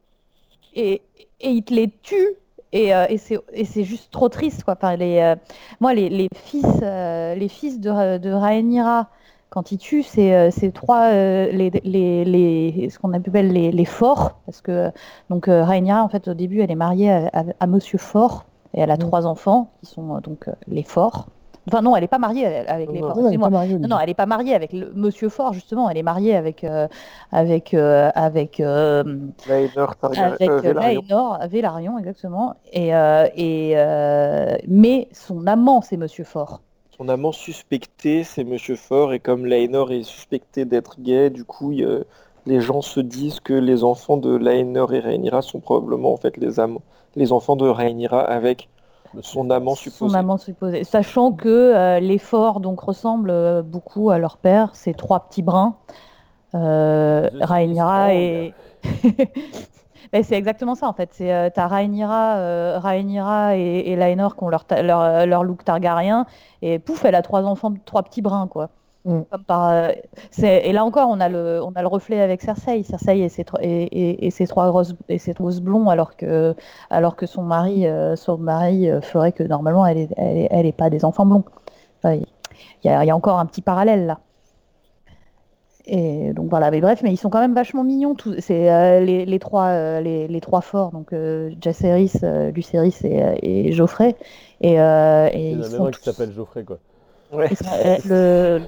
et, 0.74 1.02
et 1.40 1.50
ils 1.50 1.64
te 1.64 1.74
les 1.74 1.90
tuent. 2.02 2.36
Et, 2.72 2.94
euh, 2.94 3.06
et 3.08 3.64
c'est 3.64 3.84
juste 3.84 4.12
trop 4.12 4.28
triste. 4.28 4.64
Quoi. 4.64 4.74
Enfin, 4.76 4.96
les, 4.96 5.18
euh, 5.18 5.34
moi, 5.80 5.94
les, 5.94 6.08
les 6.08 6.28
fils, 6.34 6.66
les 6.82 7.48
fils 7.48 7.80
de, 7.80 8.18
de 8.18 8.30
Rhaenyra, 8.30 9.08
quand 9.50 9.72
ils 9.72 9.78
tuent, 9.78 10.02
c'est 10.02 10.34
euh, 10.34 10.50
c'est 10.50 10.72
trois, 10.72 11.10
euh, 11.12 11.50
les, 11.52 11.70
les, 11.84 12.24
les- 12.24 12.90
ce 12.90 12.98
qu'on 12.98 13.12
appelle 13.12 13.52
les, 13.52 13.70
les 13.72 13.84
forts. 13.84 14.32
Parce 14.46 14.60
que 14.60 14.90
donc, 15.30 15.48
euh, 15.48 15.64
Rhaenyra, 15.64 16.02
en 16.02 16.08
fait, 16.08 16.28
au 16.28 16.34
début, 16.34 16.60
elle 16.60 16.70
est 16.70 16.74
mariée 16.74 17.10
à, 17.12 17.30
à- 17.32 17.44
à 17.60 17.66
Monsieur 17.66 17.98
Fort. 17.98 18.44
Et 18.74 18.80
elle 18.80 18.90
a 18.90 18.96
Mm. 18.96 18.98
trois 18.98 19.26
enfants 19.26 19.70
qui 19.80 19.86
sont 19.86 20.16
euh, 20.16 20.20
donc 20.20 20.50
les 20.68 20.82
forts. 20.82 21.28
Enfin 21.68 21.82
non, 21.82 21.96
elle 21.96 22.02
n'est 22.02 22.08
pas 22.08 22.18
mariée 22.18 22.46
avec 22.46 22.92
les 22.92 23.00
forts. 23.00 23.16
Non, 23.16 23.26
elle 23.28 23.32
est 23.32 23.36
excusez-moi. 23.36 23.48
pas 23.48 23.50
mariée, 23.56 23.78
Non, 23.78 23.88
non, 23.88 23.98
elle 23.98 24.06
n'est 24.08 24.14
pas 24.14 24.26
mariée 24.26 24.54
avec 24.54 24.72
le 24.72 24.92
Monsieur 24.94 25.28
Fort 25.28 25.52
justement. 25.52 25.88
Elle 25.90 25.96
est 25.98 26.02
mariée 26.04 26.36
avec 26.36 26.62
euh, 26.62 26.86
avec 27.32 27.74
euh, 27.74 28.10
avec 28.14 28.60
euh, 28.60 29.02
avec. 30.16 30.62
Laenor, 30.64 31.38
Velaryon 31.48 31.98
exactement. 31.98 32.54
Et 32.72 32.94
euh, 32.94 33.26
et 33.34 33.72
euh, 33.76 34.56
mais 34.68 35.08
son 35.12 35.46
amant 35.48 35.80
c'est 35.80 35.96
Monsieur 35.96 36.22
Fort. 36.24 36.60
Son 36.96 37.08
amant 37.08 37.32
suspecté, 37.32 38.24
c'est 38.24 38.44
Monsieur 38.44 38.76
Fort, 38.76 39.12
et 39.12 39.20
comme 39.20 39.44
Laenor 39.44 39.92
est 39.92 40.02
suspecté 40.02 40.64
d'être 40.64 41.00
gay, 41.00 41.30
du 41.30 41.44
coup, 41.44 41.72
il, 41.72 41.84
euh, 41.84 42.04
les 42.46 42.60
gens 42.60 42.80
se 42.80 43.00
disent 43.00 43.40
que 43.40 43.52
les 43.52 43.84
enfants 43.84 44.16
de 44.16 44.34
Laenor 44.34 44.94
et 44.94 45.00
Rhaenyra 45.00 45.42
sont 45.42 45.60
probablement 45.60 46.12
en 46.12 46.16
fait 46.16 46.36
les, 46.36 46.60
amants, 46.60 46.82
les 47.16 47.32
enfants 47.32 47.56
de 47.56 47.68
Rhaenyra 47.68 48.20
avec 48.20 48.68
son 49.20 49.50
amant 49.50 49.74
supposé. 49.74 50.12
Son 50.12 50.18
amant 50.18 50.38
supposé. 50.38 50.84
Sachant 50.84 51.32
que 51.32 51.48
euh, 51.48 52.00
les 52.00 52.18
forts 52.18 52.60
donc 52.60 52.80
ressemblent 52.80 53.30
euh, 53.30 53.62
beaucoup 53.62 54.10
à 54.10 54.18
leur 54.18 54.36
père, 54.36 54.74
ces 54.74 54.94
trois 54.94 55.20
petits 55.20 55.42
bruns. 55.42 55.76
Euh, 56.54 57.28
Rhaenyra 57.40 58.10
Strong. 58.10 58.52
Ben, 60.12 60.22
c'est 60.22 60.34
exactement 60.36 60.74
ça 60.74 60.88
en 60.88 60.92
fait. 60.92 61.10
C'est 61.12 61.32
euh, 61.32 61.50
t'as 61.52 61.66
Rhaenyra, 61.66 62.36
euh, 62.38 62.78
Rhaenyra 62.78 63.56
et, 63.56 63.60
et 63.90 63.96
Laenor 63.96 64.36
qui 64.36 64.44
ont 64.44 64.48
leur, 64.48 64.64
ta- 64.64 64.82
leur, 64.82 65.00
euh, 65.00 65.26
leur 65.26 65.44
look 65.44 65.64
targaryen 65.64 66.26
et 66.62 66.78
pouf, 66.78 67.04
elle 67.04 67.14
a 67.14 67.22
trois 67.22 67.42
enfants, 67.44 67.74
trois 67.84 68.02
petits 68.02 68.22
bruns 68.22 68.46
quoi. 68.48 68.70
Mm. 69.04 69.20
Comme 69.30 69.44
par, 69.44 69.68
euh, 69.70 69.88
c'est- 70.30 70.66
et 70.66 70.72
là 70.72 70.84
encore, 70.84 71.08
on 71.10 71.20
a 71.20 71.28
le, 71.28 71.62
on 71.62 71.72
a 71.74 71.82
le 71.82 71.88
reflet 71.88 72.20
avec 72.20 72.42
Cersei. 72.42 72.82
Cersei 72.82 73.20
et 73.20 73.28
ses, 73.28 73.44
tro- 73.44 73.58
et, 73.62 73.84
et- 73.84 74.26
et 74.26 74.30
ses 74.30 74.46
trois 74.46 74.68
grosses 74.68 74.94
et 75.08 75.18
ses 75.18 75.32
grosses 75.32 75.60
blonds, 75.60 75.88
alors 75.90 76.16
que, 76.16 76.54
alors 76.90 77.14
que 77.16 77.26
son 77.26 77.42
mari, 77.42 77.86
euh, 77.86 78.16
son 78.16 78.36
mari 78.38 78.90
euh, 78.90 79.00
ferait 79.00 79.32
que 79.32 79.42
normalement 79.44 79.86
elle 79.86 79.98
est, 79.98 80.08
elle 80.16 80.36
est, 80.38 80.48
elle 80.50 80.66
est 80.66 80.72
pas 80.72 80.90
des 80.90 81.04
enfants 81.04 81.26
blonds. 81.26 81.44
Enfin, 81.98 82.14
y, 82.16 82.26
il 82.84 82.90
y 83.06 83.10
a 83.10 83.16
encore 83.16 83.38
un 83.38 83.46
petit 83.46 83.62
parallèle 83.62 84.06
là. 84.06 84.18
Et 85.88 86.32
donc 86.32 86.50
voilà, 86.50 86.70
mais 86.72 86.80
bref, 86.80 87.00
mais 87.02 87.12
ils 87.12 87.16
sont 87.16 87.30
quand 87.30 87.40
même 87.40 87.54
vachement 87.54 87.84
mignons. 87.84 88.14
tous- 88.16 88.34
C'est 88.40 88.72
euh, 88.72 89.00
les, 89.00 89.24
les 89.24 89.38
trois, 89.38 89.66
euh, 89.66 90.00
les, 90.00 90.26
les 90.26 90.40
trois 90.40 90.60
forts, 90.60 90.90
donc 90.90 91.12
euh, 91.12 91.50
Jaceris, 91.60 92.12
euh, 92.24 92.50
Lucerys 92.50 92.94
et, 93.04 93.68
et 93.68 93.72
Geoffrey. 93.72 94.16
Et, 94.60 94.80
euh, 94.80 95.28
et 95.32 95.52
Il 95.52 95.52
y 95.52 95.54
en 95.54 95.58
ils 95.60 95.64
a 95.64 95.68
même 95.68 95.76
sont 95.76 95.86
un 95.86 95.90
qui 95.92 96.02
s'appelle 96.02 96.32
Geoffrey, 96.32 96.64
quoi. 96.64 96.78
Ouais. 97.32 97.48
le, 98.04 98.60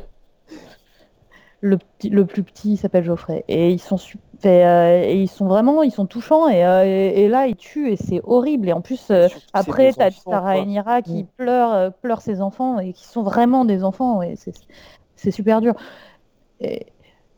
le, 1.61 1.76
petit- 1.78 2.11
le 2.11 2.24
plus 2.24 2.42
petit 2.42 2.76
s'appelle 2.76 3.04
Geoffrey. 3.04 3.44
Et 3.48 3.70
ils 3.70 3.81
sont 3.81 3.96
su- 3.96 4.18
et, 4.44 4.64
euh, 4.64 5.02
et 5.02 5.20
ils 5.20 5.28
sont 5.28 5.46
vraiment, 5.48 5.83
ils 5.83 5.90
sont 5.90 6.07
touchants. 6.07 6.48
Et, 6.48 6.64
euh, 6.64 6.85
et, 6.85 7.24
et 7.24 7.28
là, 7.28 7.48
ils 7.48 7.57
tuent 7.57 7.90
et 7.90 7.96
c'est 7.96 8.20
horrible. 8.24 8.68
Et 8.68 8.72
en 8.72 8.81
plus, 8.81 9.11
euh, 9.11 9.28
après, 9.52 9.92
t'as 9.92 10.11
quoi. 10.24 10.38
Rhaenyra 10.40 11.02
qui 11.02 11.24
Mm. 11.24 11.26
pleure, 11.37 11.92
pleure 11.94 12.20
ses 12.20 12.40
enfants 12.40 12.78
et 12.78 12.92
qui 12.92 13.07
sont 13.07 13.22
vraiment 13.24 13.64
des 13.64 13.83
enfants. 13.83 14.22
Et 14.22 14.37
c'est 14.37 14.52
c'est 15.16 15.33
super 15.33 15.61
dur. 15.61 15.74
Et, 16.61 16.87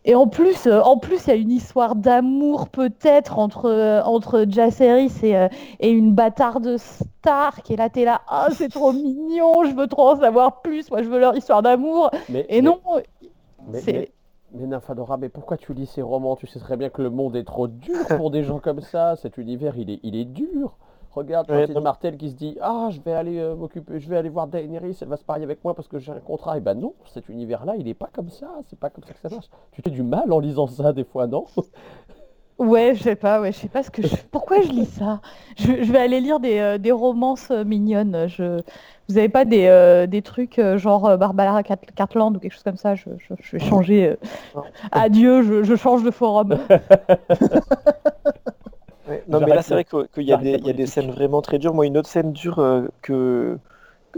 et 0.05 0.15
en 0.15 0.27
plus, 0.27 0.67
euh, 0.67 0.81
en 0.81 0.97
plus, 0.97 1.27
il 1.27 1.29
y 1.29 1.33
a 1.33 1.37
une 1.37 1.51
histoire 1.51 1.95
d'amour 1.95 2.69
peut-être 2.69 3.39
entre 3.39 3.67
euh, 3.67 4.03
entre 4.03 4.47
Jaceris 4.49 5.13
et, 5.23 5.37
euh, 5.37 5.49
et 5.79 5.91
une 5.91 6.15
bâtarde 6.15 6.77
Stark. 6.79 7.71
Et 7.71 7.77
là, 7.77 7.89
t'es 7.91 8.05
là, 8.05 8.23
ah, 8.29 8.49
c'est 8.53 8.69
trop 8.71 8.93
mignon. 8.93 9.65
Je 9.65 9.75
veux 9.75 9.87
trop 9.87 10.11
en 10.11 10.17
savoir 10.17 10.63
plus. 10.63 10.91
Moi, 10.91 11.03
je 11.03 11.09
veux 11.09 11.19
leur 11.21 11.37
histoire 11.37 11.63
d'amour. 11.63 12.11
Mais, 12.29 12.47
Et 12.49 12.63
mais- 12.63 12.69
non, 12.69 12.81
mais, 13.69 13.81
c'est- 13.81 13.93
mais, 13.93 14.11
mais 14.55 14.67
Nymphadora, 14.67 15.17
mais 15.19 15.29
pourquoi 15.29 15.57
tu 15.59 15.75
lis 15.75 15.87
ces 15.87 16.03
romans? 16.03 16.35
Tu 16.37 16.47
sais 16.47 16.59
très 16.61 16.77
bien 16.77 16.89
que 16.89 17.03
le 17.03 17.11
monde 17.11 17.37
est 17.37 17.45
trop 17.45 17.69
dur 17.69 18.07
pour 18.17 18.31
des 18.31 18.43
gens 18.43 18.59
comme 18.59 18.81
ça. 18.81 19.17
Cet 19.17 19.37
univers, 19.39 19.77
il 19.77 19.91
est, 19.91 20.01
il 20.03 20.17
est 20.17 20.25
dur. 20.25 20.77
Regarde, 21.13 21.51
Ouais, 21.51 21.67
non. 21.67 21.81
Martel 21.81 22.17
qui 22.17 22.31
se 22.31 22.35
dit 22.37 22.57
Ah, 22.61 22.89
je 22.91 23.01
vais 23.01 23.13
aller 23.13 23.39
euh, 23.39 23.57
m'occuper, 23.57 23.99
je 23.99 24.09
vais 24.09 24.17
aller 24.17 24.29
voir 24.29 24.47
Daenerys, 24.47 24.97
elle 25.01 25.09
va 25.09 25.17
se 25.17 25.25
marier 25.27 25.45
avec 25.45 25.63
moi 25.65 25.75
parce 25.75 25.89
que 25.89 25.99
j'ai 25.99 26.13
un 26.13 26.21
contrat. 26.21 26.57
Et 26.57 26.61
ben 26.61 26.75
non, 26.75 26.95
cet 27.07 27.29
univers-là, 27.29 27.75
il 27.77 27.89
est 27.89 27.95
pas 27.95 28.09
comme 28.13 28.31
ça. 28.31 28.49
C'est 28.69 28.79
pas 28.79 28.91
comme 28.91 29.03
ça 29.05 29.13
que 29.15 29.21
ça 29.21 29.29
marche. 29.29 29.49
Tu 29.73 29.83
fais 29.83 29.91
du 29.91 30.03
mal 30.05 30.33
en 30.33 30.39
lisant 30.39 30.67
ça 30.69 30.93
des 30.93 31.05
fois, 31.05 31.27
non? 31.27 31.47
Ouais, 32.59 32.95
je 32.95 33.03
sais 33.03 33.17
pas, 33.17 33.41
ouais, 33.41 33.53
je 33.53 33.59
sais 33.59 33.69
pas 33.71 33.83
ce 33.83 33.91
que 33.91 34.03
je... 34.03 34.15
Pourquoi 34.31 34.61
je 34.61 34.69
lis 34.69 34.85
ça? 34.85 35.23
Je, 35.57 35.83
je 35.83 35.91
vais 35.93 35.99
aller 35.99 36.21
lire 36.21 36.41
des, 36.41 36.59
euh, 36.59 36.77
des 36.77 36.93
romances 36.93 37.51
euh, 37.51 37.65
mignonnes. 37.65 38.27
Je... 38.29 38.61
Vous 39.09 39.17
avez 39.17 39.31
pas 39.31 39.47
des, 39.47 39.67
euh, 39.67 40.07
des 40.07 40.21
trucs 40.21 40.59
euh, 40.59 40.77
genre 40.77 41.07
euh, 41.07 41.17
Barbara 41.17 41.63
Cartland 41.63 42.37
ou 42.37 42.39
quelque 42.39 42.53
chose 42.53 42.63
comme 42.63 42.77
ça? 42.77 42.95
Je, 42.95 43.09
je- 43.17 43.35
je 43.41 43.53
vais 43.57 43.65
changer. 43.65 44.09
euh. 44.11 44.17
Adieu, 44.93 45.43
je, 45.43 45.63
je 45.63 45.75
change 45.75 46.03
de 46.05 46.11
forum. 46.11 46.59
Non, 49.31 49.41
mais 49.41 49.53
là, 49.53 49.63
c'est 49.63 49.75
vrai 49.75 49.85
qu'il 49.87 50.25
y 50.25 50.33
a 50.33 50.37
des, 50.37 50.53
la 50.53 50.59
il 50.59 50.67
y 50.67 50.71
a 50.71 50.73
des 50.75 50.87
politique. 50.87 50.89
scènes 50.89 51.11
vraiment 51.11 51.43
très 51.43 51.59
dures. 51.59 51.75
Moi, 51.75 51.87
une 51.87 51.97
autre 51.99 52.09
scène 52.09 52.33
dure 52.33 52.59
euh, 52.59 52.89
que, 53.03 53.59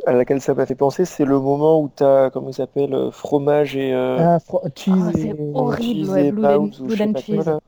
à 0.06 0.12
laquelle 0.14 0.40
ça 0.42 0.54
m'a 0.54 0.66
fait 0.66 0.74
penser, 0.76 1.04
c'est 1.06 1.24
le 1.26 1.40
moment 1.40 1.80
où 1.82 1.90
tu 1.96 2.04
as, 2.04 2.30
comment 2.32 2.48
il 2.50 2.54
s'appelle, 2.54 2.94
euh, 2.94 3.10
fromage 3.12 3.76
et 3.76 3.94
euh, 3.94 4.18
Ah, 4.18 4.38
fro- 4.38 4.62
cheese 4.74 5.10
et 5.16 5.34
horrible. 5.52 5.82
cheese 5.82 6.10
ouais, 6.10 6.28
et 6.28 6.32
Blood 6.32 6.60
and- 6.60 6.70
ou 6.80 6.88
je 6.88 7.04
and 7.04 7.14
quoi, 7.28 7.44
cheese. 7.44 7.46
là. 7.46 7.60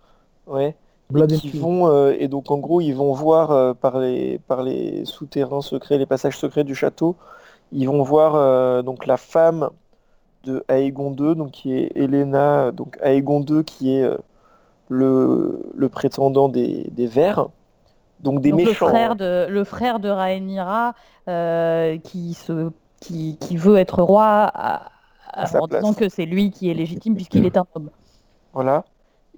Ouais. 0.46 0.76
blood 1.11 1.33
et 1.33 1.37
and 1.37 1.40
qui 1.40 1.50
cheese. 1.50 1.61
vont 1.61 1.88
euh, 1.88 2.14
et 2.18 2.28
donc 2.28 2.50
en 2.50 2.59
gros 2.59 2.80
ils 2.80 2.92
vont 2.94 3.12
voir 3.12 3.50
euh, 3.52 3.74
par 3.74 3.98
les 3.98 4.38
par 4.40 4.62
les 4.62 5.04
souterrains 5.04 5.61
secrets, 5.62 5.98
les 5.98 6.07
passages 6.07 6.38
secrets 6.38 6.64
du 6.64 6.74
château, 6.74 7.16
ils 7.72 7.87
vont 7.88 8.02
voir 8.02 8.83
donc 8.85 9.07
la 9.07 9.16
femme 9.18 9.70
de 10.44 10.64
Aegon 10.68 11.14
II, 11.14 11.37
donc 11.37 11.52
qui 11.52 11.74
est 11.74 11.92
Elena, 11.96 12.72
donc 12.72 12.98
Aegon 13.02 13.42
II 13.44 13.64
qui 13.64 13.96
est 13.96 14.09
le, 14.88 15.62
le 15.74 15.88
prétendant 15.88 16.48
des, 16.48 16.84
des 16.90 17.06
Verts, 17.06 17.48
donc 18.20 18.40
des 18.40 18.50
Donc 18.50 18.64
le 18.64 18.66
méchants. 18.66 18.86
frère 18.88 19.16
de, 19.16 19.46
le 19.48 19.64
frère 19.64 20.00
de 20.00 20.08
Rhaenyra 20.08 20.94
euh, 21.28 21.98
qui, 21.98 22.34
se, 22.34 22.70
qui, 23.00 23.36
qui 23.38 23.56
veut 23.56 23.76
être 23.76 24.02
roi 24.02 24.50
à- 24.54 24.90
en 25.58 25.66
disant 25.66 25.94
que 25.94 26.08
c'est 26.08 26.26
lui 26.26 26.50
qui 26.50 26.70
est 26.70 26.74
légitime 26.74 27.16
puisqu'il 27.16 27.44
est 27.44 27.56
un 27.56 27.66
homme. 27.74 27.90
Voilà. 28.52 28.84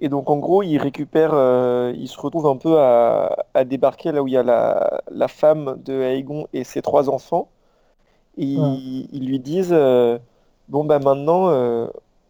Et 0.00 0.09
donc 0.09 0.28
en 0.30 0.37
gros, 0.38 0.62
il 0.62 0.78
récupère, 0.78 1.32
euh, 1.35 1.92
il 1.96 2.09
se 2.09 2.20
retrouve 2.20 2.46
un 2.46 2.56
peu 2.56 2.78
à, 2.78 3.37
à 3.54 3.64
débarquer 3.64 4.12
là 4.12 4.22
où 4.22 4.28
il 4.28 4.35
y 4.35 4.37
a 4.37 4.42
la, 4.42 5.02
la 5.11 5.28
femme 5.28 5.80
de 5.85 6.02
Aegon 6.02 6.46
et 6.52 6.64
ses 6.64 6.82
trois 6.82 7.09
enfants. 7.09 7.48
Et 8.38 8.44
ils, 8.44 9.09
ils 9.12 9.26
lui 9.26 9.40
disent, 9.40 9.72
euh, 9.72 10.18
bon 10.68 10.85
bah 10.85 10.98
maintenant, 10.98 11.50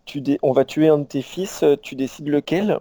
tu 0.05 0.23
on 0.43 0.53
va 0.53 0.65
tuer 0.65 0.89
un 0.89 0.99
de 0.99 1.05
tes 1.05 1.23
fils, 1.23 1.65
tu 1.83 1.97
décides 1.97 2.29
lequel. 2.29 2.81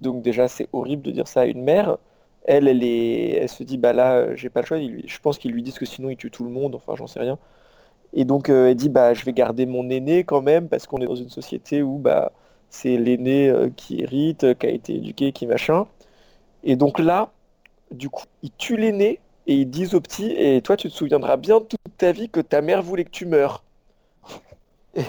Donc 0.00 0.22
déjà, 0.22 0.48
c'est 0.48 0.68
horrible 0.72 1.02
de 1.02 1.10
dire 1.10 1.28
ça 1.28 1.42
à 1.42 1.46
une 1.46 1.62
mère. 1.62 1.98
Elle, 2.44 2.68
elle 2.68 3.48
se 3.48 3.62
dit, 3.62 3.78
bah 3.78 3.92
là, 3.92 4.14
euh, 4.14 4.36
j'ai 4.36 4.50
pas 4.50 4.60
le 4.62 4.66
choix. 4.66 4.78
Je 4.78 5.18
pense 5.20 5.38
qu'ils 5.38 5.52
lui 5.52 5.62
disent 5.62 5.78
que 5.78 5.86
sinon 5.86 6.10
il 6.10 6.16
tue 6.16 6.30
tout 6.30 6.44
le 6.44 6.50
monde. 6.50 6.74
Enfin, 6.74 6.94
j'en 6.96 7.06
sais 7.06 7.20
rien. 7.20 7.38
Et 8.12 8.24
donc 8.24 8.48
euh, 8.50 8.70
elle 8.70 8.76
dit, 8.76 8.88
bah 8.88 9.14
je 9.14 9.24
vais 9.24 9.32
garder 9.32 9.66
mon 9.66 9.88
aîné 9.90 10.24
quand 10.24 10.42
même 10.42 10.68
parce 10.68 10.86
qu'on 10.86 10.98
est 11.00 11.06
dans 11.06 11.14
une 11.16 11.28
société 11.30 11.82
où 11.82 11.98
bah 11.98 12.32
c'est 12.70 12.96
l'aîné 12.96 13.48
euh, 13.48 13.70
qui 13.76 14.00
hérite, 14.02 14.58
qui 14.58 14.66
a 14.66 14.70
été 14.70 14.94
éduqué, 14.96 15.32
qui 15.32 15.46
machin. 15.46 15.86
Et 16.64 16.76
donc 16.76 16.98
là, 16.98 17.32
du 17.90 18.10
coup, 18.10 18.24
ils 18.42 18.52
tuent 18.52 18.76
l'aîné 18.76 19.20
et 19.46 19.54
ils 19.56 19.70
disent 19.70 19.94
au 19.94 20.00
petit, 20.00 20.32
et 20.32 20.62
toi, 20.62 20.76
tu 20.76 20.88
te 20.90 20.94
souviendras 20.94 21.36
bien 21.36 21.60
toute 21.60 21.80
ta 21.98 22.12
vie 22.12 22.28
que 22.28 22.40
ta 22.40 22.62
mère 22.62 22.82
voulait 22.82 23.04
que 23.04 23.10
tu 23.10 23.26
meurs. 23.26 23.64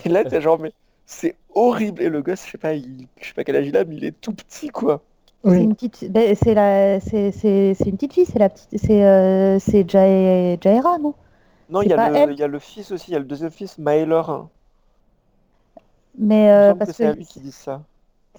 Et 0.06 0.10
là, 0.10 0.24
t'es 0.26 0.42
genre, 0.42 0.60
mais 0.60 0.74
c'est 1.12 1.36
horrible. 1.54 2.02
Et 2.02 2.10
le 2.10 2.22
gosse, 2.22 2.46
je 2.46 2.52
sais 2.52 2.58
pas, 2.58 2.74
il, 2.74 3.08
je 3.20 3.28
sais 3.28 3.34
pas 3.34 3.44
quel 3.44 3.56
âge 3.58 3.68
il 3.68 3.78
a, 3.78 3.86
mais 3.86 3.96
il 3.98 4.06
est 4.06 4.20
tout 4.20 4.34
petit, 4.34 4.70
quoi. 4.70 5.04
C'est 5.44 5.64
une 5.64 5.74
petite, 5.76 6.12
ben, 6.12 6.36
c'est 6.36 6.54
la, 6.54 7.00
c'est, 7.00 7.32
c'est, 7.32 7.74
c'est 7.74 7.90
une 7.90 7.96
petite 7.96 8.14
fille, 8.14 8.26
c'est 8.26 8.38
la 8.40 8.50
petite, 8.50 8.78
c'est, 8.78 9.04
euh, 9.04 9.58
c'est 9.60 9.84
Jae- 9.90 10.58
non? 11.00 11.16
Non, 11.70 11.82
il 11.82 11.90
y 11.90 11.94
a 11.94 11.98
le, 11.98 12.32
il 12.34 12.38
y 12.38 12.44
a 12.44 12.48
le 12.48 12.60
fils 12.60 12.92
aussi, 12.92 13.10
il 13.10 13.14
y 13.14 13.18
a 13.18 13.20
le 13.20 13.26
deuxième 13.26 13.50
fils, 13.52 13.80
Maelor. 13.80 14.50
Mais 16.18 16.48
Il 16.54 16.60
me 16.60 16.62
euh, 16.62 16.62
semble 16.62 16.82
que 16.84 16.86
parce 16.86 16.94
c'est 16.94 17.10
que 17.14 17.18
lui 17.18 17.26
qui 17.26 17.40
dit 17.42 17.52
ça. 17.52 17.84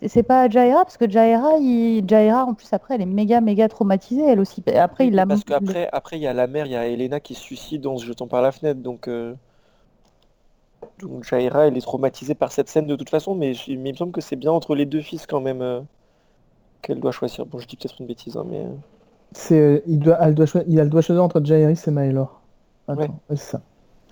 c'est 0.06 0.22
pas 0.22 0.48
Jaehaera 0.48 0.84
parce 0.84 0.96
que 0.96 1.08
Jaehaera, 1.08 1.58
il, 1.58 2.04
en 2.34 2.54
plus 2.54 2.72
après, 2.72 2.94
elle 2.96 3.02
est 3.02 3.06
méga 3.06 3.40
méga 3.40 3.68
traumatisée 3.68 4.24
elle 4.24 4.40
aussi. 4.40 4.62
Après, 4.74 5.06
il 5.08 5.14
l'a 5.14 5.26
Parce 5.26 5.44
qu'après, 5.44 5.88
après, 5.92 6.16
il 6.18 6.22
y 6.22 6.26
a 6.26 6.32
la 6.32 6.46
mère, 6.46 6.66
il 6.66 6.72
y 6.72 6.76
a 6.76 6.86
Elena 6.86 7.20
qui 7.20 7.34
se 7.34 7.40
suicide 7.40 7.86
en 7.86 7.96
se 7.98 8.04
jetant 8.04 8.26
par 8.28 8.42
la 8.42 8.52
fenêtre. 8.52 8.80
Donc, 8.80 9.08
euh, 9.08 9.34
donc 11.00 11.24
Jaira, 11.24 11.66
elle 11.66 11.76
est 11.76 11.80
traumatisée 11.80 12.34
par 12.34 12.52
cette 12.52 12.68
scène 12.68 12.86
de 12.86 12.96
toute 12.96 13.10
façon, 13.10 13.34
mais, 13.34 13.54
je- 13.54 13.72
mais 13.72 13.90
il 13.90 13.92
me 13.92 13.96
semble 13.96 14.12
que 14.12 14.20
c'est 14.20 14.36
bien 14.36 14.52
entre 14.52 14.74
les 14.74 14.86
deux 14.86 15.00
fils 15.02 15.26
quand 15.26 15.40
même 15.40 15.62
euh, 15.62 15.80
qu'elle 16.82 17.00
doit 17.00 17.12
choisir. 17.12 17.46
Bon, 17.46 17.58
je 17.58 17.66
dis 17.66 17.76
peut-être 17.76 17.96
une 18.00 18.06
bêtise, 18.06 18.36
hein, 18.36 18.44
mais... 18.48 18.60
euh, 18.60 18.68
C'est, 19.32 19.82
il 19.86 19.98
doit, 19.98 20.18
elle 20.20 20.34
doit 20.34 20.46
choi- 20.46 20.64
il 20.68 20.78
a 20.80 20.84
le 20.84 20.90
doigt 20.90 21.00
choisir 21.02 21.24
entre 21.24 21.40
Jaehaerys 21.44 21.78
et 21.86 21.90
Maelor. 21.90 22.40
Attends, 22.88 23.00
Ouais. 23.00 23.08
c'est 23.30 23.36
ça. 23.38 23.60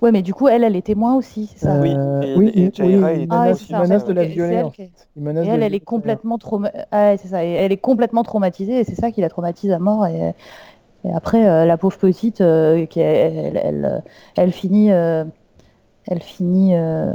Ouais, 0.01 0.13
mais 0.13 0.23
du 0.23 0.33
coup, 0.33 0.49
elle, 0.49 0.65
elle 0.65 0.77
est 0.77 0.83
témoin 0.83 1.15
aussi, 1.15 1.47
c'est 1.53 1.67
ça? 1.67 1.79
Oui, 1.79 1.93
Euh, 1.95 2.23
et- 2.23 2.37
oui, 2.37 2.49
et 2.55 2.61
il- 2.63 2.75
Jaira, 2.75 3.09
oui, 3.09 3.15
il 3.17 3.17
il 3.19 3.23
est 3.25 3.27
Ah, 3.31 3.45
menace, 3.45 4.03
il 4.03 4.07
de 4.09 4.13
la 4.13 4.25
violer. 4.25 4.55
elle 4.55 4.65
en 4.65 4.71
qui- 4.71 4.77
fait. 4.77 4.91
Il 5.17 5.23
menace 5.23 5.47
Et 5.47 5.51
elle, 5.51 5.63
elle 5.63 5.75
est 5.75 5.81
complètement 5.81 6.39
trauma... 6.39 6.73
ah, 6.91 7.17
c'est 7.19 7.29
ça. 7.29 7.45
Elle 7.45 7.71
est 7.71 7.77
complètement 7.77 8.23
traumatisée 8.23 8.81
et 8.81 8.85
c'est 8.85 8.95
ça 8.95 9.11
qui 9.11 9.21
la 9.21 9.29
traumatise 9.29 9.71
à 9.73 9.79
mort. 9.79 10.07
Et, 10.07 10.35
et 11.05 11.13
après, 11.13 11.47
euh, 11.47 11.67
la 11.67 11.77
pauvre 11.77 11.99
petite, 11.99 12.41
euh, 12.41 12.87
qui 12.87 13.01
elle, 13.01 13.37
elle, 13.37 13.61
elle, 13.63 14.03
elle 14.37 14.53
finit, 14.53 14.91
euh, 14.91 15.25
elle 16.11 16.23
finit, 16.23 16.75
euh, 16.75 17.13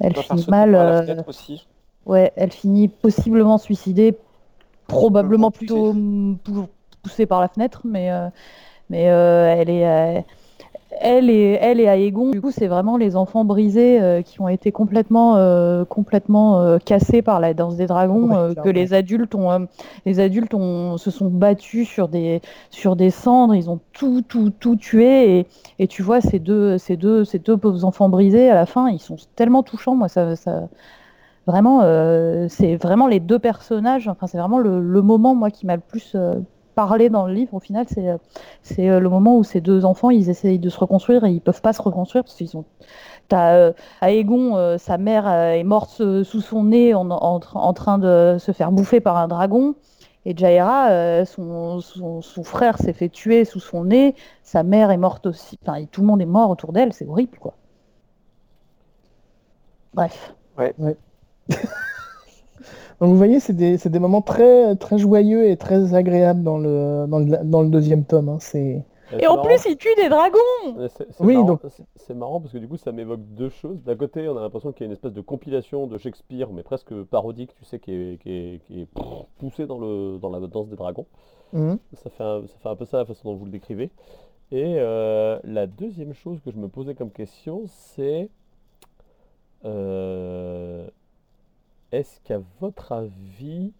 elle 0.00 0.16
finit 0.16 0.46
mal. 0.48 0.74
euh, 0.74 1.22
aussi. 1.26 1.66
ouais, 2.06 2.32
elle 2.36 2.52
finit 2.52 2.88
possiblement 2.88 3.58
suicidée, 3.58 4.16
probablement 4.86 5.50
poussée. 5.50 5.66
plutôt 5.66 5.92
mm, 5.92 6.38
pou- 6.44 6.68
poussée 7.02 7.26
par 7.26 7.40
la 7.40 7.48
fenêtre, 7.48 7.82
mais 7.84 8.10
euh, 8.10 8.28
mais 8.90 9.02
elle 9.02 9.70
est 9.70 10.24
elle 11.00 11.30
et 11.30 11.58
elle 11.60 11.80
et 11.80 11.84
Aegon, 11.84 12.30
du 12.30 12.40
coup, 12.40 12.50
c'est 12.50 12.66
vraiment 12.66 12.96
les 12.96 13.16
enfants 13.16 13.44
brisés 13.44 14.00
euh, 14.00 14.22
qui 14.22 14.40
ont 14.40 14.48
été 14.48 14.72
complètement 14.72 15.36
euh, 15.36 15.84
complètement 15.84 16.60
euh, 16.60 16.78
cassés 16.78 17.22
par 17.22 17.40
la 17.40 17.54
danse 17.54 17.76
des 17.76 17.86
dragons, 17.86 18.16
Ouais, 18.26 18.54
que 18.54 18.68
les 18.68 18.94
adultes 18.94 19.34
ont 19.34 19.68
les 20.04 20.20
adultes 20.20 20.54
ont 20.54 20.96
se 20.96 21.10
sont 21.10 21.28
battus 21.28 21.88
sur 21.88 22.08
des 22.08 22.40
sur 22.70 22.96
des 22.96 23.10
cendres, 23.10 23.54
ils 23.54 23.68
ont 23.70 23.80
tout 23.92 24.22
tout 24.22 24.50
tout 24.50 24.76
tué 24.76 25.38
et, 25.38 25.46
et 25.78 25.86
tu 25.86 26.02
vois 26.02 26.20
ces 26.20 26.38
deux 26.38 26.78
ces 26.78 26.96
deux 26.96 27.24
ces 27.24 27.38
deux 27.38 27.56
pauvres 27.56 27.84
enfants 27.84 28.08
brisés 28.08 28.50
à 28.50 28.54
la 28.54 28.66
fin, 28.66 28.88
ils 28.88 28.98
sont 29.00 29.16
tellement 29.36 29.62
touchants, 29.62 29.94
moi 29.94 30.08
ça 30.08 30.34
ça 30.36 30.68
vraiment 31.46 31.82
c'est 32.48 32.76
vraiment 32.76 33.06
les 33.06 33.20
deux 33.20 33.38
personnages, 33.38 34.08
enfin 34.08 34.26
c'est 34.26 34.38
vraiment 34.38 34.58
le, 34.58 34.80
le 34.80 35.02
moment 35.02 35.34
moi 35.34 35.50
qui 35.50 35.66
m'a 35.66 35.76
le 35.76 35.82
plus 35.82 36.16
parlé 36.76 37.10
dans 37.10 37.26
le 37.26 37.32
livre 37.34 37.54
au 37.54 37.60
final, 37.60 37.86
c'est 37.88 38.08
euh, 38.08 38.18
c'est 38.62 39.00
le 39.00 39.08
moment 39.08 39.36
où 39.38 39.44
ces 39.44 39.60
deux 39.60 39.84
enfants 39.84 40.10
ils 40.10 40.30
essayent 40.30 40.60
de 40.60 40.68
se 40.70 40.78
reconstruire 40.78 41.24
et 41.24 41.32
ils 41.32 41.40
peuvent 41.40 41.62
pas 41.62 41.72
se 41.72 41.82
reconstruire 41.82 42.22
parce 42.24 42.36
qu'ils 42.36 42.56
ont 42.56 42.64
T'as 43.28 43.54
euh, 43.56 43.72
Aegon, 44.02 44.56
euh, 44.56 44.78
sa 44.78 44.98
mère 44.98 45.26
euh, 45.28 45.52
est 45.52 45.64
morte 45.64 46.00
euh, 46.00 46.24
sous 46.24 46.40
son 46.40 46.64
nez 46.64 46.94
en, 46.94 47.10
en, 47.10 47.38
tra- 47.40 47.58
en 47.58 47.72
train 47.72 47.98
de 47.98 48.36
se 48.38 48.52
faire 48.52 48.70
bouffer 48.72 49.00
par 49.00 49.16
un 49.16 49.28
dragon. 49.28 49.74
Et 50.26 50.36
Jaira, 50.36 50.90
euh, 50.90 51.24
son, 51.24 51.80
son, 51.80 52.22
son 52.22 52.44
frère 52.44 52.78
s'est 52.78 52.92
fait 52.92 53.08
tuer 53.08 53.44
sous 53.44 53.60
son 53.60 53.84
nez. 53.84 54.14
Sa 54.42 54.62
mère 54.62 54.90
est 54.90 54.96
morte 54.96 55.26
aussi. 55.26 55.58
Enfin, 55.62 55.76
et 55.76 55.86
tout 55.86 56.00
le 56.02 56.06
monde 56.08 56.20
est 56.22 56.26
mort 56.26 56.50
autour 56.50 56.72
d'elle. 56.72 56.92
C'est 56.92 57.06
horrible, 57.06 57.38
quoi. 57.38 57.54
Bref. 59.94 60.34
Donc 63.00 63.10
vous 63.10 63.16
voyez, 63.16 63.40
c'est 63.40 63.52
des, 63.52 63.76
c'est 63.78 63.90
des 63.90 63.98
moments 63.98 64.22
très, 64.22 64.74
très 64.76 64.96
joyeux 64.98 65.48
et 65.48 65.56
très 65.56 65.94
agréables 65.94 66.42
dans 66.42 66.58
le, 66.58 67.06
dans 67.08 67.18
le, 67.18 67.44
dans 67.44 67.62
le 67.62 67.68
deuxième 67.68 68.04
tome. 68.04 68.28
hein. 68.30 68.38
C'est... 68.40 68.82
Et 69.20 69.26
en 69.28 69.36
marrant. 69.36 69.46
plus, 69.46 69.64
il 69.70 69.76
tue 69.76 69.94
des 69.96 70.08
dragons 70.08 70.88
C'est 70.88 71.06
Oui, 71.20 71.34
marrant, 71.34 71.46
donc- 71.46 71.60
c'est- 71.68 71.84
c'est 71.94 72.14
marrant 72.14 72.40
parce 72.40 72.52
que 72.52 72.58
du 72.58 72.66
coup 72.66 72.76
ça 72.76 72.90
m'évoque 72.90 73.20
deux 73.36 73.50
choses. 73.50 73.80
D'un 73.84 73.94
côté, 73.96 74.28
on 74.28 74.36
a 74.36 74.40
l'impression 74.40 74.72
qu'il 74.72 74.80
y 74.80 74.84
a 74.84 74.86
une 74.86 74.92
espèce 74.94 75.12
de 75.12 75.20
compilation 75.20 75.86
de 75.86 75.96
Shakespeare, 75.96 76.48
mais 76.52 76.62
presque 76.64 76.92
parodique, 77.04 77.54
tu 77.54 77.64
sais, 77.64 77.78
qui 77.78 77.92
est, 77.92 78.18
qui 78.20 78.30
est, 78.32 78.60
qui 78.66 78.80
est 78.82 78.88
poussée 79.38 79.66
dans, 79.66 79.78
le, 79.78 80.18
dans 80.18 80.30
la 80.30 80.40
danse 80.48 80.68
des 80.68 80.76
dragons. 80.76 81.06
Mhm. 81.52 81.78
Ça 82.02 82.10
fait, 82.10 82.24
un, 82.24 82.42
ça 82.48 82.54
fait 82.60 82.68
un 82.68 82.74
peu 82.74 82.84
ça 82.84 82.98
la 82.98 83.04
façon 83.04 83.30
dont 83.30 83.36
vous 83.36 83.44
le 83.44 83.52
décrivez. 83.52 83.90
Et 84.50 84.74
euh, 84.78 85.38
la 85.44 85.66
deuxième 85.68 86.12
chose 86.12 86.40
que 86.44 86.50
je 86.50 86.56
me 86.56 86.66
posais 86.66 86.94
comme 86.96 87.10
question, 87.12 87.62
c'est 87.68 88.28
euh, 89.64 90.86
est-ce 91.92 92.20
qu'à 92.22 92.38
votre 92.60 92.92
avis, 92.92 93.72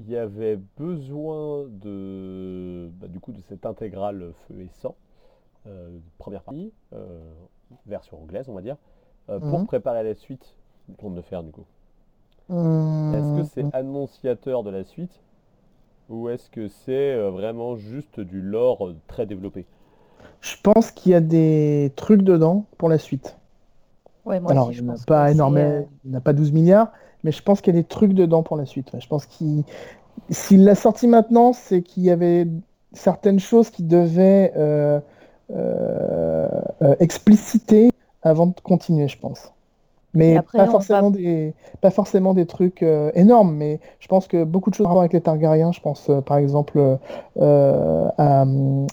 il 0.00 0.10
y 0.10 0.16
avait 0.16 0.58
besoin 0.78 1.66
de, 1.68 2.90
bah, 3.00 3.08
du 3.08 3.20
coup, 3.20 3.32
de 3.32 3.40
cette 3.42 3.66
intégrale 3.66 4.32
feu 4.48 4.60
et 4.62 4.70
sang, 4.80 4.96
euh, 5.68 5.98
première 6.18 6.42
partie, 6.44 6.72
euh, 6.94 7.20
version 7.86 8.22
anglaise, 8.22 8.48
on 8.48 8.54
va 8.54 8.62
dire, 8.62 8.78
euh, 9.30 9.40
pour 9.40 9.62
Mhm. 9.62 9.66
préparer 9.66 10.04
la 10.04 10.14
suite 10.14 10.56
du 10.88 10.96
Trône 10.96 11.14
de 11.14 11.22
Fer, 11.22 11.42
du 11.44 11.52
coup? 11.52 11.66
Est-ce 13.12 13.32
Mhm. 13.32 13.32
que 13.32 13.42
c'est 13.44 13.66
annonciateur 13.72 14.62
de 14.62 14.68
la 14.68 14.84
suite 14.84 15.22
ou 16.10 16.28
est-ce 16.28 16.50
que 16.50 16.68
c'est 16.68 17.16
vraiment 17.30 17.76
juste 17.76 18.20
du 18.20 18.42
lore 18.42 18.94
très 19.08 19.26
développé? 19.26 19.66
Je 20.40 20.54
pense 20.62 20.92
qu'il 20.92 21.10
y 21.10 21.14
a 21.16 21.20
des 21.20 21.92
trucs 21.96 22.22
dedans 22.22 22.66
pour 22.78 22.88
la 22.88 22.98
suite. 22.98 23.36
Ouais, 24.24 24.40
moi 24.40 24.52
Alors, 24.52 24.54
aussi, 24.54 24.72
je 24.72 24.82
pense 24.82 25.06
pas 25.06 25.30
énormément, 25.30 25.90
il 26.04 26.10
n'y 26.10 26.16
en 26.16 26.18
a 26.18 26.20
pas 26.20 26.32
12 26.32 26.52
milliards, 26.52 26.92
mais 27.24 27.32
je 27.32 27.42
pense 27.42 27.60
qu'il 27.60 27.74
y 27.74 27.78
a 27.78 27.80
des 27.80 27.86
trucs 27.88 28.12
dedans 28.14 28.42
pour 28.42 28.56
la 28.56 28.66
suite. 28.66 28.92
ouais. 28.92 29.00
Je 29.00 29.08
pense 29.08 29.26
qu'il 29.26 29.64
s'il 30.30 30.64
l'a 30.64 30.74
sorti 30.76 31.06
maintenant, 31.08 31.52
c'est 31.52 31.82
qu'il 31.82 32.04
y 32.04 32.10
avait 32.10 32.46
certaines 32.92 33.40
choses 33.40 33.70
qui 33.70 33.82
devaient 33.82 34.52
euh, 34.56 35.00
euh, 35.54 36.48
euh, 36.82 36.94
expliciter 37.00 37.90
avant 38.22 38.46
de 38.46 38.54
continuer, 38.62 39.08
je 39.08 39.18
pense. 39.18 39.52
Mais 40.14 40.36
après, 40.36 40.58
pas 40.58 40.66
forcément 40.68 41.10
des, 41.10 41.54
pas 41.80 41.90
forcément 41.90 42.34
des 42.34 42.46
trucs 42.46 42.82
euh, 42.84 43.10
énormes, 43.14 43.54
mais 43.56 43.80
je 43.98 44.06
pense 44.06 44.28
que 44.28 44.44
beaucoup 44.44 44.70
de 44.70 44.76
choses 44.76 44.86
à 44.86 44.90
voir 44.90 45.00
avec 45.00 45.12
les 45.12 45.20
Targaryens. 45.20 45.72
Je 45.72 45.80
pense 45.80 46.08
euh, 46.08 46.20
par 46.20 46.36
exemple 46.36 46.78
euh, 47.40 48.08
à, 48.16 48.44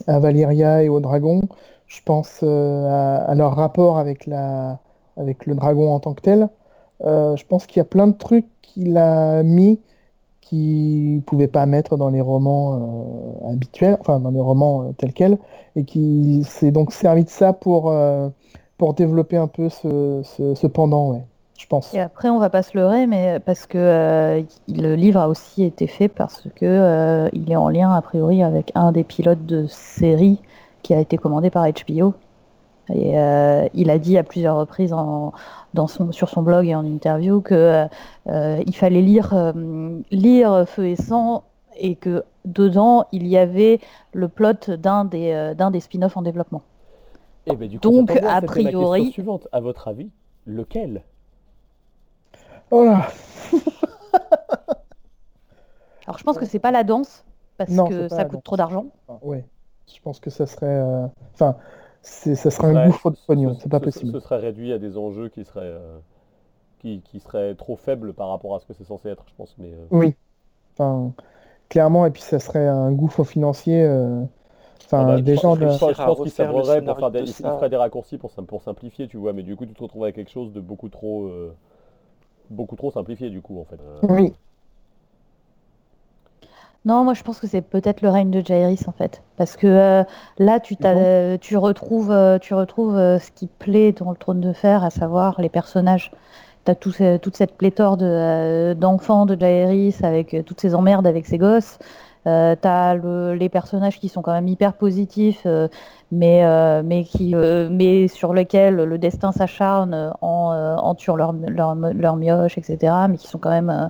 à 0.07 0.19
Valyria 0.19 0.82
et 0.84 0.89
aux 0.89 0.99
dragons. 0.99 1.41
Je 1.86 2.01
pense 2.03 2.41
à, 2.43 3.17
à 3.17 3.36
leur 3.36 3.55
rapport 3.55 3.99
avec 3.99 4.25
la, 4.25 4.79
avec 5.17 5.45
le 5.45 5.53
dragon 5.55 5.93
en 5.93 5.99
tant 5.99 6.13
que 6.13 6.21
tel. 6.21 6.49
Euh, 7.06 7.36
je 7.36 7.45
pense 7.45 7.66
qu'il 7.66 7.78
y 7.78 7.82
a 7.82 7.86
plein 7.86 8.08
de 8.08 8.18
trucs 8.18 8.45
qu'il 8.62 8.97
a 8.97 9.43
mis 9.43 9.80
qu'il 10.41 11.16
ne 11.16 11.22
pouvait 11.22 11.47
pas 11.47 11.66
mettre 11.66 11.95
dans 11.97 12.10
les 12.10 12.20
romans 12.20 12.76
euh, 13.45 13.52
habituels, 13.52 13.97
enfin 13.99 14.20
dans 14.20 14.32
les 14.32 14.41
romans 14.41 14.84
euh, 14.84 14.91
tels 14.97 15.14
quels, 15.14 15.38
et 15.76 15.86
qui 15.86 16.43
s'est 16.43 16.72
donc 16.72 16.91
servi 16.91 17.24
de 17.24 17.30
ça 17.30 17.54
pour, 17.54 17.93
pour 18.78 18.93
développer 18.93 19.38
un 19.38 19.47
peu 19.47 19.70
ce, 19.70 20.22
ce, 20.24 20.68
pendant, 20.68 21.24
je 21.58 21.68
pense. 21.68 21.93
Et 21.93 22.02
après, 22.02 22.30
on 22.30 22.38
va 22.38 22.49
pas 22.49 22.64
se 22.64 22.78
leurrer, 22.78 23.08
mais 23.08 23.39
parce 23.39 23.66
que 23.66 24.43
le 24.68 24.95
livre 24.95 25.22
a 25.22 25.30
aussi 25.30 25.64
été 25.64 25.88
fait 25.88 26.10
parce 26.10 26.43
que 26.56 27.30
il 27.32 27.49
est 27.49 27.56
en 27.56 27.70
lien 27.70 27.93
a 27.93 28.02
priori 28.02 28.43
avec 28.43 28.74
un 28.76 28.91
des 28.91 29.06
pilotes 29.06 29.45
de 29.45 29.68
série 29.68 30.41
qui 30.84 30.93
a 30.93 30.99
été 30.99 31.16
commandé 31.18 31.49
par 31.49 31.66
HBO. 31.66 32.14
Et 32.93 33.17
euh, 33.19 33.67
il 33.73 33.89
a 33.89 33.97
dit 33.97 34.17
à 34.17 34.23
plusieurs 34.23 34.55
reprises 34.57 34.93
en- 34.93 35.33
dans 35.73 35.87
son, 35.87 36.11
sur 36.11 36.29
son 36.29 36.41
blog 36.41 36.67
et 36.67 36.75
en 36.75 36.85
interview 36.85 37.41
que 37.41 37.53
euh, 37.55 37.85
euh, 38.27 38.61
il 38.65 38.75
fallait 38.75 39.01
lire, 39.01 39.33
euh, 39.33 39.99
lire 40.11 40.65
Feu 40.67 40.87
et 40.87 40.95
Sang 40.95 41.43
et 41.77 41.95
que 41.95 42.23
dedans 42.45 43.05
il 43.11 43.27
y 43.27 43.37
avait 43.37 43.79
le 44.13 44.27
plot 44.27 44.53
d'un 44.77 45.05
des, 45.05 45.31
euh, 45.31 45.53
d'un 45.53 45.71
des 45.71 45.79
spin-offs 45.79 46.17
en 46.17 46.21
développement. 46.21 46.61
Eh 47.47 47.55
ben, 47.55 47.67
du 47.69 47.79
coup, 47.79 47.89
Donc, 47.89 48.11
bien, 48.11 48.27
a 48.27 48.41
priori- 48.41 49.11
suivante. 49.11 49.47
À 49.51 49.59
votre 49.61 49.87
avis, 49.87 50.09
lequel? 50.45 51.03
Oh 52.71 52.83
là 52.85 53.07
Alors 56.07 56.17
je 56.17 56.23
pense 56.23 56.37
que 56.37 56.45
c'est 56.45 56.59
pas 56.59 56.71
la 56.71 56.83
danse 56.83 57.23
parce 57.57 57.69
Non, 57.71 57.85
que 57.87 58.07
ça 58.09 58.23
coûte 58.25 58.33
danse. 58.33 58.43
trop 58.43 58.57
d'argent. 58.57 58.85
Enfin, 59.07 59.19
ouais, 59.23 59.45
je 59.93 59.99
pense 60.01 60.19
que 60.19 60.29
ça 60.29 60.45
serait... 60.45 60.65
euh, 60.67 61.05
Enfin, 61.33 61.55
ça 62.36 62.52
serait 62.52 62.68
un 62.68 62.76
gouffre 62.78 63.12
de 63.12 63.18
ce- 63.28 63.28
pognon, 63.28 63.54
ce- 63.54 63.56
c'est 63.60 63.70
pas 63.70 63.80
ce- 63.82 63.82
possible. 63.82 64.18
Ce 64.18 64.20
serait 64.20 64.38
réduit 64.39 64.74
à 64.74 64.80
des 64.80 64.97
enjeux 64.97 65.30
qui 65.30 65.45
seraient, 65.45 65.62
euh, 65.66 65.99
qui, 66.80 67.02
qui 67.04 67.20
seraient 67.22 67.56
trop 67.56 67.78
faibles 67.78 68.14
par 68.14 68.30
rapport 68.30 68.56
à 68.56 68.60
ce 68.62 68.68
que 68.68 68.74
c'est 68.74 68.86
censé 68.86 69.10
être, 69.10 69.26
je 69.30 69.36
pense. 69.36 69.56
Mais 69.60 69.74
euh, 69.74 69.88
Oui, 69.91 70.16
enfin, 70.74 71.14
clairement, 71.70 72.06
et 72.08 72.12
puis 72.12 72.22
ça 72.24 72.39
serait 72.39 72.68
un 72.68 72.91
gouffre 72.93 73.24
financier. 73.26 73.84
euh, 73.84 74.24
Enfin, 74.86 75.04
ah 75.04 75.04
bah, 75.06 75.22
des 75.22 75.36
je 75.36 75.38
gens 75.38 75.58
pense, 75.58 75.58
de... 75.58 75.68
je 75.70 75.78
pense- 75.78 75.99
à 75.99 76.04
pense 76.04 76.22
qu'ils 76.22 76.32
sabreraient 76.32 76.82
pour 76.82 76.97
faire 76.99 77.12
des, 77.12 77.24
de 77.24 77.68
des 77.70 77.76
raccourcis 77.78 78.18
pour, 78.18 78.32
sim- 78.32 78.45
pour 78.45 78.62
simplifier, 78.62 79.08
tu 79.08 79.18
vois. 79.18 79.34
Mais 79.34 79.43
du 79.43 79.56
coup, 79.56 79.66
tu 79.66 79.74
te 79.74 79.82
retrouves 79.84 80.04
avec 80.04 80.16
quelque 80.16 80.32
chose 80.32 80.52
de 80.54 80.60
beaucoup 80.62 80.89
trop, 80.89 81.28
euh, 81.28 81.56
beaucoup 82.49 82.76
trop 82.78 82.91
simplifié, 82.91 83.30
du 83.32 83.41
coup, 83.41 83.60
en 83.60 83.66
fait. 83.66 83.80
Euh, 83.82 84.04
Oui, 84.04 84.36
Non, 86.84 87.03
moi 87.03 87.13
je 87.13 87.21
pense 87.21 87.39
que 87.39 87.45
c'est 87.47 87.61
peut-être 87.61 88.01
le 88.01 88.09
règne 88.09 88.32
de 88.32 88.41
Jairis 88.43 88.82
en 88.88 88.91
fait, 88.91 89.21
parce 89.38 89.55
que 89.55 89.67
euh, 89.67 90.03
là 90.39 90.59
tu 90.59 90.77
t'as- 90.77 91.38
tu 91.38 91.55
retrouves, 91.57 92.09
euh, 92.11 92.39
tu 92.39 92.55
retrouves 92.55 92.95
euh, 92.97 93.19
ce 93.19 93.29
qui 93.32 93.45
plaît 93.47 93.91
dans 93.91 94.09
le 94.09 94.17
Trône 94.17 94.41
de 94.41 94.51
Fer, 94.51 94.84
à 94.84 94.89
savoir 94.89 95.39
les 95.41 95.49
personnages. 95.49 96.11
T'as 96.65 96.75
tout 96.75 96.93
toute 97.21 97.38
cette 97.38 97.57
pléthore 97.57 97.97
de, 97.97 98.73
d'enfants 98.75 99.25
de 99.27 99.36
Jairis 99.39 99.97
avec 100.03 100.36
toutes 100.45 100.61
ces 100.61 100.75
emmerdes 100.75 101.07
avec 101.07 101.25
ses 101.27 101.38
gosses. 101.39 101.79
Euh, 102.27 102.55
t'as 102.59 102.93
le- 102.95 103.34
les 103.36 103.49
personnages 103.49 103.99
qui 103.99 104.07
sont 104.09 104.21
quand 104.21 104.34
même 104.34 104.47
hyper 104.47 104.73
positifs, 104.73 105.41
euh, 105.47 105.67
mais, 106.11 106.45
euh, 106.45 106.84
mais, 106.86 107.03
qui, 107.03 107.34
mais 107.36 108.07
sur 108.07 108.34
lesquels 108.36 108.75
le 108.75 108.97
destin 108.99 109.32
s'acharne 109.32 110.13
en, 110.21 110.77
en 110.79 110.95
tuant 110.95 111.15
leur, 111.15 111.34
leur, 111.34 111.73
leur 111.75 112.15
mioche, 112.17 112.57
etc. 112.59 113.07
Mais 113.09 113.17
qui 113.17 113.27
sont 113.27 113.39
quand 113.39 113.49
même, 113.49 113.89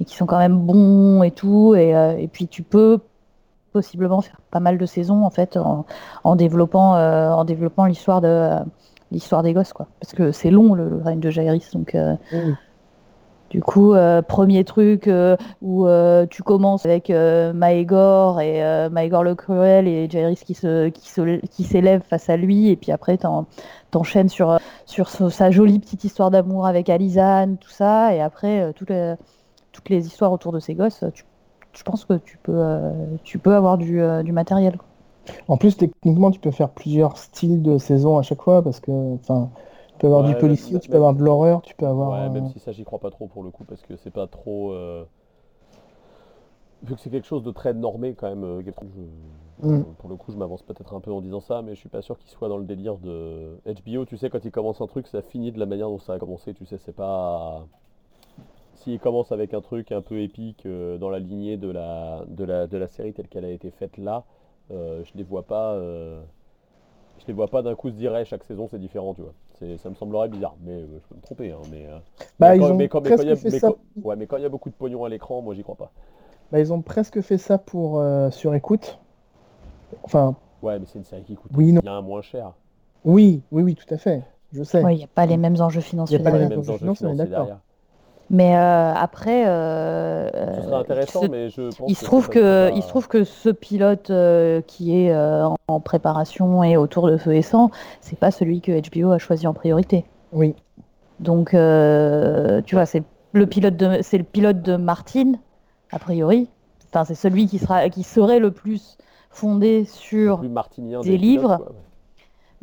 et 0.00 0.04
qui 0.04 0.16
sont 0.16 0.26
quand 0.26 0.38
même 0.38 0.58
bons 0.58 1.22
et 1.22 1.30
tout. 1.30 1.74
Et, 1.74 1.94
euh, 1.94 2.16
et 2.16 2.28
puis 2.28 2.48
tu 2.48 2.62
peux 2.62 2.98
possiblement 3.72 4.20
faire 4.20 4.40
pas 4.50 4.60
mal 4.60 4.78
de 4.78 4.86
saisons 4.86 5.24
en 5.24 5.30
fait 5.30 5.56
en, 5.56 5.84
en 6.24 6.36
développant, 6.36 6.96
euh, 6.96 7.30
en 7.30 7.44
développant 7.44 7.84
l'histoire 7.86 8.20
de 8.20 8.28
euh, 8.28 8.58
l'histoire 9.12 9.42
des 9.42 9.52
gosses 9.52 9.72
quoi. 9.72 9.86
Parce 10.00 10.14
que 10.14 10.32
c'est 10.32 10.50
long 10.50 10.74
le, 10.74 10.88
le 10.88 11.02
règne 11.02 11.20
de 11.20 11.30
Jairis, 11.30 11.70
donc 11.72 11.94
euh. 11.94 12.16
Du 13.50 13.62
coup, 13.62 13.94
premier 14.28 14.62
truc 14.64 15.08
où 15.62 15.86
tu 16.28 16.42
commences 16.42 16.84
avec 16.84 17.08
Maegor 17.08 18.42
et 18.42 18.90
Maegor 18.90 19.24
le 19.24 19.34
Cruel 19.34 19.88
et 19.88 20.06
Jairis 20.10 20.42
qui 20.44 20.52
se 20.52 20.90
qui 20.90 21.08
se 21.08 21.40
qui 21.46 21.64
s'élève 21.64 22.02
face 22.02 22.28
à 22.28 22.36
lui 22.36 22.68
et 22.68 22.76
puis 22.76 22.92
après 22.92 23.16
t'en, 23.16 23.46
t'enchaînes 23.90 24.28
sur 24.28 24.58
sur 24.84 25.08
sa 25.08 25.50
jolie 25.50 25.78
petite 25.78 26.04
histoire 26.04 26.30
d'amour 26.30 26.66
avec 26.66 26.90
Alizane, 26.90 27.56
tout 27.56 27.70
ça 27.70 28.14
et 28.14 28.20
après 28.20 28.70
toutes 28.74 28.90
les 28.90 29.14
toutes 29.78 29.90
les 29.90 30.06
histoires 30.06 30.32
autour 30.32 30.52
de 30.52 30.58
ces 30.58 30.74
gosses, 30.74 31.04
je 31.72 31.82
pense 31.84 32.04
que 32.04 32.14
tu 32.14 32.36
peux 32.38 32.90
tu 33.22 33.38
peux 33.38 33.54
avoir 33.54 33.78
du, 33.78 34.00
du 34.24 34.32
matériel. 34.32 34.76
En 35.46 35.56
plus, 35.56 35.76
techniquement, 35.76 36.30
tu 36.30 36.40
peux 36.40 36.50
faire 36.50 36.70
plusieurs 36.70 37.16
styles 37.16 37.62
de 37.62 37.78
saison 37.78 38.18
à 38.18 38.22
chaque 38.22 38.42
fois 38.42 38.62
parce 38.62 38.80
que 38.80 39.14
enfin 39.14 39.50
tu 39.98 40.06
peux 40.06 40.06
avoir 40.06 40.24
du 40.28 40.36
policier, 40.36 40.78
tu 40.78 40.88
peux 40.88 40.96
avoir 40.96 41.14
de 41.14 41.22
l'horreur, 41.22 41.62
tu 41.62 41.74
peux 41.74 41.86
avoir. 41.86 42.10
Ouais, 42.10 42.30
même 42.30 42.48
si 42.48 42.58
ça, 42.60 42.72
j'y 42.72 42.84
crois 42.84 42.98
pas 42.98 43.10
trop 43.10 43.26
pour 43.26 43.42
le 43.42 43.50
coup, 43.50 43.64
parce 43.64 43.82
que 43.82 43.96
c'est 43.96 44.12
pas 44.12 44.26
trop. 44.26 44.72
Euh, 44.72 45.04
vu 46.84 46.94
que 46.94 47.00
c'est 47.00 47.10
quelque 47.10 47.26
chose 47.26 47.42
de 47.42 47.50
très 47.50 47.74
normé 47.74 48.14
quand 48.14 48.28
même, 48.28 48.44
euh, 48.44 48.62
mm. 49.62 49.82
pour 49.98 50.08
le 50.08 50.16
coup, 50.16 50.30
je 50.30 50.36
m'avance 50.36 50.62
peut-être 50.62 50.94
un 50.94 51.00
peu 51.00 51.10
en 51.10 51.20
disant 51.20 51.40
ça, 51.40 51.62
mais 51.62 51.74
je 51.74 51.80
suis 51.80 51.88
pas 51.88 52.02
sûr 52.02 52.16
qu'il 52.16 52.30
soit 52.30 52.48
dans 52.48 52.58
le 52.58 52.64
délire 52.64 52.96
de 52.98 53.58
HBO. 53.66 54.04
Tu 54.04 54.16
sais, 54.16 54.30
quand 54.30 54.44
il 54.44 54.50
commence 54.50 54.80
un 54.80 54.86
truc, 54.86 55.06
ça 55.06 55.22
finit 55.22 55.52
de 55.52 55.58
la 55.58 55.66
manière 55.66 55.88
dont 55.88 55.98
ça 55.98 56.14
a 56.14 56.18
commencé. 56.18 56.54
Tu 56.54 56.64
sais, 56.64 56.78
c'est 56.78 56.94
pas. 56.94 57.66
S'il 58.82 58.98
commence 59.00 59.32
avec 59.32 59.54
un 59.54 59.60
truc 59.60 59.92
un 59.92 60.02
peu 60.02 60.20
épique 60.20 60.64
euh, 60.66 60.98
dans 60.98 61.10
la 61.10 61.18
lignée 61.18 61.56
de 61.56 61.70
la, 61.70 62.24
de 62.28 62.44
la, 62.44 62.66
de 62.66 62.76
la 62.76 62.88
série 62.88 63.12
telle 63.12 63.28
qu'elle 63.28 63.44
a 63.44 63.50
été 63.50 63.70
faite 63.70 63.96
là, 63.98 64.24
je 64.70 65.10
les 65.16 65.24
vois 65.24 65.42
pas 65.42 65.76
je 67.18 67.26
les 67.26 67.32
vois 67.32 67.48
pas 67.48 67.62
d'un 67.62 67.74
coup 67.74 67.90
se 67.90 67.94
dire 67.94 68.14
chaque 68.24 68.44
saison 68.44 68.68
c'est 68.70 68.78
différent, 68.78 69.14
tu 69.14 69.22
vois. 69.22 69.32
Ça 69.78 69.90
me 69.90 69.94
semblerait 69.94 70.28
bizarre, 70.28 70.54
mais 70.64 70.72
euh, 70.72 70.86
je 71.02 71.08
peux 71.08 71.16
me 71.16 71.20
tromper. 71.20 71.50
Hein, 71.50 71.58
mais, 71.70 71.86
euh, 71.86 71.98
bah, 72.38 72.56
quand, 72.56 72.76
mais, 72.76 72.88
quand, 72.88 73.00
il 74.36 74.42
y 74.42 74.44
a 74.44 74.48
beaucoup 74.48 74.70
de 74.70 74.74
pognon 74.74 75.04
à 75.04 75.08
l'écran, 75.08 75.42
moi 75.42 75.54
j'y 75.54 75.64
crois 75.64 75.74
pas. 75.74 75.90
Bah, 76.52 76.60
ils 76.60 76.72
ont 76.72 76.80
presque 76.80 77.20
fait 77.20 77.38
ça 77.38 77.58
pour 77.58 77.98
euh, 77.98 78.30
sur 78.30 78.54
écoute. 78.54 78.98
Enfin. 80.04 80.36
Ouais, 80.62 80.78
mais 80.78 80.86
c'est 80.86 80.98
une 80.98 81.04
série 81.04 81.22
qui 81.22 81.34
coûte 81.34 81.50
oui, 81.56 81.76
bien 81.82 82.00
moins 82.02 82.22
cher. 82.22 82.52
Oui, 83.04 83.42
oui, 83.50 83.62
oui, 83.62 83.74
tout 83.74 83.92
à 83.92 83.98
fait. 83.98 84.22
Je 84.52 84.62
sais. 84.62 84.80
Il 84.80 84.96
n'y 84.96 85.04
a 85.04 85.08
pas 85.08 85.26
les 85.26 85.36
mêmes 85.36 85.60
enjeux 85.60 85.80
financiers. 85.80 86.18
Il 86.18 86.22
n'y 86.22 86.28
a 86.28 86.30
pas 86.30 86.38
les 86.38 86.48
mêmes 86.48 86.58
enjeux 86.60 86.78
financiers, 86.94 87.14
d'accord. 87.14 87.58
Mais 88.30 88.56
euh, 88.56 88.92
après, 88.94 89.46
euh, 89.46 90.28
ce 90.56 90.62
serait 90.62 90.74
intéressant, 90.74 91.22
mais 91.30 91.48
je 91.48 91.62
pense 91.62 91.88
il 91.88 91.96
se 91.96 92.04
trouve 92.04 92.28
que, 92.28 92.70
il 92.74 92.82
se 92.82 92.88
trouve 92.88 93.08
que 93.08 93.24
ce 93.24 93.48
pilote 93.48 94.10
euh, 94.10 94.60
qui 94.60 94.94
est 94.94 95.14
en 95.14 95.80
préparation 95.80 96.62
et 96.62 96.76
autour 96.76 97.08
de 97.08 97.16
feu 97.16 97.34
et 97.34 97.42
sang, 97.42 97.70
c'est 98.00 98.18
pas 98.18 98.30
celui 98.30 98.60
que 98.60 98.72
HBO 98.72 99.12
a 99.12 99.18
choisi 99.18 99.46
en 99.46 99.54
priorité. 99.54 100.04
Oui. 100.32 100.54
Donc, 101.20 101.50
tu 101.50 102.74
vois, 102.74 102.86
c'est 102.86 103.02
le 103.32 103.46
pilote 103.46 103.76
de, 103.76 103.98
c'est 104.02 104.18
le 104.18 104.24
pilote 104.24 104.60
de 104.60 104.76
Martin, 104.76 105.32
a 105.90 105.98
priori. 105.98 106.48
Enfin, 106.90 107.04
c'est 107.04 107.14
celui 107.14 107.46
qui 107.46 107.58
sera, 107.58 107.88
qui 107.88 108.02
serait 108.02 108.40
le 108.40 108.50
plus 108.50 108.98
fondé 109.30 109.84
sur 109.84 110.38
des, 111.02 111.18
livres 111.18 111.60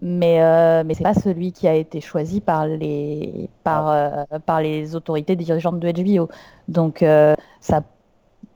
mais 0.02 0.42
euh, 0.42 0.84
mais 0.86 0.94
c'est 0.94 1.04
pas 1.04 1.14
celui 1.14 1.52
qui 1.52 1.68
a 1.68 1.74
été 1.74 2.02
choisi 2.02 2.42
par 2.42 2.68
les 2.68 3.50
par 3.64 3.88
ah. 3.88 4.26
euh, 4.34 4.40
par 4.40 4.62
les 4.62 4.96
autorités 4.96 5.36
dirigeantes 5.36 5.80
de 5.80 5.92
HBO. 5.92 6.30
Donc 6.68 7.02
euh, 7.02 7.36
ça 7.62 7.82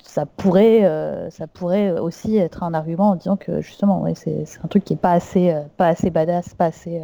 ça 0.03 0.25
pourrait 0.25 0.81
ça 1.29 1.47
pourrait 1.47 1.91
aussi 1.99 2.37
être 2.37 2.63
un 2.63 2.73
argument 2.73 3.11
en 3.11 3.15
disant 3.15 3.37
que 3.37 3.61
justement 3.61 4.01
ouais, 4.01 4.15
c'est 4.15 4.45
un 4.63 4.67
truc 4.67 4.83
qui 4.83 4.93
est 4.93 4.97
pas 4.97 5.13
assez 5.13 5.55
pas 5.77 5.87
assez 5.87 6.09
badass, 6.09 6.53
pas 6.55 6.65
assez 6.65 7.01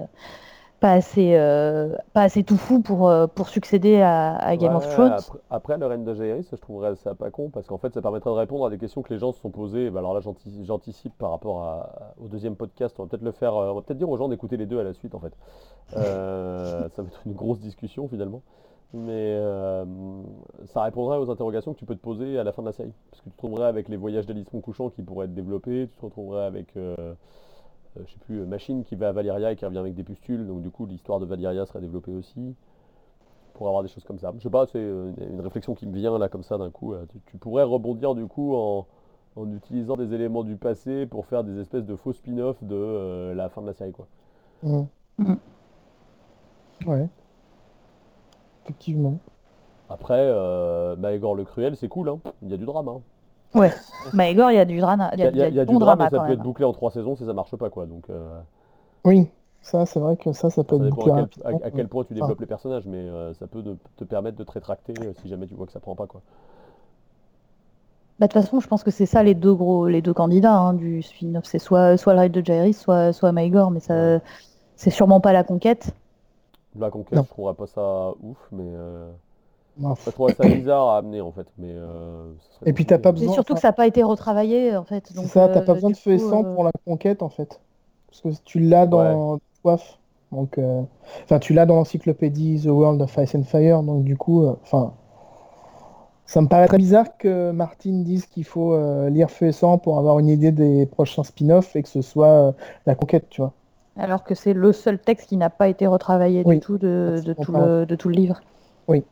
pas 0.79 0.93
assez, 0.93 1.35
euh, 1.35 1.95
pas 2.13 2.23
assez 2.23 2.43
tout 2.43 2.57
fou 2.57 2.81
pour, 2.81 3.09
euh, 3.09 3.27
pour 3.27 3.49
succéder 3.49 4.01
à, 4.01 4.55
Game 4.57 4.75
of 4.75 4.87
Thrones. 4.89 5.17
Après, 5.49 5.77
le 5.77 5.85
règne 5.85 6.03
de 6.03 6.13
Jaehaerys, 6.13 6.47
je 6.51 6.55
trouverais 6.57 6.95
ça 6.95 7.15
pas 7.15 7.31
con 7.31 7.49
parce 7.49 7.67
qu'en 7.67 7.77
fait, 7.77 7.93
ça 7.93 8.01
permettrait 8.01 8.29
de 8.29 8.35
répondre 8.35 8.65
à 8.65 8.69
des 8.69 8.77
questions 8.77 9.01
que 9.01 9.13
les 9.13 9.19
gens 9.19 9.31
se 9.31 9.39
sont 9.39 9.49
posées. 9.49 9.89
Bah, 9.89 9.99
alors 9.99 10.13
là, 10.13 10.21
j'anticipe 10.63 11.17
par 11.17 11.31
rapport 11.31 11.89
au 12.21 12.27
deuxième 12.27 12.55
podcast. 12.55 12.95
On 12.99 13.03
va 13.03 13.09
peut-être 13.09 13.23
le 13.23 13.31
faire. 13.31 13.55
Euh, 13.55 13.71
on 13.71 13.75
va 13.75 13.81
peut-être 13.81 13.97
dire 13.97 14.09
aux 14.09 14.17
gens 14.17 14.27
d'écouter 14.27 14.57
les 14.57 14.65
deux 14.65 14.79
à 14.79 14.83
la 14.83 14.93
suite, 14.93 15.15
en 15.15 15.19
fait. 15.19 15.33
ça 15.89 17.01
va 17.01 17.07
être 17.07 17.21
une 17.25 17.33
grosse 17.33 17.59
discussion 17.59 18.07
finalement. 18.07 18.41
Mais 18.93 19.37
ça 20.65 20.83
répondrait 20.83 21.17
aux 21.17 21.29
interrogations 21.29 21.73
que 21.73 21.79
tu 21.79 21.85
peux 21.85 21.95
te 21.95 22.01
poser 22.01 22.39
à 22.39 22.43
la 22.43 22.51
fin 22.51 22.61
de 22.61 22.67
la 22.67 22.73
série. 22.73 22.93
Parce 23.11 23.21
que 23.21 23.29
tu 23.29 23.31
te 23.31 23.37
trouverais 23.37 23.67
avec 23.67 23.89
les 23.89 23.97
voyages 23.97 24.25
d'Alice 24.25 24.47
couchant 24.63 24.89
qui 24.89 25.01
pourraient 25.01 25.25
être 25.25 25.33
développés, 25.33 25.89
tu 25.91 25.97
te 25.97 26.05
retrouverais 26.05 26.45
avec 26.45 26.75
euh, 26.77 27.13
je 28.05 28.11
sais 28.11 28.19
plus, 28.19 28.41
euh, 28.41 28.45
Machine 28.45 28.83
qui 28.83 28.95
va 28.95 29.09
à 29.09 29.11
Valyria 29.11 29.51
et 29.51 29.55
qui 29.55 29.65
revient 29.65 29.77
avec 29.77 29.93
des 29.93 30.03
pustules, 30.03 30.45
donc 30.47 30.61
du 30.61 30.69
coup 30.69 30.85
l'histoire 30.85 31.19
de 31.19 31.25
Valyria 31.25 31.65
serait 31.65 31.81
développée 31.81 32.13
aussi, 32.13 32.55
pour 33.53 33.67
avoir 33.67 33.83
des 33.83 33.89
choses 33.89 34.03
comme 34.03 34.19
ça. 34.19 34.33
Je 34.37 34.43
sais 34.43 34.49
pas, 34.49 34.65
c'est 34.67 34.79
euh, 34.79 35.11
une 35.29 35.41
réflexion 35.41 35.75
qui 35.75 35.87
me 35.87 35.93
vient 35.93 36.17
là 36.17 36.29
comme 36.29 36.43
ça 36.43 36.57
d'un 36.57 36.69
coup. 36.69 36.93
Tu, 37.27 37.37
pourrais 37.37 37.63
rebondir 37.63 38.15
du 38.15 38.27
coup 38.27 38.55
en, 38.55 38.85
utilisant 39.53 39.97
des 39.97 40.13
éléments 40.13 40.43
du 40.43 40.55
passé 40.55 41.05
pour 41.05 41.25
faire 41.25 41.43
des 41.43 41.59
espèces 41.59 41.85
de 41.85 41.95
faux 41.95 42.13
spin-off 42.13 42.63
de 42.63 43.33
la 43.35 43.49
fin 43.49 43.61
de 43.61 43.67
la 43.67 43.73
série 43.73 43.91
quoi. 43.91 44.07
Mmh. 44.63 44.83
Mmh. 45.17 45.35
Ouais. 46.85 47.09
Effectivement. 48.63 49.19
Après, 49.89 50.19
euh, 50.19 50.95
Maegor 50.95 51.35
le 51.35 51.43
Cruel, 51.43 51.75
c'est 51.75 51.87
cool, 51.87 52.09
hein. 52.09 52.19
il 52.41 52.49
y 52.49 52.53
a 52.53 52.57
du 52.57 52.65
drame. 52.65 52.87
Hein. 52.87 53.01
Ouais. 53.55 53.71
Mais 54.13 54.31
Igor, 54.31 54.51
il 54.51 54.55
y 54.55 54.59
a 54.59 54.65
du 54.65 54.79
drama. 54.79 55.09
Il 55.13 55.19
y 55.19 55.23
a, 55.23 55.31
y 55.31 55.41
a, 55.41 55.49
y 55.49 55.59
a 55.59 55.65
du 55.65 55.77
drama, 55.77 56.09
ça 56.09 56.19
peut 56.19 56.33
être 56.33 56.43
bouclé 56.43 56.65
en 56.65 56.73
trois 56.73 56.91
saisons 56.91 57.15
si 57.15 57.25
ça 57.25 57.33
marche 57.33 57.55
pas, 57.55 57.69
quoi. 57.69 57.85
Donc. 57.85 58.09
Euh... 58.09 58.39
Oui, 59.03 59.29
ça, 59.61 59.85
c'est 59.85 59.99
vrai 59.99 60.17
que 60.17 60.31
ça, 60.31 60.49
ça 60.49 60.63
peut 60.63 60.77
ça 60.77 60.85
être 60.85 60.95
bouclé. 60.95 61.11
À 61.11 61.25
quel, 61.25 61.45
à, 61.45 61.65
à 61.65 61.71
quel, 61.71 61.87
point 61.87 62.03
tu 62.03 62.13
développes 62.13 62.39
les 62.39 62.45
personnages, 62.45 62.85
mais 62.85 62.97
euh, 62.97 63.33
ça 63.33 63.47
peut 63.47 63.63
de, 63.63 63.77
te 63.97 64.03
permettre 64.03 64.37
de 64.37 64.43
te 64.43 64.51
rétracter 64.51 64.93
euh, 65.01 65.13
si 65.21 65.27
jamais 65.27 65.47
tu 65.47 65.55
vois 65.55 65.65
que 65.65 65.71
ça 65.71 65.79
prend 65.79 65.95
pas, 65.95 66.05
quoi. 66.05 66.21
Bah, 68.19 68.27
de 68.27 68.31
toute 68.31 68.41
façon, 68.41 68.59
je 68.59 68.67
pense 68.67 68.83
que 68.83 68.91
c'est 68.91 69.05
ça 69.05 69.23
les 69.23 69.33
deux 69.33 69.53
gros, 69.53 69.87
les 69.87 70.01
deux 70.01 70.13
candidats 70.13 70.55
hein, 70.55 70.73
du 70.73 71.01
spin-off. 71.01 71.45
C'est 71.45 71.59
soit, 71.59 71.97
soit 71.97 72.13
le 72.13 72.19
raid 72.19 72.31
de 72.31 72.45
Jairis, 72.45 72.73
soit, 72.73 73.11
soit 73.11 73.31
Maegor, 73.31 73.71
mais 73.71 73.81
ça, 73.81 74.19
c'est 74.75 74.89
sûrement 74.89 75.19
pas 75.19 75.33
la 75.33 75.43
conquête. 75.43 75.93
La 76.77 76.89
conquête, 76.89 77.13
non. 77.13 77.23
je 77.23 77.29
trouverais 77.29 77.55
pas 77.55 77.67
ça 77.67 78.11
ouf, 78.21 78.37
mais. 78.51 78.63
Euh... 78.67 79.09
Je 79.81 80.09
trouve 80.11 80.33
ça 80.33 80.43
bizarre 80.47 80.89
à 80.89 80.97
amener 80.97 81.21
en 81.21 81.31
fait. 81.31 81.47
Mais, 81.57 81.71
euh, 81.71 82.31
et 82.65 82.73
puis 82.73 82.85
t'as 82.85 82.97
pas 82.97 83.11
besoin. 83.11 83.29
C'est 83.29 83.33
surtout 83.33 83.53
que 83.53 83.59
ça 83.59 83.69
n'a 83.69 83.73
pas 83.73 83.87
été 83.87 84.03
retravaillé 84.03 84.75
en 84.75 84.83
fait. 84.83 85.11
C'est 85.13 85.27
ça, 85.27 85.49
t'as 85.49 85.61
pas 85.61 85.73
euh, 85.73 85.75
besoin 85.75 85.91
de 85.91 85.97
feu 85.97 86.13
et 86.13 86.19
sang 86.19 86.43
pour 86.43 86.63
la 86.63 86.71
conquête 86.85 87.21
en 87.21 87.29
fait. 87.29 87.59
Parce 88.07 88.21
que 88.21 88.41
tu 88.43 88.59
l'as 88.59 88.85
dans 88.85 89.39
Soif. 89.61 89.97
Donc, 90.31 90.57
euh, 90.57 90.81
enfin, 91.23 91.39
tu 91.39 91.53
l'as 91.53 91.65
dans 91.65 91.75
l'encyclopédie 91.75 92.61
The 92.63 92.67
World 92.67 93.01
of 93.01 93.17
Ice 93.17 93.35
and 93.35 93.43
Fire. 93.43 93.83
Donc 93.83 94.03
du 94.03 94.17
coup, 94.17 94.47
enfin, 94.63 94.93
ça 96.25 96.41
me 96.41 96.47
paraît 96.47 96.67
très 96.67 96.77
bizarre 96.77 97.17
que 97.17 97.51
Martin 97.51 98.01
dise 98.03 98.25
qu'il 98.25 98.45
faut 98.45 98.77
lire 99.09 99.29
Feu 99.29 99.47
et 99.47 99.51
Sang 99.51 99.77
pour 99.77 99.99
avoir 99.99 100.19
une 100.19 100.29
idée 100.29 100.51
des 100.51 100.85
prochains 100.85 101.23
spin-offs 101.23 101.75
et 101.75 101.83
que 101.83 101.89
ce 101.89 102.01
soit 102.01 102.53
la 102.85 102.95
conquête, 102.95 103.29
tu 103.29 103.41
vois. 103.41 103.53
Alors 103.97 104.23
que 104.25 104.35
c'est 104.35 104.53
le 104.53 104.73
seul 104.73 104.99
texte 104.99 105.29
qui 105.29 105.37
n'a 105.37 105.49
pas 105.49 105.69
été 105.69 105.87
retravaillé 105.87 106.43
du 106.43 106.59
tout 106.59 106.77
de, 106.77 107.21
de, 107.23 107.33
tout 107.33 107.53
le, 107.53 107.85
de, 107.85 107.95
tout 107.95 108.09
le, 108.09 108.15
livre. 108.15 108.41
Oui. 108.89 109.03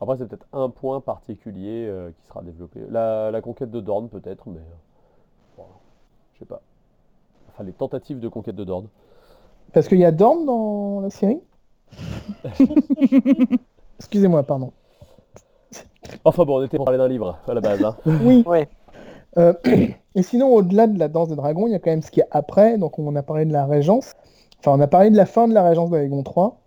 Après, 0.00 0.16
c'est 0.16 0.26
peut-être 0.26 0.46
un 0.52 0.70
point 0.70 1.00
particulier 1.00 1.86
euh, 1.86 2.10
qui 2.10 2.26
sera 2.26 2.42
développé. 2.42 2.80
La, 2.90 3.40
conquête 3.42 3.70
de 3.70 3.80
Dorne, 3.80 4.08
peut-être, 4.08 4.48
mais. 4.48 4.58
Euh, 4.58 5.62
je 6.34 6.38
sais 6.38 6.46
pas. 6.46 6.62
Enfin, 7.50 7.64
les 7.64 7.72
tentatives 7.72 8.18
de 8.18 8.28
conquête 8.28 8.56
de 8.56 8.64
Dorne. 8.64 8.88
Parce 9.72 9.88
qu'il 9.88 9.98
y 9.98 10.04
a 10.04 10.12
Dorne 10.12 10.46
dans 10.46 11.00
la 11.00 11.10
série? 11.10 11.40
Excusez-moi, 13.98 14.42
pardon. 14.42 14.72
Enfin 16.24 16.44
bon, 16.44 16.60
on 16.60 16.64
était 16.64 16.76
pour 16.76 16.86
parler 16.86 16.98
d'un 16.98 17.08
livre 17.08 17.38
à 17.46 17.54
la 17.54 17.60
base. 17.60 17.84
Hein. 17.84 17.96
oui. 18.24 18.42
Ouais. 18.46 18.68
Euh, 19.36 19.52
et 20.14 20.22
sinon, 20.22 20.48
au-delà 20.54 20.86
de 20.86 20.98
la 20.98 21.08
danse 21.08 21.28
des 21.28 21.36
dragons, 21.36 21.66
il 21.66 21.72
y 21.72 21.74
a 21.74 21.78
quand 21.78 21.90
même 21.90 22.02
ce 22.02 22.10
qui 22.10 22.20
est 22.20 22.28
après. 22.30 22.78
Donc, 22.78 22.98
on 22.98 23.14
a 23.16 23.22
parlé 23.22 23.44
de 23.44 23.52
la 23.52 23.66
régence. 23.66 24.14
Enfin, 24.60 24.72
on 24.72 24.80
a 24.80 24.86
parlé 24.86 25.10
de 25.10 25.16
la 25.16 25.26
fin 25.26 25.46
de 25.46 25.54
la 25.54 25.62
régence 25.62 25.90
d'Aegon 25.90 26.22
3. 26.22 26.58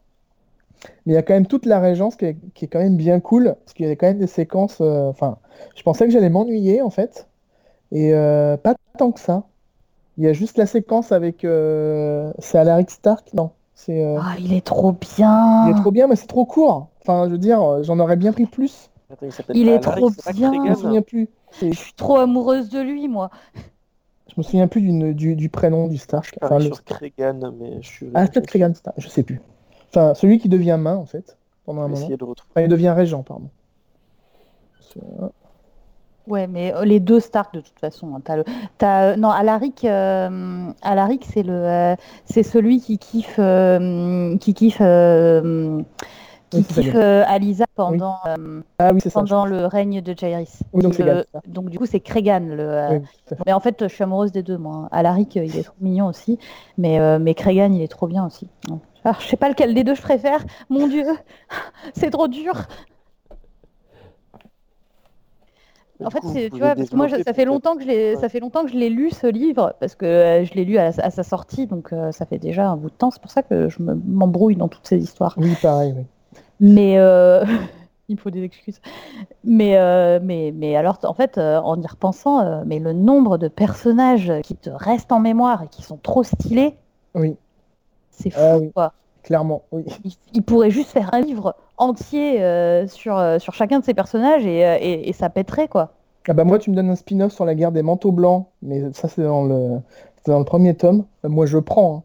Mais 1.06 1.14
il 1.14 1.16
y 1.16 1.18
a 1.18 1.22
quand 1.22 1.34
même 1.34 1.48
toute 1.48 1.66
la 1.66 1.80
régence 1.80 2.16
qui 2.16 2.26
est, 2.26 2.38
qui 2.54 2.66
est 2.66 2.68
quand 2.68 2.80
même 2.80 2.98
bien 2.98 3.20
cool, 3.20 3.56
parce 3.64 3.74
qu'il 3.74 3.88
y 3.88 3.90
a 3.90 3.96
quand 3.96 4.08
même 4.08 4.20
des 4.20 4.28
séquences. 4.28 4.80
Euh, 4.82 5.10
enfin, 5.10 5.38
je 5.76 5.84
pensais 5.84 6.06
que 6.06 6.12
j'allais 6.12 6.30
m'ennuyer 6.30 6.82
en 6.82 6.90
fait, 6.90 7.28
et 7.92 8.14
euh, 8.14 8.58
pas 8.58 8.76
tant 8.98 9.12
que 9.12 9.20
ça. 9.20 9.44
Il 10.18 10.24
y 10.24 10.28
a 10.28 10.34
juste 10.34 10.58
la 10.58 10.66
séquence 10.66 11.12
avec. 11.12 11.44
Euh, 11.44 12.32
c'est 12.40 12.58
Alaric 12.58 12.92
Stark, 12.92 13.34
non 13.34 13.52
c'est, 13.74 14.16
Ah, 14.20 14.36
il 14.40 14.54
est 14.54 14.66
trop 14.66 14.92
bien. 14.92 15.68
Il 15.68 15.72
est 15.72 15.82
trop 15.82 15.92
bien, 15.92 16.08
mais 16.08 16.16
c'est 16.16 16.28
trop 16.28 16.46
court. 16.46 16.88
Enfin, 17.02 17.26
je 17.26 17.32
veux 17.32 17.38
dire, 17.38 17.84
j'en 17.84 18.00
aurais 18.00 18.16
bien 18.16 18.32
pris 18.32 18.46
plus. 18.46 18.90
il, 19.54 19.68
est 19.68 19.80
trop 19.80 20.12
bien. 20.34 20.54
Je 20.54 20.70
me 20.70 20.76
souviens 20.76 21.02
plus. 21.02 21.28
Je 21.62 21.72
suis 21.72 21.94
trop 21.94 22.18
amoureuse 22.18 22.70
de 22.70 22.80
lui, 22.80 23.08
moi. 23.08 23.30
Je 24.28 24.34
me 24.38 24.44
souviens 24.44 24.68
plus 24.68 24.82
du, 24.82 25.36
du, 25.36 25.50
prénom 25.50 25.88
du 25.88 25.98
Stark. 25.98 26.38
Enfin, 26.42 26.60
sur 26.60 26.82
mais 27.60 27.82
je 27.82 27.88
suis. 27.88 28.08
Ah, 28.14 28.28
peut-être 28.28 28.48
Cregan 28.48 28.74
Stark, 28.74 28.96
je 29.00 29.08
sais 29.08 29.24
plus. 29.24 29.42
Enfin, 29.96 30.14
celui 30.16 30.40
qui 30.40 30.50
devient 30.50 30.78
main, 30.80 30.96
en 30.96 31.06
fait, 31.06 31.38
pendant 31.66 31.84
un 31.84 31.88
moment. 31.88 32.08
il 32.58 32.68
devient 32.68 32.90
régent, 32.90 33.22
pardon. 33.22 33.50
Ouais, 36.26 36.48
mais 36.48 36.74
euh, 36.74 36.86
les 36.86 37.00
deux 37.02 37.20
Stark 37.20 37.54
de 37.54 37.60
toute 37.60 37.78
façon. 37.80 38.16
Hein. 38.16 38.22
As 38.28 38.38
le... 38.38 38.44
As... 38.82 39.04
Euh, 39.12 39.16
non, 39.18 39.30
Alaric, 39.30 39.84
euh... 39.84 40.68
Alaric 40.82 41.26
c'est 41.32 41.44
le, 41.44 41.54
euh, 41.54 41.96
c'est 42.26 42.44
celui 42.44 42.80
qui 42.80 42.98
kiffe, 42.98 43.40
qui 44.40 44.54
kiffe, 44.54 44.78
qui 44.78 44.84
Oui, 46.58 46.64
kiffe 46.64 46.96
euh, 46.96 47.24
Alisa 47.28 47.66
pendant, 47.76 48.18
Ah 48.80 48.92
oui, 48.94 49.02
c'est 49.02 49.10
ça. 49.10 49.20
pendant 49.20 49.46
le 49.46 49.66
règne 49.66 50.00
de 50.02 50.18
Jairis. 50.18 50.60
Oui, 50.72 50.82
donc 50.84 50.98
Le- 50.98 51.26
donc 51.48 51.70
du 51.70 51.78
coup 51.78 51.86
c'est 51.86 52.00
Cregan. 52.00 52.40
Le, 52.48 52.60
euh. 52.62 53.00
Mais 53.46 53.52
en 53.52 53.60
fait 53.60 53.76
je 53.82 53.94
suis 53.94 54.04
amoureuse 54.04 54.32
des 54.32 54.44
deux 54.44 54.58
moi. 54.58 54.76
hein. 54.86 54.90
Alaric 54.92 55.36
il 55.36 55.58
est 55.58 55.64
trop 55.64 55.76
mignon 55.82 56.08
aussi, 56.08 56.40
mais, 56.78 57.00
euh, 57.02 57.20
mais 57.20 57.34
Cregan 57.34 57.74
il 57.74 57.82
est 57.82 57.88
trop 57.90 58.08
bien 58.08 58.26
aussi. 58.26 58.48
Non. 58.70 58.80
Ah, 59.06 59.16
je 59.20 59.28
sais 59.28 59.38
pas 59.38 59.50
lequel 59.50 59.74
des 59.74 59.84
deux 59.84 59.96
je 59.96 60.02
préfère. 60.02 60.44
Mon 60.70 60.88
dieu, 60.88 61.04
c'est 61.96 62.10
trop 62.12 62.28
dur. 62.28 62.68
En 66.04 66.10
fait, 66.10 66.24
c'est, 66.26 66.50
tu 66.50 66.62
vois, 66.62 66.76
parce 66.76 66.90
que 66.90 66.96
moi, 66.98 67.08
je- 67.08 67.22
ça 67.24 67.34
fait 67.34 67.46
longtemps 67.46 67.76
que 67.78 67.84
je 67.84 67.88
l'ai, 67.88 68.16
ça 68.18 68.28
fait 68.28 68.40
longtemps 68.42 68.66
que 68.66 68.72
je 68.72 68.76
l'ai 68.76 68.90
lu 68.90 69.10
ce 69.12 69.28
livre, 69.28 69.74
parce 69.80 69.96
que 69.96 70.06
euh, 70.06 70.44
je 70.44 70.54
l'ai 70.54 70.66
lu 70.66 70.78
à, 70.78 70.88
à 70.88 71.10
sa 71.12 71.24
sortie, 71.24 71.66
donc 71.68 71.94
euh, 71.94 72.12
ça 72.12 72.26
fait 72.26 72.40
déjà 72.40 72.68
un 72.70 72.76
bout 72.76 72.90
de 72.90 72.96
temps. 72.96 73.12
C'est 73.12 73.22
pour 73.22 73.32
ça 73.32 73.42
que 73.42 73.70
je 73.70 73.82
me- 73.82 73.94
m'embrouille 73.96 74.56
dans 74.58 74.68
toutes 74.68 74.88
ces 74.88 74.98
histoires. 74.98 75.34
Oui, 75.38 75.56
pareil, 75.62 75.94
oui. 75.96 76.04
Mais 76.60 76.98
euh, 76.98 77.46
il 78.10 78.16
me 78.16 78.20
faut 78.20 78.32
des 78.32 78.44
excuses. 78.44 78.82
Mais 79.44 79.78
euh, 79.78 80.20
mais 80.22 80.54
mais 80.56 80.76
alors, 80.76 81.00
en 81.04 81.14
fait, 81.14 81.38
euh, 81.38 81.60
en 81.62 81.82
y 81.82 81.88
repensant, 81.88 82.42
euh, 82.42 82.64
mais 82.66 82.80
le 82.80 82.94
nombre 82.94 83.38
de 83.38 83.48
personnages 83.48 84.34
qui 84.44 84.56
te 84.56 84.70
restent 84.70 85.12
en 85.12 85.20
mémoire 85.20 85.64
et 85.64 85.68
qui 85.68 85.84
sont 85.84 85.98
trop 85.98 86.24
stylés, 86.24 86.76
Oui, 87.16 87.38
c'est 88.14 88.30
fou, 88.30 88.40
Ah 88.40 88.58
oui. 88.60 88.72
quoi. 88.74 88.94
clairement, 89.24 89.64
oui. 89.72 89.86
Il, 90.04 90.14
il 90.34 90.44
pourrait 90.44 90.72
juste 90.72 90.90
faire 90.92 91.14
un 91.14 91.22
livre 91.22 91.56
entier 91.78 92.42
euh, 92.44 92.88
sur 92.88 93.18
euh, 93.18 93.40
sur 93.40 93.54
chacun 93.54 93.80
de 93.80 93.86
ces 93.86 93.94
personnages 93.94 94.46
et, 94.46 94.66
euh, 94.66 94.78
et, 94.80 95.10
et 95.10 95.14
ça 95.14 95.30
pèterait, 95.30 95.68
quoi. 95.68 95.92
Ah 96.28 96.34
bah 96.34 96.46
moi, 96.46 96.58
tu 96.60 96.70
me 96.72 96.76
donnes 96.76 96.90
un 96.90 96.96
spin-off 96.96 97.34
sur 97.34 97.46
la 97.46 97.54
guerre 97.56 97.72
des 97.74 97.82
manteaux 97.84 98.12
blancs, 98.14 98.48
mais 98.62 98.94
ça, 98.94 99.08
c'est 99.10 99.24
dans 99.24 99.44
le, 99.44 99.80
c'est 100.24 100.32
dans 100.32 100.40
le 100.40 100.46
premier 100.46 100.76
tome. 100.76 101.06
Moi, 101.24 101.46
je 101.46 101.58
prends. 101.58 101.98
hein. 101.98 102.04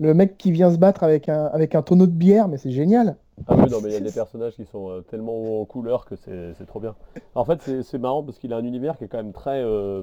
Le 0.00 0.14
mec 0.14 0.36
qui 0.36 0.52
vient 0.52 0.70
se 0.70 0.78
battre 0.78 1.04
avec 1.04 1.28
un, 1.28 1.46
avec 1.46 1.74
un 1.74 1.82
tonneau 1.82 2.06
de 2.06 2.12
bière, 2.12 2.48
mais 2.48 2.58
c'est 2.58 2.72
génial. 2.72 3.16
Ah 3.48 3.54
oui, 3.56 3.70
non, 3.70 3.80
mais 3.82 3.90
il 3.90 3.92
y 3.92 3.96
a 3.96 4.00
des 4.00 4.12
personnages 4.12 4.54
qui 4.56 4.64
sont 4.66 5.02
tellement 5.10 5.32
hauts 5.34 5.62
en 5.62 5.64
couleur 5.64 6.06
que 6.06 6.16
c'est 6.16 6.54
c'est 6.58 6.66
trop 6.66 6.80
bien. 6.80 6.94
En 7.34 7.44
fait, 7.44 7.60
c'est 7.62 7.82
c'est 7.82 7.98
marrant 7.98 8.22
parce 8.22 8.38
qu'il 8.38 8.52
a 8.52 8.56
un 8.56 8.64
univers 8.64 8.98
qui 8.98 9.04
est 9.04 9.08
quand 9.08 9.18
même 9.18 9.32
très 9.32 9.62
euh, 9.62 10.02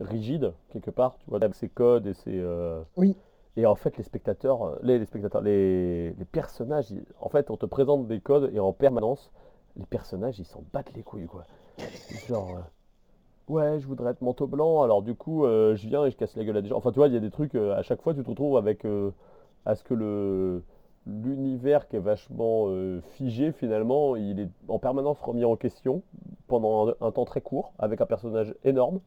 rigide, 0.00 0.52
quelque 0.72 0.90
part, 0.90 1.16
tu 1.20 1.30
vois, 1.30 1.38
avec 1.42 1.54
ses 1.54 1.68
codes 1.68 2.06
et 2.06 2.14
ses... 2.14 2.38
euh, 2.38 2.80
Oui. 2.96 3.16
Et 3.56 3.66
en 3.66 3.74
fait, 3.74 3.96
les 3.98 4.02
spectateurs, 4.02 4.62
euh, 4.62 4.78
les, 4.82 5.04
spectateurs, 5.04 5.42
les, 5.42 6.14
personnages, 6.32 6.86
en 7.20 7.28
fait, 7.28 7.50
on 7.50 7.56
te 7.56 7.66
présente 7.66 8.06
des 8.06 8.20
codes 8.20 8.50
et 8.54 8.60
en 8.60 8.72
permanence, 8.72 9.30
les 9.76 9.84
personnages, 9.84 10.38
ils 10.38 10.46
s'en 10.46 10.64
battent 10.72 10.92
les 10.94 11.02
couilles, 11.02 11.26
quoi. 11.26 11.44
Genre, 12.28 12.56
euh, 12.56 13.52
ouais, 13.52 13.80
je 13.80 13.86
voudrais 13.86 14.12
être 14.12 14.22
manteau 14.22 14.46
blanc, 14.46 14.82
alors 14.82 15.02
du 15.02 15.14
coup, 15.14 15.44
euh, 15.44 15.74
je 15.76 15.86
viens 15.86 16.04
et 16.06 16.10
je 16.10 16.16
casse 16.16 16.34
la 16.36 16.44
gueule 16.44 16.56
à 16.56 16.62
des 16.62 16.68
gens. 16.68 16.76
Enfin, 16.76 16.92
tu 16.92 16.96
vois, 16.98 17.08
il 17.08 17.14
y 17.14 17.16
a 17.16 17.20
des 17.20 17.30
trucs, 17.30 17.54
à 17.54 17.82
chaque 17.82 18.00
fois, 18.00 18.14
tu 18.14 18.22
te 18.22 18.28
retrouves 18.28 18.56
avec, 18.56 18.86
à 19.66 19.74
ce 19.74 19.84
que 19.84 19.94
le 19.94 20.62
l'univers 21.04 21.88
qui 21.88 21.96
est 21.96 22.00
vachement 22.00 22.68
figé, 23.14 23.50
finalement, 23.50 24.14
il 24.14 24.38
est 24.38 24.48
en 24.68 24.78
permanence 24.78 25.20
remis 25.20 25.44
en 25.44 25.56
question 25.56 26.02
pendant 26.46 26.90
un, 26.90 26.94
un 27.00 27.10
temps 27.10 27.24
très 27.24 27.40
court, 27.40 27.72
avec 27.80 28.00
un 28.00 28.06
personnage 28.06 28.54
énorme, 28.62 29.00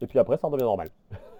et 0.00 0.06
puis 0.06 0.18
après, 0.18 0.38
ça 0.38 0.46
redevient 0.46 0.64
normal. 0.64 0.88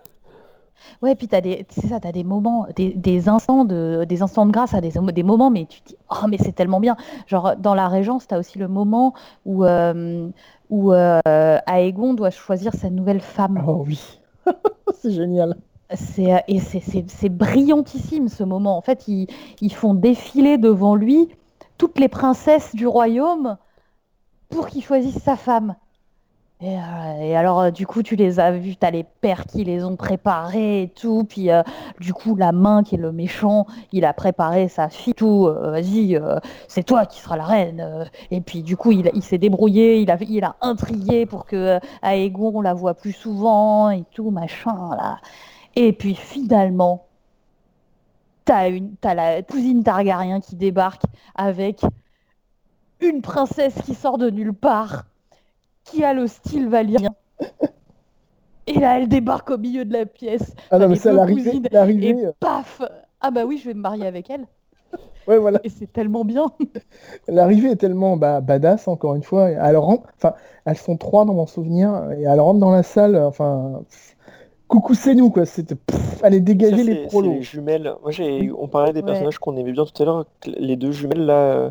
Ouais, 1.02 1.14
puis 1.14 1.28
t'as 1.28 1.40
des, 1.40 1.66
c'est 1.70 1.86
ça, 1.88 2.00
t'as 2.00 2.12
des 2.12 2.24
moments, 2.24 2.66
des, 2.76 2.92
des 2.94 3.28
instants 3.28 3.64
de, 3.64 4.04
des 4.08 4.22
instants 4.22 4.46
de 4.46 4.52
grâce, 4.52 4.74
à 4.74 4.80
des, 4.80 4.92
des 5.12 5.22
moments, 5.22 5.50
mais 5.50 5.66
tu 5.66 5.80
te 5.82 5.88
dis, 5.88 5.96
oh, 6.10 6.26
mais 6.28 6.38
c'est 6.38 6.52
tellement 6.52 6.80
bien. 6.80 6.96
Genre, 7.26 7.56
dans 7.56 7.74
la 7.74 7.88
Régence, 7.88 8.26
t'as 8.26 8.38
aussi 8.38 8.58
le 8.58 8.68
moment 8.68 9.14
où, 9.44 9.64
euh, 9.64 10.28
où 10.70 10.92
euh, 10.92 11.20
Aegon 11.66 12.14
doit 12.14 12.30
choisir 12.30 12.74
sa 12.74 12.90
nouvelle 12.90 13.20
femme. 13.20 13.62
Oh 13.66 13.84
oui. 13.86 14.20
c'est 14.94 15.12
génial. 15.12 15.56
C'est, 15.94 16.32
euh, 16.34 16.38
et 16.48 16.60
c'est 16.60 17.28
brillantissime 17.28 18.28
ce 18.28 18.44
moment. 18.44 18.76
En 18.76 18.80
fait, 18.82 19.06
ils, 19.08 19.26
ils 19.60 19.72
font 19.74 19.94
défiler 19.94 20.58
devant 20.58 20.96
lui 20.96 21.28
toutes 21.78 21.98
les 21.98 22.08
princesses 22.08 22.74
du 22.74 22.86
royaume 22.86 23.56
pour 24.48 24.68
qu'il 24.68 24.82
choisisse 24.84 25.18
sa 25.22 25.36
femme. 25.36 25.76
Et, 26.64 26.78
euh, 26.78 27.20
et 27.20 27.36
alors, 27.36 27.60
euh, 27.60 27.70
du 27.70 27.86
coup, 27.86 28.02
tu 28.02 28.16
les 28.16 28.40
as 28.40 28.50
vus, 28.52 28.76
t'as 28.76 28.90
les 28.90 29.04
pères 29.04 29.44
qui 29.44 29.64
les 29.64 29.84
ont 29.84 29.96
préparés 29.96 30.84
et 30.84 30.88
tout. 30.88 31.24
Puis, 31.24 31.50
euh, 31.50 31.62
du 32.00 32.14
coup, 32.14 32.36
la 32.36 32.52
main 32.52 32.82
qui 32.82 32.94
est 32.94 32.98
le 32.98 33.12
méchant, 33.12 33.66
il 33.92 34.06
a 34.06 34.14
préparé 34.14 34.68
sa 34.68 34.88
fille, 34.88 35.12
tout. 35.12 35.44
Vas-y, 35.44 36.18
c'est 36.66 36.82
toi 36.82 37.04
qui 37.04 37.20
seras 37.20 37.36
la 37.36 37.44
reine. 37.44 38.08
Et 38.30 38.40
puis, 38.40 38.62
du 38.62 38.78
coup, 38.78 38.92
il, 38.92 39.22
s'est 39.22 39.36
débrouillé, 39.36 39.98
il 39.98 40.10
a, 40.10 40.56
intrigué 40.62 41.26
pour 41.26 41.44
que 41.44 41.78
Aegon, 42.02 42.52
on 42.54 42.60
la 42.62 42.72
voit 42.72 42.94
plus 42.94 43.12
souvent 43.12 43.90
et 43.90 44.04
tout, 44.12 44.30
machin, 44.30 44.96
là. 44.96 45.18
Et 45.76 45.92
puis, 45.92 46.14
finalement, 46.14 47.06
t'as 48.46 48.70
t'as 49.02 49.14
la 49.14 49.42
cousine 49.42 49.82
Targaryen 49.82 50.40
qui 50.40 50.56
débarque 50.56 51.02
avec 51.34 51.82
une 53.00 53.20
princesse 53.20 53.74
qui 53.84 53.94
sort 53.94 54.16
de 54.16 54.30
nulle 54.30 54.54
part 54.54 55.04
qui 55.94 56.04
a 56.04 56.12
le 56.12 56.26
style 56.26 56.68
valyrien. 56.68 57.14
Et 58.66 58.74
là, 58.80 58.98
elle 58.98 59.08
débarque 59.08 59.50
au 59.50 59.58
milieu 59.58 59.84
de 59.84 59.92
la 59.92 60.06
pièce. 60.06 60.54
Ah 60.70 60.78
non, 60.78 60.88
mais 60.88 60.96
l'arrivée, 61.70 62.08
Et 62.08 62.26
euh, 62.26 62.32
paf 62.40 62.80
Ah 63.20 63.30
bah 63.30 63.44
oui, 63.44 63.58
je 63.58 63.66
vais 63.68 63.74
me 63.74 63.80
marier 63.80 64.06
avec 64.06 64.30
elle. 64.30 64.46
ouais, 65.28 65.38
voilà. 65.38 65.60
Et 65.64 65.68
c'est 65.68 65.92
tellement 65.92 66.24
bien. 66.24 66.50
L'arrivée 67.28 67.70
est 67.72 67.76
tellement 67.76 68.16
bah, 68.16 68.40
badass, 68.40 68.88
encore 68.88 69.14
une 69.14 69.22
fois. 69.22 69.50
Elle 69.50 69.76
rentre, 69.76 70.08
enfin, 70.16 70.34
elles 70.64 70.78
sont 70.78 70.96
trois 70.96 71.24
dans 71.26 71.34
mon 71.34 71.46
souvenir, 71.46 72.10
et 72.18 72.22
elle 72.22 72.40
rentre 72.40 72.58
dans 72.60 72.70
la 72.70 72.82
salle, 72.82 73.16
enfin, 73.16 73.82
pff, 73.88 74.16
coucou, 74.66 74.94
c'est 74.94 75.14
nous, 75.14 75.30
quoi. 75.30 75.44
C'était, 75.44 75.76
allez, 76.22 76.38
Ça, 76.38 76.42
dégager 76.44 76.84
les 76.84 77.06
prolos. 77.06 77.34
les 77.34 77.42
jumelles. 77.42 77.94
Moi, 78.02 78.10
j'ai, 78.12 78.50
on 78.56 78.66
parlait 78.68 78.94
des 78.94 79.00
Ouais. 79.00 79.06
personnages 79.06 79.38
qu'on 79.38 79.56
aimait 79.56 79.72
bien 79.72 79.84
tout 79.84 80.02
à 80.02 80.06
l'heure. 80.06 80.26
Les 80.46 80.76
deux 80.76 80.92
jumelles 80.92 81.26
là, 81.26 81.34
euh, 81.34 81.70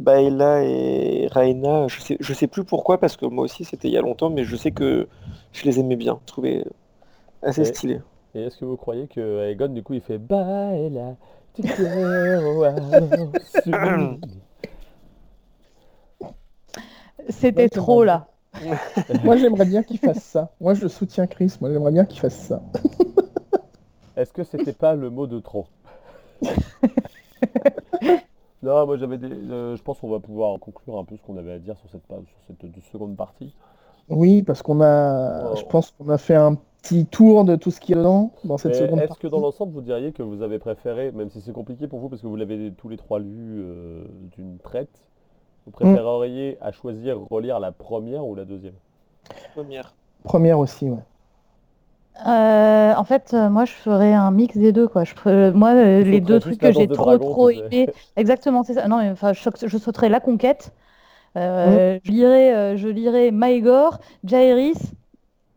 Baela 0.00 0.62
et 0.64 1.28
Raina. 1.30 1.86
Je 1.88 2.00
sais, 2.00 2.16
je 2.20 2.32
sais 2.32 2.46
plus 2.46 2.64
pourquoi 2.64 2.98
parce 2.98 3.16
que 3.16 3.26
moi 3.26 3.44
aussi 3.44 3.64
c'était 3.64 3.88
il 3.88 3.94
y 3.94 3.98
a 3.98 4.00
longtemps, 4.00 4.30
mais 4.30 4.44
je 4.44 4.56
sais 4.56 4.70
que 4.70 5.08
je 5.52 5.64
les 5.64 5.78
aimais 5.78 5.96
bien. 5.96 6.18
Je 6.22 6.26
trouvais 6.26 6.64
assez 7.42 7.62
Et- 7.62 7.66
stylés. 7.66 8.00
Et 8.34 8.42
est-ce 8.44 8.58
que 8.58 8.64
vous 8.64 8.76
croyez 8.76 9.08
que 9.08 9.48
Aegon, 9.50 9.68
du 9.68 9.82
coup, 9.82 9.94
il 9.94 10.00
fait 10.00 10.18
Baila, 10.18 11.16
tu 11.54 11.62
C'était 17.28 17.68
trop 17.68 18.04
là. 18.04 18.28
Moi, 19.24 19.36
j'aimerais 19.36 19.64
bien 19.64 19.82
qu'il 19.82 19.98
fasse 19.98 20.22
ça. 20.22 20.50
Moi, 20.60 20.74
je 20.74 20.86
soutiens 20.88 21.26
Chris. 21.26 21.54
Moi, 21.60 21.70
j'aimerais 21.72 21.92
bien 21.92 22.04
qu'il 22.04 22.20
fasse 22.20 22.36
ça. 22.36 22.62
Est-ce 24.16 24.32
que 24.32 24.44
c'était 24.44 24.72
pas 24.72 24.94
le 24.94 25.10
mot 25.10 25.26
de 25.26 25.40
trop? 25.40 25.66
Non, 28.62 28.86
moi 28.86 28.96
j'avais 28.98 29.18
des. 29.18 29.28
euh, 29.30 29.76
je 29.76 29.82
pense 29.82 30.00
qu'on 30.00 30.10
va 30.10 30.20
pouvoir 30.20 30.58
conclure 30.60 30.98
un 30.98 31.04
peu 31.04 31.16
ce 31.16 31.22
qu'on 31.22 31.36
avait 31.38 31.52
à 31.52 31.58
dire 31.58 31.76
sur 31.78 31.88
cette, 31.90 32.06
sur 32.06 32.40
cette 32.46 32.84
seconde 32.92 33.16
partie. 33.16 33.54
Oui, 34.08 34.42
parce 34.42 34.62
qu'on 34.62 34.80
a, 34.82 35.52
Oh. 35.52 35.56
je 35.56 35.64
pense 35.64 35.92
qu'on 35.92 36.08
a 36.10 36.18
fait 36.18 36.34
un 36.34 36.56
petit 36.82 37.06
tour 37.06 37.44
de 37.44 37.56
tout 37.56 37.70
ce 37.70 37.80
qui 37.80 37.92
est 37.92 37.96
dedans 37.96 38.32
dans 38.44 38.58
cette 38.58 38.72
Mais 38.72 38.78
seconde 38.78 38.98
est-ce 39.00 39.08
partie. 39.08 39.22
que 39.22 39.26
dans 39.28 39.40
l'ensemble 39.40 39.72
vous 39.72 39.80
diriez 39.82 40.12
que 40.12 40.22
vous 40.22 40.42
avez 40.42 40.58
préféré, 40.58 41.12
même 41.12 41.30
si 41.30 41.40
c'est 41.40 41.52
compliqué 41.52 41.86
pour 41.88 42.00
vous 42.00 42.08
parce 42.08 42.22
que 42.22 42.26
vous 42.26 42.36
l'avez 42.36 42.72
tous 42.74 42.88
les 42.88 42.96
trois 42.96 43.18
lu 43.18 43.60
euh, 43.62 44.04
d'une 44.36 44.58
traite, 44.58 45.02
vous 45.66 45.72
préféreriez 45.72 46.58
à 46.60 46.72
choisir 46.72 47.18
relire 47.30 47.60
la 47.60 47.72
première 47.72 48.26
ou 48.26 48.34
la 48.34 48.44
deuxième? 48.44 48.74
Première. 49.54 49.94
Première 50.22 50.58
aussi, 50.58 50.88
ouais. 50.90 51.04
Euh, 52.26 52.94
en 52.94 53.04
fait, 53.04 53.32
euh, 53.34 53.48
moi, 53.48 53.64
je 53.64 53.72
ferais 53.72 54.12
un 54.12 54.30
mix 54.30 54.56
des 54.56 54.72
deux, 54.72 54.88
quoi. 54.88 55.04
Je 55.04 55.14
ferais- 55.14 55.52
moi, 55.52 55.70
euh, 55.74 56.02
Tu 56.04 56.10
les 56.10 56.20
deux 56.20 56.38
trucs 56.40 56.60
que 56.60 56.72
j'ai 56.72 56.86
trop, 56.88 57.16
trop 57.18 57.50
aimé. 57.50 57.88
Exactement, 58.16 58.62
c'est 58.62 58.74
ça. 58.74 58.88
Non, 58.88 58.98
mais, 58.98 59.10
enfin, 59.10 59.32
je, 59.32 59.48
je 59.66 59.78
sauterais 59.78 60.08
la 60.08 60.20
conquête. 60.20 60.72
Euh, 61.36 61.98
Je 62.04 62.10
lirais, 62.12 62.76
je 62.76 62.88
lirais 62.88 63.30
Maegor, 63.30 64.00
Jaehaerys 64.24 64.74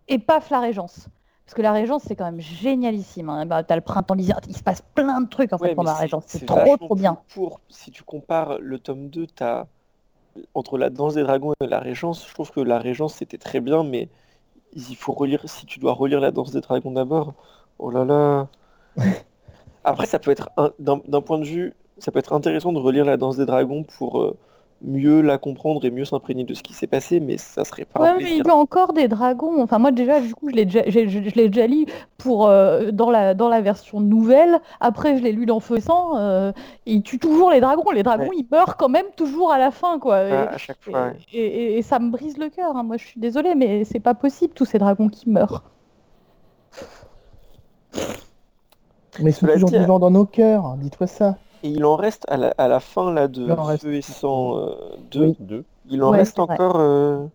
et 0.08 0.20
paf 0.20 0.50
la 0.50 0.60
Régence. 0.60 1.08
Parce 1.46 1.56
que 1.56 1.62
la 1.62 1.74
Régence, 1.74 2.04
c'est 2.08 2.16
quand 2.16 2.26
même 2.26 2.40
génialissime. 2.40 3.30
Hein. 3.30 3.46
Bah, 3.46 3.64
t'as 3.64 3.76
le 3.76 3.82
printemps 3.82 4.14
lisière, 4.16 4.40
il 4.48 4.56
se 4.56 4.64
passe 4.64 4.82
plein 4.96 5.22
de 5.22 5.28
trucs 5.30 5.54
en 5.54 5.58
fait 5.58 5.76
pendant 5.76 5.92
la 5.92 5.98
Régence. 5.98 6.24
C'est 6.28 6.46
trop, 6.46 6.78
trop 6.78 6.96
bien. 6.96 7.20
Pour, 7.34 7.60
si 7.70 7.92
tu 7.92 8.04
compares 8.04 8.60
le 8.60 8.80
tome 8.80 9.10
2, 9.10 9.28
t'as 9.28 9.66
entre 10.54 10.78
la 10.78 10.90
danse 10.90 11.16
des 11.16 11.24
dragons 11.24 11.54
et 11.62 11.68
la 11.68 11.80
Régence, 11.80 12.28
je 12.28 12.34
trouve 12.34 12.52
que 12.52 12.60
la 12.60 12.80
Régence 12.80 13.16
c'était 13.16 13.38
très 13.38 13.60
bien, 13.60 13.84
mais 13.84 14.10
il 14.76 14.96
faut 14.96 15.14
relire, 15.14 15.48
si 15.50 15.66
tu 15.66 15.80
dois 15.80 15.94
relire 15.94 16.20
la 16.20 16.32
danse 16.32 16.52
des 16.52 16.62
dragons 16.62 16.92
d'abord, 16.92 17.34
oh 17.80 17.92
là 17.92 18.06
là. 18.06 18.50
Après, 19.84 20.06
ça 20.06 20.20
peut 20.20 20.32
être 20.32 20.50
un- 20.58 20.72
d'un 20.80 21.02
d'un 21.08 21.22
point 21.22 21.40
de 21.40 21.46
vue, 21.46 21.74
ça 21.98 22.12
peut 22.12 22.20
être 22.20 22.34
intéressant 22.34 22.74
de 22.74 22.80
relire 22.80 23.06
la 23.06 23.18
danse 23.18 23.38
des 23.38 23.46
dragons 23.46 23.84
pour 23.84 24.22
euh, 24.22 24.38
mieux 24.86 25.22
la 25.22 25.38
comprendre 25.38 25.86
et 25.86 25.92
mieux 25.92 26.04
s'imprégner 26.06 26.44
de 26.44 26.54
ce 26.54 26.62
qui 26.62 26.74
s'est 26.74 26.88
passé, 26.88 27.20
mais 27.20 27.38
ça 27.38 27.64
serait 27.64 27.86
pas 27.86 28.00
un 28.00 28.04
Ouais, 28.18 28.24
mais 28.24 28.38
il 28.38 28.46
y 28.46 28.50
a 28.50 28.54
encore 28.56 28.92
des 28.94 29.08
dragons. 29.08 29.62
Enfin, 29.64 29.80
moi, 29.80 29.92
déjà, 29.92 30.20
du 30.20 30.36
coup, 30.36 30.50
je 30.50 30.56
l'ai 30.56 30.66
déjà, 30.66 30.82
j'ai- 30.88 31.08
je, 31.08 31.20
je 31.24 31.36
l'ai 31.36 31.48
déjà 31.50 31.68
lu 31.68 31.86
pour, 32.18 32.48
euh, 32.48 32.92
dans, 32.92 33.10
la, 33.10 33.34
dans 33.34 33.48
la 33.48 33.62
version 33.62 34.02
nouvelle. 34.02 34.60
Après, 34.82 35.18
je 35.18 35.24
l'ai 35.24 35.32
lu 35.32 35.46
dans 35.46 35.60
Feu 35.62 35.78
et 35.78 35.82
Sang. 35.82 36.18
euh, 36.18 36.52
il 36.86 37.02
tue 37.02 37.18
toujours 37.18 37.50
les 37.50 37.62
dragons. 37.62 37.90
Les 37.92 38.04
dragons, 38.04 38.24
Ouais. 38.30 38.36
ils 38.38 38.48
meurent 38.52 38.76
quand 38.78 38.90
même 38.90 39.06
toujours 39.16 39.52
à 39.54 39.58
la 39.58 39.72
fin, 39.72 40.00
quoi. 40.00 40.24
Et, 40.24 40.32
À, 40.32 40.50
à 40.52 40.58
chaque 40.58 40.82
fois. 40.82 41.04
ouais. 41.08 41.18
et- 41.32 41.40
et- 41.46 41.78
et 41.78 41.82
ça 41.82 42.00
me 42.00 42.12
brise 42.12 42.38
le 42.38 42.50
cœur. 42.50 42.76
hein. 42.76 42.84
Moi, 42.84 42.98
je 42.98 43.06
suis 43.08 43.20
désolée, 43.22 43.56
mais 43.56 43.86
c'est 43.86 44.00
pas 44.02 44.14
possible, 44.16 44.54
tous 44.54 44.66
ces 44.66 44.80
dragons 44.80 45.08
qui 45.10 45.30
meurent. 45.30 45.64
Mais 49.20 49.30
ils 49.30 49.34
sont 49.34 49.42
Cela 49.46 49.54
toujours 49.54 49.70
vivants 49.70 50.00
dans 50.00 50.12
nos 50.12 50.26
cœurs, 50.26 50.66
hein, 50.66 50.78
dis-toi 50.80 51.06
ça. 51.08 51.38
Et 51.64 51.70
il 51.70 51.86
en 51.86 51.96
reste 51.96 52.26
à 52.30 52.38
la, 52.38 52.54
à 52.58 52.68
la 52.68 52.80
fin 52.80 53.12
là, 53.14 53.28
de 53.28 53.44
Il 53.44 53.52
en 53.52 53.64
reste- 53.64 53.84
Feu 53.84 53.94
et 53.96 54.02
Sang 54.02 54.58
euh, 54.60 54.76
2. 55.12 55.22
Oui. 55.22 55.38
Deux. 55.40 55.64
Il 55.90 56.04
en 56.04 56.12
Ouais, 56.12 56.20
reste 56.20 56.38
vrai. 56.38 56.54
encore 56.54 56.76
euh, 56.80 57.26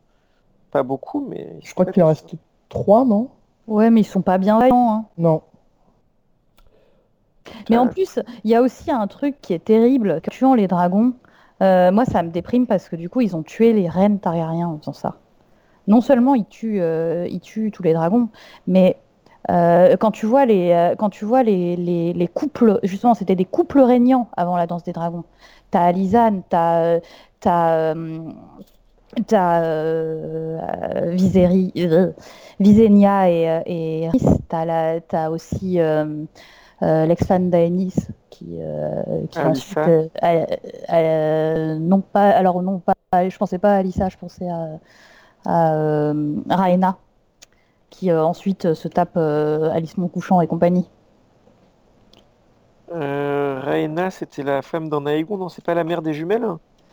pas 0.71 0.83
beaucoup, 0.83 1.27
mais 1.29 1.57
Je 1.63 1.73
crois 1.75 1.87
qu'il 1.87 2.03
en 2.03 2.09
reste 2.09 2.35
trois, 2.69 3.05
non? 3.05 3.29
Ouais, 3.67 3.91
mais 3.91 4.01
ils 4.03 4.05
sont 4.05 4.23
pas 4.23 4.39
bien 4.39 4.59
vaillants. 4.59 4.93
hein. 4.93 5.05
Non. 5.19 5.43
Mais 7.71 7.79
en 7.79 7.87
plus, 7.89 8.19
il 8.45 8.51
y 8.51 8.55
a 8.55 8.61
aussi 8.63 8.91
un 8.91 9.07
truc 9.07 9.41
qui 9.41 9.55
est 9.55 9.65
terrible, 9.65 10.21
que 10.21 10.31
tuant 10.31 10.55
les 10.55 10.69
dragons, 10.69 11.15
euh, 11.63 11.91
moi 11.91 12.05
ça 12.05 12.23
me 12.23 12.31
déprime 12.31 12.67
parce 12.67 12.89
que 12.89 12.97
du 12.97 13.09
coup 13.09 13.21
ils 13.21 13.35
ont 13.35 13.43
tué 13.43 13.73
les 13.73 13.89
reines 13.89 14.21
Targaryens 14.21 14.69
en 14.69 14.79
faisant 14.79 14.93
ça. 14.93 15.17
Non 15.87 16.01
seulement 16.03 16.35
ils 16.35 16.45
tuent, 16.45 16.81
euh, 16.83 17.27
ils 17.29 17.41
tuent 17.41 17.71
tous 17.73 17.83
les 17.83 17.95
dragons, 17.95 18.29
mais 18.67 18.99
euh, 19.51 19.97
quand 19.97 20.11
tu 20.11 20.27
vois 20.27 20.45
les, 20.47 20.73
euh, 20.73 20.95
quand 20.97 21.11
tu 21.11 21.25
vois 21.25 21.43
les, 21.43 21.77
les, 21.77 22.13
les 22.13 22.29
couples, 22.29 22.79
justement 22.83 23.15
c'était 23.15 23.37
des 23.37 23.45
couples 23.47 23.81
régnants 23.81 24.29
avant 24.37 24.57
la 24.57 24.67
danse 24.67 24.85
des 24.85 24.93
dragons. 24.93 25.25
T'as 25.71 25.83
Alizane, 25.85 26.43
t'as, 26.49 27.01
t'as, 27.41 27.95
t'as 29.27 29.63
euh, 29.63 30.59
euh, 30.59 31.17
euh, 31.77 32.13
et, 33.27 34.05
et 34.05 34.09
t'as, 34.49 35.31
aussi 35.31 35.81
euh, 35.81 36.27
l'ex-fan 36.81 37.51
d'Aenys 37.51 37.95
qui, 38.31 38.59
qui 39.31 39.39
Alyssa. 39.39 39.49
ensuite 39.49 39.89
non 41.81 42.01
pas 42.01 42.31
alors 42.31 42.63
non 42.63 42.81
pas 42.81 43.29
je 43.29 43.37
pensais 43.37 43.59
pas 43.59 43.73
à 43.73 43.77
Alyssa 43.79 44.09
je 44.09 44.17
pensais 44.17 44.49
à, 44.49 44.79
à 45.47 46.13
Rhaena 46.57 46.99
qui 47.91 48.11
euh, 48.11 48.25
ensuite 48.25 48.67
euh, 48.67 48.75
se 48.75 48.89
tape 48.89 49.17
euh, 49.17 49.71
Alice 49.71 49.97
Montcouchant 49.99 50.41
et 50.41 50.47
compagnie 50.47 50.89
Euh, 52.91 53.61
Rhaena, 53.63 54.11
c'était 54.11 54.43
la 54.43 54.61
femme 54.63 54.89
d'un 54.91 55.07
Aegon, 55.07 55.37
non 55.39 55.49
C'est 55.49 55.65
pas 55.65 55.75
la 55.75 55.85
mère 55.85 56.03
des 56.03 56.13
jumelles? 56.15 56.47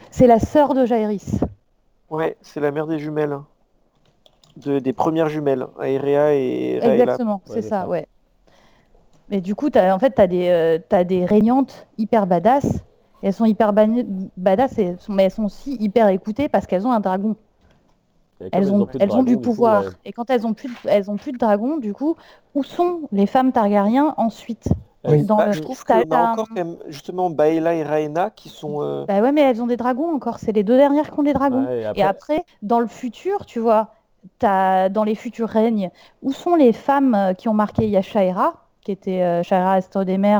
C'est 0.09 0.25
la 0.25 0.39
sœur 0.39 0.73
de 0.73 0.83
Jaehaerys 0.87 1.41
Ouais, 2.09 2.35
c'est 2.41 2.59
la 2.61 2.71
mère 2.71 2.87
des 2.87 2.97
jumelles. 2.97 3.37
De, 4.57 4.79
des 4.79 4.91
premières 4.93 5.29
jumelles, 5.29 5.65
Aerea 5.81 6.33
et 6.33 6.79
Rhaena. 6.79 7.19
exactement 7.19 7.41
c'est 7.45 7.61
c'est 7.61 7.61
ça 7.61 7.87
ça. 7.87 7.87
ouais 7.87 8.07
mais 9.29 9.41
du 9.41 9.55
coup 9.55 9.69
t'as, 9.69 9.93
en 9.93 9.99
fait 9.99 10.11
t'as 10.11 10.27
des 10.27 10.49
euh, 10.49 10.79
t'as 10.87 11.03
des 11.03 11.25
régnantes 11.25 11.87
hyper 11.97 12.27
badass 12.27 12.65
et 13.23 13.27
elles 13.27 13.33
sont 13.33 13.45
hyper 13.45 13.73
badass 13.73 14.77
et 14.77 14.95
mais 15.09 15.23
elles 15.23 15.31
sont 15.31 15.45
aussi 15.45 15.75
hyper 15.79 16.09
écoutées 16.09 16.49
parce 16.49 16.67
qu'elles 16.67 16.85
ont 16.85 16.91
un 16.91 16.99
dragon 16.99 17.35
elles 18.51 18.71
ont, 18.73 18.87
elles 18.99 19.09
du 19.23 19.37
coup, 19.37 19.41
pouvoir. 19.43 19.83
ouais. 19.87 19.91
Et 20.05 20.13
quand 20.13 20.29
elles 20.29 20.45
ont 20.45 20.53
plus, 20.53 20.69
de, 20.69 20.75
elles 20.85 21.09
ont 21.11 21.17
plus 21.17 21.31
de 21.31 21.37
dragons, 21.37 21.77
du 21.77 21.93
coup, 21.93 22.15
où 22.53 22.63
sont 22.63 23.01
les 23.11 23.27
femmes 23.27 23.51
Targaryens 23.51 24.13
ensuite? 24.17 24.67
Oui. 25.07 25.23
dans 25.23 25.37
Bah, 25.37 25.45
le- 25.47 25.53
je 25.53 25.61
trouve 25.61 25.83
qu'on 25.83 26.11
a 26.11 26.17
encore 26.17 26.47
quand 26.49 26.55
même, 26.55 26.77
justement 26.87 27.29
Baela 27.29 27.75
et 27.75 27.83
Rhaena 27.83 28.31
qui 28.31 28.49
sont... 28.49 28.81
euh, 28.81 29.05
Bah 29.05 29.21
ouais, 29.21 29.31
mais 29.31 29.41
elles 29.41 29.61
ont 29.61 29.67
des 29.67 29.77
dragons 29.77 30.13
encore. 30.13 30.39
C'est 30.39 30.51
les 30.51 30.63
deux 30.63 30.77
dernières 30.77 31.11
qui 31.11 31.19
ont 31.19 31.23
des 31.23 31.33
dragons. 31.33 31.67
Ouais, 31.67 31.81
et 31.81 31.85
Et 31.95 32.01
après, 32.03 32.43
dans 32.61 32.79
le 32.79 32.87
futur, 32.87 33.45
tu 33.45 33.59
vois, 33.59 33.89
dans 34.89 35.03
les 35.03 35.15
futurs 35.15 35.49
règnes, 35.49 35.91
où 36.23 36.31
sont 36.31 36.55
les 36.55 36.73
femmes 36.73 37.13
euh, 37.15 37.33
qui 37.33 37.47
ont 37.49 37.53
marqué 37.53 37.83
Il 37.85 37.91
y 37.91 37.97
a 37.97 38.01
Shaira, 38.01 38.65
qui 38.81 38.91
était 38.91 39.21
euh, 39.23 39.43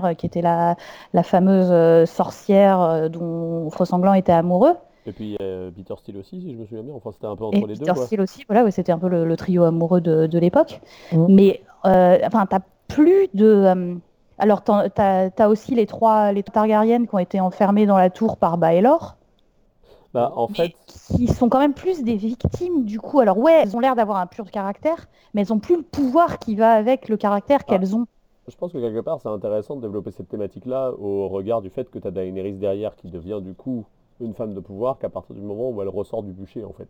euh, 0.06 0.14
qui 0.16 0.26
était 0.26 0.42
la, 0.42 0.76
la 1.14 1.24
fameuse 1.24 1.70
euh, 1.72 2.06
sorcière 2.06 2.82
euh, 2.82 3.10
dont 3.10 3.70
Frossanglant 3.70 4.14
était 4.14 4.32
amoureux? 4.32 4.76
Et 5.06 5.12
puis 5.14 5.38
euh, 5.42 5.72
Peter 5.72 5.94
Steele 5.98 6.18
aussi, 6.18 6.42
si 6.42 6.54
je 6.54 6.58
me 6.58 6.66
souviens 6.66 6.84
bien. 6.84 6.94
Enfin, 6.96 7.12
c'était 7.12 7.28
un 7.28 7.36
peu 7.36 7.44
entre 7.46 7.62
Et 7.62 7.66
les 7.68 7.76
deux. 7.76 7.86
Peter. 7.86 7.96
Steele 7.96 8.22
aussi, 8.22 8.44
voilà, 8.48 8.64
ouais, 8.64 8.72
c'était 8.72 8.92
un 8.92 9.00
peu 9.00 9.08
le, 9.10 9.26
le 9.26 9.38
trio 9.38 9.64
amoureux 9.64 10.02
de, 10.02 10.28
de 10.28 10.40
l'époque. 10.40 10.82
Mhm. 11.12 11.28
Mais 11.30 11.62
euh, 11.86 12.18
enfin, 12.26 12.46
t'as 12.46 12.60
plus 12.88 13.28
de. 13.34 13.46
euh, 13.46 13.96
alors, 14.38 14.64
t'as 14.64 15.30
as 15.38 15.48
aussi 15.50 15.76
les 15.76 15.86
trois, 15.88 16.32
les 16.32 16.44
Targaryennes 16.44 17.08
qui 17.08 17.16
ont 17.16 17.20
été 17.20 17.40
enfermées 17.40 17.86
dans 17.86 17.98
la 17.98 18.10
tour 18.10 18.38
par 18.38 18.58
Baelor, 18.58 19.16
Bah, 20.14 20.32
en 20.36 20.48
fait, 20.48 20.74
qui 20.88 21.28
sont 21.28 21.50
quand 21.50 21.60
même 21.60 21.74
plus 21.74 22.04
des 22.04 22.16
victimes 22.16 22.86
du 22.86 23.00
coup. 23.00 23.20
Alors 23.20 23.38
ouais, 23.38 23.62
elles 23.64 23.76
ont 23.76 23.80
l'air 23.82 23.96
d'avoir 23.96 24.18
un 24.18 24.28
pur 24.28 24.50
caractère, 24.52 25.08
mais 25.34 25.42
elles 25.42 25.54
ont 25.54 25.60
plus 25.60 25.76
le 25.78 25.84
pouvoir 25.84 26.40
qui 26.40 26.56
va 26.56 26.72
avec 26.74 27.10
le 27.10 27.18
caractère 27.18 27.66
Ah. 27.68 27.78
qu'elles 27.78 27.96
ont. 27.96 28.06
je 28.48 28.56
pense 28.56 28.72
que 28.72 28.78
quelque 28.78 29.02
part, 29.04 29.20
c'est 29.22 29.30
intéressant 29.30 29.76
de 29.76 29.82
développer 29.82 30.12
cette 30.12 30.30
thématique-là 30.30 30.92
au 31.00 31.28
regard 31.30 31.62
du 31.62 31.70
fait 31.70 31.90
que 31.90 32.00
tu 32.00 32.08
as 32.08 32.12
Daenerys 32.12 32.54
derrière 32.54 32.96
qui 32.96 33.10
devient 33.10 33.40
du 33.42 33.54
coup 33.56 33.86
une 34.20 34.34
femme 34.34 34.54
de 34.54 34.60
pouvoir 34.60 34.98
qu'à 34.98 35.10
partir 35.10 35.36
du 35.36 35.42
moment 35.42 35.70
où 35.70 35.82
elle 35.82 35.90
ressort 35.90 36.24
du 36.24 36.32
bûcher, 36.32 36.64
en 36.64 36.74
fait. 36.74 36.88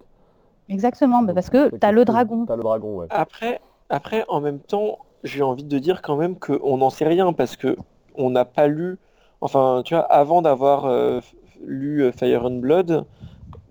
Exactement, 0.69 1.21
bah, 1.21 1.28
Donc, 1.28 1.36
parce 1.36 1.49
que 1.49 1.69
t'as 1.69 1.88
quelque 1.89 1.95
le 1.95 2.05
dragon. 2.05 2.45
T'as 2.45 2.55
le 2.55 2.63
dragon, 2.63 2.97
ouais. 2.97 3.07
Après, 3.09 3.61
après, 3.89 4.26
en 4.28 4.41
même 4.41 4.59
temps, 4.59 4.99
j'ai 5.23 5.43
envie 5.43 5.63
de 5.63 5.80
dire 5.80 6.01
quand 6.01 6.15
même 6.15 6.38
qu'on 6.38 6.78
n'en 6.78 6.89
sait 6.89 7.05
rien 7.05 7.34
parce 7.34 7.55
que 7.55 7.76
on 8.15 8.30
n'a 8.30 8.45
pas 8.45 8.67
lu, 8.67 8.97
enfin, 9.41 9.82
tu 9.86 9.93
vois, 9.93 10.03
avant 10.03 10.41
d'avoir 10.41 10.86
euh, 10.86 11.19
lu 11.65 12.03
euh, 12.03 12.11
Fire 12.11 12.45
and 12.45 12.59
Blood, 12.59 13.05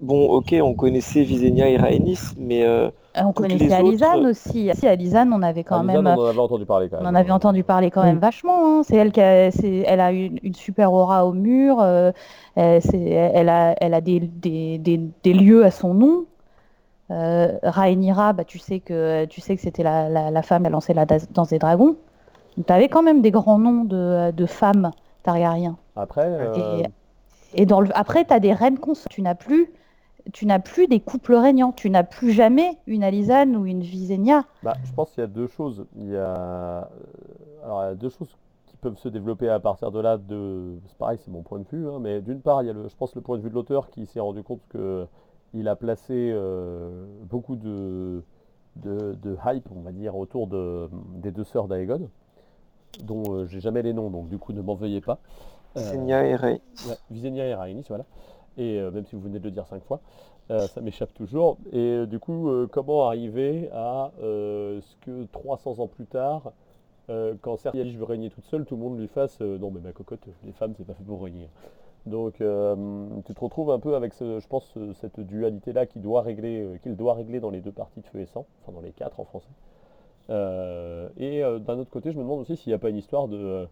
bon, 0.05 0.26
ok, 0.28 0.55
on 0.62 0.74
connaissait 0.74 1.22
Visenya 1.22 1.68
et 1.68 1.76
Rhaenys, 1.76 2.18
mais 2.38 2.64
euh, 2.64 2.88
Euh, 3.16 3.22
On 3.26 3.32
connaissait 3.32 3.66
les 3.66 3.72
Alizane 3.72 4.18
autres- 4.20 4.30
aussi. 4.30 4.70
Si 4.74 4.86
Alizane, 4.88 5.32
on 5.32 5.40
avait 5.42 5.62
quand 5.62 5.78
Alizane, 5.80 6.02
même. 6.02 6.14
on 6.18 6.22
en 6.22 6.26
avait 6.26 6.38
entendu 6.38 6.66
parler 6.66 6.88
quand 6.88 6.96
On 6.98 7.05
même. 7.05 7.14
en 7.14 7.18
avait 7.18 7.30
entendu 7.30 7.62
parler 7.62 7.90
quand 7.92 8.00
Oui. 8.00 8.09
même 8.09 8.18
vachement. 8.18 8.78
hein. 8.78 8.82
C'est 8.82 8.96
elle 8.96 9.12
qui 9.12 9.20
a, 9.20 9.50
c'est- 9.52 9.84
elle 9.86 10.00
a 10.00 10.11
une, 10.11 10.38
une 10.42 10.55
super 10.55 10.92
aura 10.92 11.24
au 11.24 11.32
mur. 11.32 11.80
euh, 11.80 12.11
euh, 12.59 12.80
c'est- 12.80 12.98
elle 13.11 13.48
a, 13.48 13.74
elle 13.80 13.94
a 13.94 14.00
des, 14.00 14.18
des, 14.20 14.78
des, 14.78 15.00
des 15.22 15.32
lieux 15.32 15.64
à 15.64 15.70
son 15.70 15.94
nom. 15.94 16.24
Euh, 17.11 17.52
Rhaenyra, 17.62 18.32
bah, 18.32 18.44
tu 18.44 18.59
sais 18.59 18.80
que, 18.80 19.26
tu 19.26 19.40
sais 19.40 19.55
que 19.57 19.62
c'était 19.62 19.82
la, 19.82 20.09
la, 20.09 20.30
la 20.32 20.42
femme 20.42 20.62
qui 20.62 20.68
a 20.68 20.70
lancé 20.70 20.94
la 20.94 21.05
danse 21.07 21.50
des 21.50 21.59
dragons. 21.59 21.96
Tu 22.66 22.72
avais 22.72 22.88
quand 22.88 23.02
même 23.02 23.20
des 23.20 23.30
grands 23.30 23.59
noms 23.59 23.84
de, 23.84 24.30
de 24.32 24.46
femmes 24.46 24.90
Targaryens. 25.22 25.76
Après, 25.96 26.26
euh, 26.26 26.82
Et 27.55 27.66
dans 27.66 27.80
le, 27.80 27.90
après, 27.94 28.24
tu 28.24 28.32
as 28.32 28.40
des 28.40 28.52
reines 28.52 28.78
consortes. 28.78 29.11
Tu 29.12 29.22
n'as 29.22 29.34
plus, 29.36 29.70
tu 30.33 30.47
n'as 30.47 30.59
plus 30.59 30.87
des 30.87 31.01
couples 31.01 31.35
régnants. 31.35 31.72
Tu 31.72 31.91
n'as 31.91 32.03
plus 32.05 32.33
jamais 32.33 32.79
une 32.87 33.03
Alizane 33.05 33.57
ou 33.57 33.66
une 33.66 33.81
Visenya. 33.81 34.45
bah, 34.62 34.75
je 34.85 34.93
pense 34.93 35.11
qu'il 35.12 35.20
y 35.20 35.25
a 35.25 35.29
deux 35.29 35.47
choses. 35.47 35.87
Il 35.97 36.09
y 36.11 36.16
a, 36.16 36.20
euh, 36.20 36.83
alors, 37.64 37.83
il 37.83 37.87
y 37.87 37.91
a 37.91 37.95
deux 37.95 38.09
choses 38.11 38.37
qui 38.66 38.77
peuvent 38.77 38.97
se 38.99 39.09
développer 39.09 39.49
à 39.49 39.61
partir 39.61 39.91
de 39.91 40.01
là. 40.01 40.16
De... 40.18 40.79
C'est 40.87 40.99
pareil, 40.99 41.18
c'est 41.25 41.31
mon 41.31 41.43
point 41.43 41.59
de 41.59 41.66
vue. 41.70 41.89
hein, 41.89 41.99
mais 42.01 42.20
d'une 42.20 42.41
part, 42.41 42.62
il 42.62 42.66
y 42.66 42.70
a, 42.70 42.72
le, 42.72 42.89
je 42.89 42.97
pense, 42.97 43.14
le 43.14 43.20
point 43.20 43.37
de 43.37 43.43
vue 43.43 43.51
de 43.51 43.55
l'auteur 43.55 43.91
qui 43.91 44.07
s'est 44.07 44.20
rendu 44.20 44.43
compte 44.43 44.62
que 44.68 45.07
il 45.53 45.68
a 45.68 45.77
placé 45.77 46.31
euh, 46.33 47.05
beaucoup 47.22 47.55
de, 47.55 48.25
de, 48.77 49.14
de 49.14 49.37
hype, 49.47 49.68
on 49.75 49.83
va 49.83 49.93
dire, 49.93 50.16
autour 50.16 50.49
de, 50.49 50.91
des 51.14 51.31
deux 51.31 51.45
sœurs 51.45 51.68
d'Aegon, 51.68 52.09
dont 53.05 53.22
euh, 53.29 53.47
j'ai 53.47 53.61
jamais 53.61 53.83
les 53.83 53.93
noms, 53.93 54.11
donc 54.11 54.29
du 54.29 54.37
coup, 54.37 54.53
ne 54.53 54.61
m'en 54.61 54.75
veuillez 54.75 55.01
pas. 55.01 55.18
Euh, 55.77 56.07
et 56.25 56.35
Rhaenys. 56.37 56.61
Ouais, 56.89 56.97
Visenya 57.11 57.47
et 57.47 57.55
Rhaenys, 57.55 57.85
voilà. 57.89 58.05
Et 58.57 58.78
euh, 58.78 58.90
même 58.90 59.05
si 59.07 59.14
vous 59.16 59.22
venez 59.22 59.38
de 59.38 59.44
le 59.44 59.50
dire 59.50 59.66
cinq 59.66 59.82
fois, 59.84 60.00
euh, 60.50 60.66
ça 60.68 60.80
m'échappe 60.80 61.12
toujours. 61.14 61.59
Et 61.72 61.78
euh, 61.78 62.07
du 62.07 62.18
coup, 62.18 62.48
comment 62.70 63.07
arriver 63.09 63.68
à 63.72 64.12
ce 64.20 64.96
que 65.02 65.24
300 65.32 65.80
ans 65.80 65.86
plus 65.88 66.07
tard, 66.07 66.52
quand 67.09 67.57
dit 67.84 67.92
je 67.92 67.98
veux 67.98 68.05
régner 68.05 68.30
toute 68.30 68.44
seule, 68.46 68.64
tout 68.64 68.76
le 68.76 68.82
monde 68.82 68.98
lui 68.98 69.09
fasse 69.09 69.40
non 69.40 69.70
mais 69.70 69.80
ma 69.80 69.92
cocotte, 69.92 70.26
les 70.44 70.52
femmes 70.52 70.72
c'est 70.76 70.86
pas 70.86 70.94
fait 70.94 71.05
pour 71.05 71.22
régner. 71.22 71.48
Donc 72.07 72.34
tu 72.34 73.34
te 73.34 73.40
retrouves 73.40 73.70
un 73.70 73.78
peu 73.78 73.94
avec, 73.94 74.14
ce- 74.14 74.40
je 74.40 74.46
pense, 74.48 74.64
ce- 74.74 74.92
cette 74.94 75.20
régler, 76.22 76.62
euh, 76.62 76.76
qu'il 76.78 76.96
doit 76.96 77.14
régler 77.14 77.40
dans 77.40 77.50
les 77.50 77.61
deux 77.61 77.72
parties 77.72 78.00
de 78.00 78.07
Feu 78.07 78.20
et 78.20 78.26
Sang, 78.26 78.46
enfin 78.62 78.72
dans 78.72 78.80
les 78.80 78.92
quatre 78.92 79.20
en 79.20 79.24
français. 79.24 79.48
Et 81.18 81.42
d'un 81.61 81.78
autre 81.78 81.90
côté, 81.90 82.11
je 82.12 82.16
me 82.16 82.22
demande 82.22 82.40
aussi 82.40 82.57
s'il 82.57 82.70
n'y 82.70 82.74
a 82.74 82.78
pas 82.78 82.88
une 82.90 82.96
histoire 82.96 83.28
de 83.28 83.66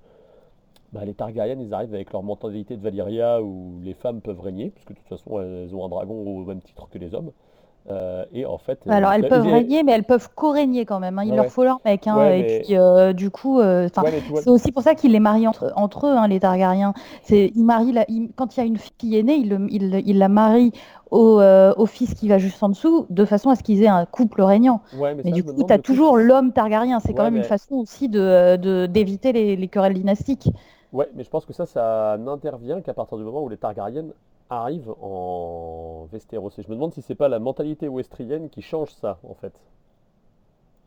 bah, 0.93 1.05
les 1.05 1.15
Targaryens, 1.15 1.59
ils 1.61 1.73
arrivent 1.75 1.95
avec 1.95 2.13
leur 2.13 2.23
mentalité 2.23 2.77
de 2.77 2.83
Valyria 2.83 3.43
où 3.43 3.81
les 3.83 3.95
femmes 3.95 4.21
peuvent 4.21 4.41
régner, 4.41 4.71
puisque 4.71 4.91
de 4.91 4.95
toute 4.97 5.09
façon 5.09 5.41
elles 5.41 5.75
ont 5.75 5.85
un 5.85 5.89
dragon 5.89 6.15
au 6.15 6.45
même 6.45 6.61
titre 6.61 6.89
que 6.91 6.99
les 6.99 7.15
hommes. 7.15 7.31
Euh, 7.91 8.25
et 8.33 8.47
en 8.47 8.59
fait, 8.59 8.79
Alors 8.89 9.11
euh, 9.11 9.15
elles 9.15 9.29
peuvent 9.29 9.43
régner, 9.43 9.83
mais 9.83 9.91
elles 9.91 10.05
peuvent 10.05 10.29
co-régner 10.37 10.85
quand 10.85 11.01
même. 11.01 11.19
hein. 11.19 11.25
Il 11.25 11.31
Ouais, 11.31 11.37
leur 11.37 11.47
faut 11.47 11.65
leur 11.65 11.81
mec. 11.85 12.07
hein. 12.07 12.17
Ouais, 12.17 12.39
et 12.39 12.43
mais- 12.43 12.61
puis 12.61 12.77
euh, 12.79 13.13
du 13.13 13.31
coup, 13.31 13.59
Ouais, 13.59 13.91
c'est 14.37 14.51
aussi 14.51 14.71
pour 14.71 14.85
ça 14.85 14.95
qu'ils 14.95 15.11
les 15.11 15.19
marient 15.19 15.49
entre, 15.49 15.73
entre 15.75 16.07
eux, 16.07 16.11
hein, 16.17 16.29
les 16.29 16.39
Targaryens. 16.39 16.95
C'est, 17.25 17.51
ils 17.57 17.65
marient 17.65 17.91
la- 17.93 18.05
ils- 18.09 18.31
quand 18.37 18.57
il 18.57 18.61
y 18.61 18.63
a 18.63 18.67
une 18.67 18.77
fille 18.77 18.93
qui 18.99 19.19
est 19.19 19.25
née, 19.25 19.35
ils, 19.35 19.49
le- 19.49 19.67
ils- 19.69 20.01
ils 20.07 20.19
la 20.19 20.29
marient 20.29 20.71
au, 21.11 21.41
au 21.43 21.87
fils 21.87 22.15
qui 22.15 22.29
va 22.29 22.39
juste 22.39 22.63
en 22.63 22.69
dessous, 22.69 23.07
de 23.11 23.25
façon 23.25 23.51
à 23.51 23.57
ce 23.57 23.65
qu'ils 23.65 23.83
aient 23.83 23.89
un 23.89 24.07
couple 24.07 24.43
régnant. 24.43 24.81
Mais 25.17 25.25
ça, 25.25 25.31
du 25.31 25.43
coup, 25.43 25.65
tu 25.65 25.73
as 25.73 25.79
toujours 25.79 26.17
l'homme 26.17 26.53
Targaryen. 26.53 27.01
C'est 27.01 27.15
quand 27.15 27.25
même 27.25 27.37
une 27.37 27.43
façon 27.43 27.75
aussi 27.75 28.09
de, 28.09 28.57
de- 28.57 28.87
d'éviter 28.87 29.33
les, 29.33 29.57
les 29.57 29.69
querelles 29.69 29.95
dynastiques. 29.95 30.49
Ouais, 30.93 31.09
mais 31.15 31.25
je 31.25 31.31
pense 31.31 31.47
que 31.47 31.53
ça, 31.53 31.67
ça 31.67 32.17
n'intervient 32.19 32.81
qu'à 32.83 32.95
partir 32.95 33.17
du 33.19 33.25
moment 33.25 33.43
où 33.43 33.49
les 33.49 33.57
Targaryens 33.57 34.09
arrivent 34.51 34.95
en 35.01 36.07
Westeros. 36.13 36.51
Et 36.59 36.63
je 36.63 36.69
me 36.69 36.75
demande 36.75 36.93
si 36.93 37.03
c'est 37.03 37.15
pas 37.15 37.29
la 37.29 37.39
mentalité 37.39 37.89
westrienne 37.89 38.51
qui 38.51 38.63
change 38.63 38.91
ça, 38.93 39.19
en 39.29 39.35
fait. 39.35 39.55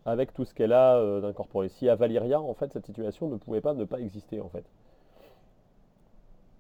Avec 0.06 0.34
tout 0.34 0.46
ce 0.46 0.54
qu'elle 0.54 0.74
a 0.74 0.96
euh, 0.98 1.22
d'incorporé. 1.22 1.68
Si 1.70 1.90
à 1.90 1.96
Valyria, 1.96 2.40
en 2.40 2.54
fait, 2.54 2.72
cette 2.72 2.86
situation 2.86 3.28
ne 3.28 3.38
pouvait 3.38 3.62
pas 3.62 3.74
ne 3.74 3.84
pas 3.86 4.00
exister, 4.00 4.40
en 4.40 4.50
fait. 4.50 4.64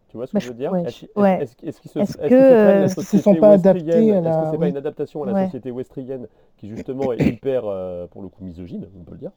Tu 0.09 0.17
vois 0.17 0.27
ce 0.27 0.31
que 0.33 0.37
Bah, 0.37 0.39
je 0.39 0.47
veux 0.47 0.53
dire? 0.53 0.71
ouais, 0.71 0.83
Est-ce 0.83 1.05
ouais. 1.15 1.45
qu'ils 1.57 1.73
se, 1.73 1.81
que, 1.81 2.05
se 2.05 2.79
la 2.81 2.87
société 2.87 3.23
sont 3.23 3.35
pas 3.35 3.51
adaptés 3.51 4.07
Est-ce 4.07 4.39
que 4.39 4.51
c'est 4.51 4.57
pas 4.57 4.67
une 4.67 4.77
adaptation 4.77 5.23
à 5.23 5.27
la 5.27 5.33
Ouais. 5.33 5.45
société 5.45 5.71
westrienne 5.71 6.27
qui 6.57 6.69
justement 6.69 7.11
est 7.11 7.19
hyper, 7.33 7.65
euh, 7.65 8.07
pour 8.07 8.21
le 8.21 8.29
coup, 8.29 8.43
misogyne, 8.43 8.87
on 8.99 9.03
peut 9.03 9.11
le 9.13 9.17
dire, 9.19 9.31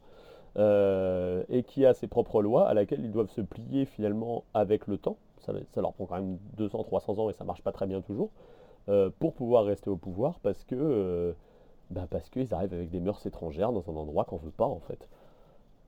euh, 0.57 1.43
et 1.49 1.63
qui 1.63 1.85
a 1.85 1.93
ses 1.93 2.07
propres 2.07 2.41
lois 2.41 2.67
à 2.67 2.73
laquelle 2.73 3.01
ils 3.03 3.11
doivent 3.11 3.29
se 3.31 3.41
plier 3.41 3.85
finalement 3.85 4.43
avec 4.53 4.87
le 4.87 4.97
temps. 4.97 5.17
ça, 5.39 5.53
leur 5.81 5.93
prend 5.93 6.05
quand 6.05 6.15
même 6.15 6.37
200, 6.57 6.83
300 6.83 7.19
ans 7.19 7.29
et 7.29 7.33
ça 7.33 7.43
marche 7.43 7.61
pas 7.63 7.71
très 7.71 7.87
bien 7.87 8.01
toujours, 8.01 8.31
euh, 8.89 9.09
pour 9.19 9.33
pouvoir 9.33 9.65
rester 9.65 9.89
au 9.89 9.97
pouvoir 9.97 10.39
parce 10.41 10.63
que 10.65 10.75
euh, 10.75 11.33
bah, 11.91 12.07
qu'ils 12.29 12.53
arrivent 12.53 12.73
avec 12.73 12.91
des 12.91 13.01
mœurs 13.01 13.25
étrangères 13.25 13.71
dans 13.73 13.89
un 13.89 13.95
endroit 13.97 14.25
qu'on 14.25 14.37
veut 14.37 14.51
pas 14.51 14.65
en 14.67 14.79
fait. 14.81 15.07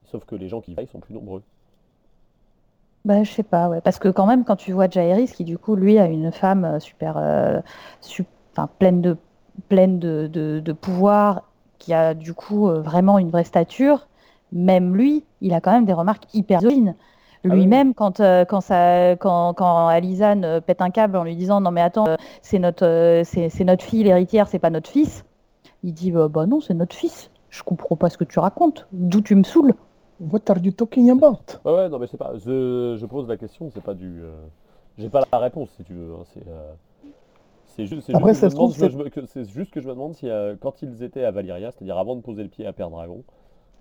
Sauf 0.06 0.26
que 0.26 0.36
les 0.36 0.50
gens 0.50 0.62
qui 0.62 0.74
y 0.74 0.88
sont 0.88 1.00
plus 1.00 1.14
nombreux. 1.16 1.44
Bah, 3.06 3.24
je 3.24 3.32
sais 3.32 3.44
pas, 3.44 3.68
ouais. 3.70 3.82
Parce 3.82 3.98
que 4.00 4.10
quand 4.10 4.28
même, 4.28 4.46
quand 4.46 4.56
tu 4.56 4.72
vois 4.74 4.88
Jaehaerys, 4.90 5.28
qui 5.30 5.44
du 5.44 5.58
coup, 5.58 5.76
lui, 5.76 5.98
a 5.98 6.06
une 6.06 6.32
femme 6.32 6.66
euh, 6.66 6.80
super, 6.80 7.18
pleine 8.68 9.02
de, 9.02 9.18
pleine 9.70 10.00
de, 10.00 10.28
de- 10.28 10.60
pouvoir, 10.74 11.44
qui 11.80 11.94
a 11.94 12.14
du 12.14 12.34
coup 12.34 12.68
vraiment 12.82 13.18
une 13.18 13.32
vraie 13.32 13.44
stature, 13.44 14.08
même 14.52 14.96
lui, 14.96 15.26
il 15.42 15.54
a 15.54 15.62
quand 15.62 15.72
même 15.72 15.86
des 15.86 15.94
remarques 15.94 16.26
hyper 16.34 16.60
misogynes. 16.62 16.96
Ah 17.48 17.56
oui, 17.58 17.66
Lui-même, 17.66 17.94
quand, 17.96 18.20
euh, 18.20 18.46
quand, 18.46 18.62
ça, 18.62 19.12
quand, 19.18 19.54
quand 19.56 19.88
Alizane 19.88 20.46
euh, 20.46 20.62
pète 20.62 20.82
un 20.82 20.92
câble 20.92 21.18
en 21.18 21.24
lui 21.24 21.36
disant 21.36 21.60
non 21.60 21.72
mais 21.72 21.82
attends, 21.82 22.08
euh, 22.08 22.16
c'est 22.44 22.60
notre, 22.60 22.86
euh, 22.86 23.24
c'est, 23.24 23.50
c'est 23.50 23.64
notre 23.64 23.84
fille 23.84 24.04
l'héritière, 24.04 24.48
c'est 24.48 24.60
pas 24.60 24.70
notre 24.70 24.90
fils, 24.90 25.26
il 25.84 25.94
dit 25.94 26.12
bah, 26.12 26.28
bah 26.30 26.46
non, 26.48 26.62
c'est 26.62 26.74
notre 26.76 26.96
fils. 26.96 27.32
Je 27.50 27.64
comprends 27.64 27.96
pas 27.98 28.10
ce 28.10 28.18
que 28.18 28.26
tu 28.26 28.40
racontes. 28.40 28.88
D'où 28.92 29.22
tu 29.22 29.36
me 29.36 29.44
saoules? 29.44 29.74
What 30.20 30.42
are 30.50 30.60
you 30.60 30.72
talking 30.72 31.10
about? 31.12 31.60
Ouais, 31.66 31.74
ouais, 31.74 31.90
non, 31.90 32.00
mais 32.00 32.08
c'est 32.08 32.18
pas. 32.18 32.38
Je, 32.38 32.96
je 33.00 33.06
pose 33.06 33.28
la 33.28 33.38
question, 33.38 33.70
c'est 33.70 33.82
pas 33.84 33.94
du. 33.94 34.22
euh, 34.22 34.48
J'ai 34.98 35.10
pas 35.10 35.22
la 35.32 35.40
réponse 35.40 35.72
si 35.72 35.84
tu 35.84 35.94
veux. 35.94 36.14
hein, 36.16 36.24
C'est 36.34 36.48
euh, 36.48 36.74
c'est 37.66 37.86
juste, 37.88 38.02
c'est 38.08 38.16
Après, 38.16 38.32
juste 38.32 38.34
que 38.34 38.40
je 38.40 38.46
me 38.46 38.52
demande, 38.52 38.74
trouve, 38.74 38.90
je 38.90 38.98
me- 38.98 39.10
que- 39.10 39.26
c'est 39.26 39.46
juste 39.50 39.72
que 39.72 39.82
je 39.82 39.88
me 39.88 39.94
demande 39.94 40.16
si 40.16 40.30
euh, 40.30 40.56
quand 40.60 40.82
ils 40.82 41.04
étaient 41.04 41.24
à 41.26 41.32
Valyria, 41.32 41.72
c'est-à-dire 41.72 41.98
avant 41.98 42.16
de 42.16 42.22
poser 42.22 42.44
le 42.44 42.50
pied 42.50 42.66
à 42.68 42.74
Père 42.74 42.90
Dragon, 42.90 43.24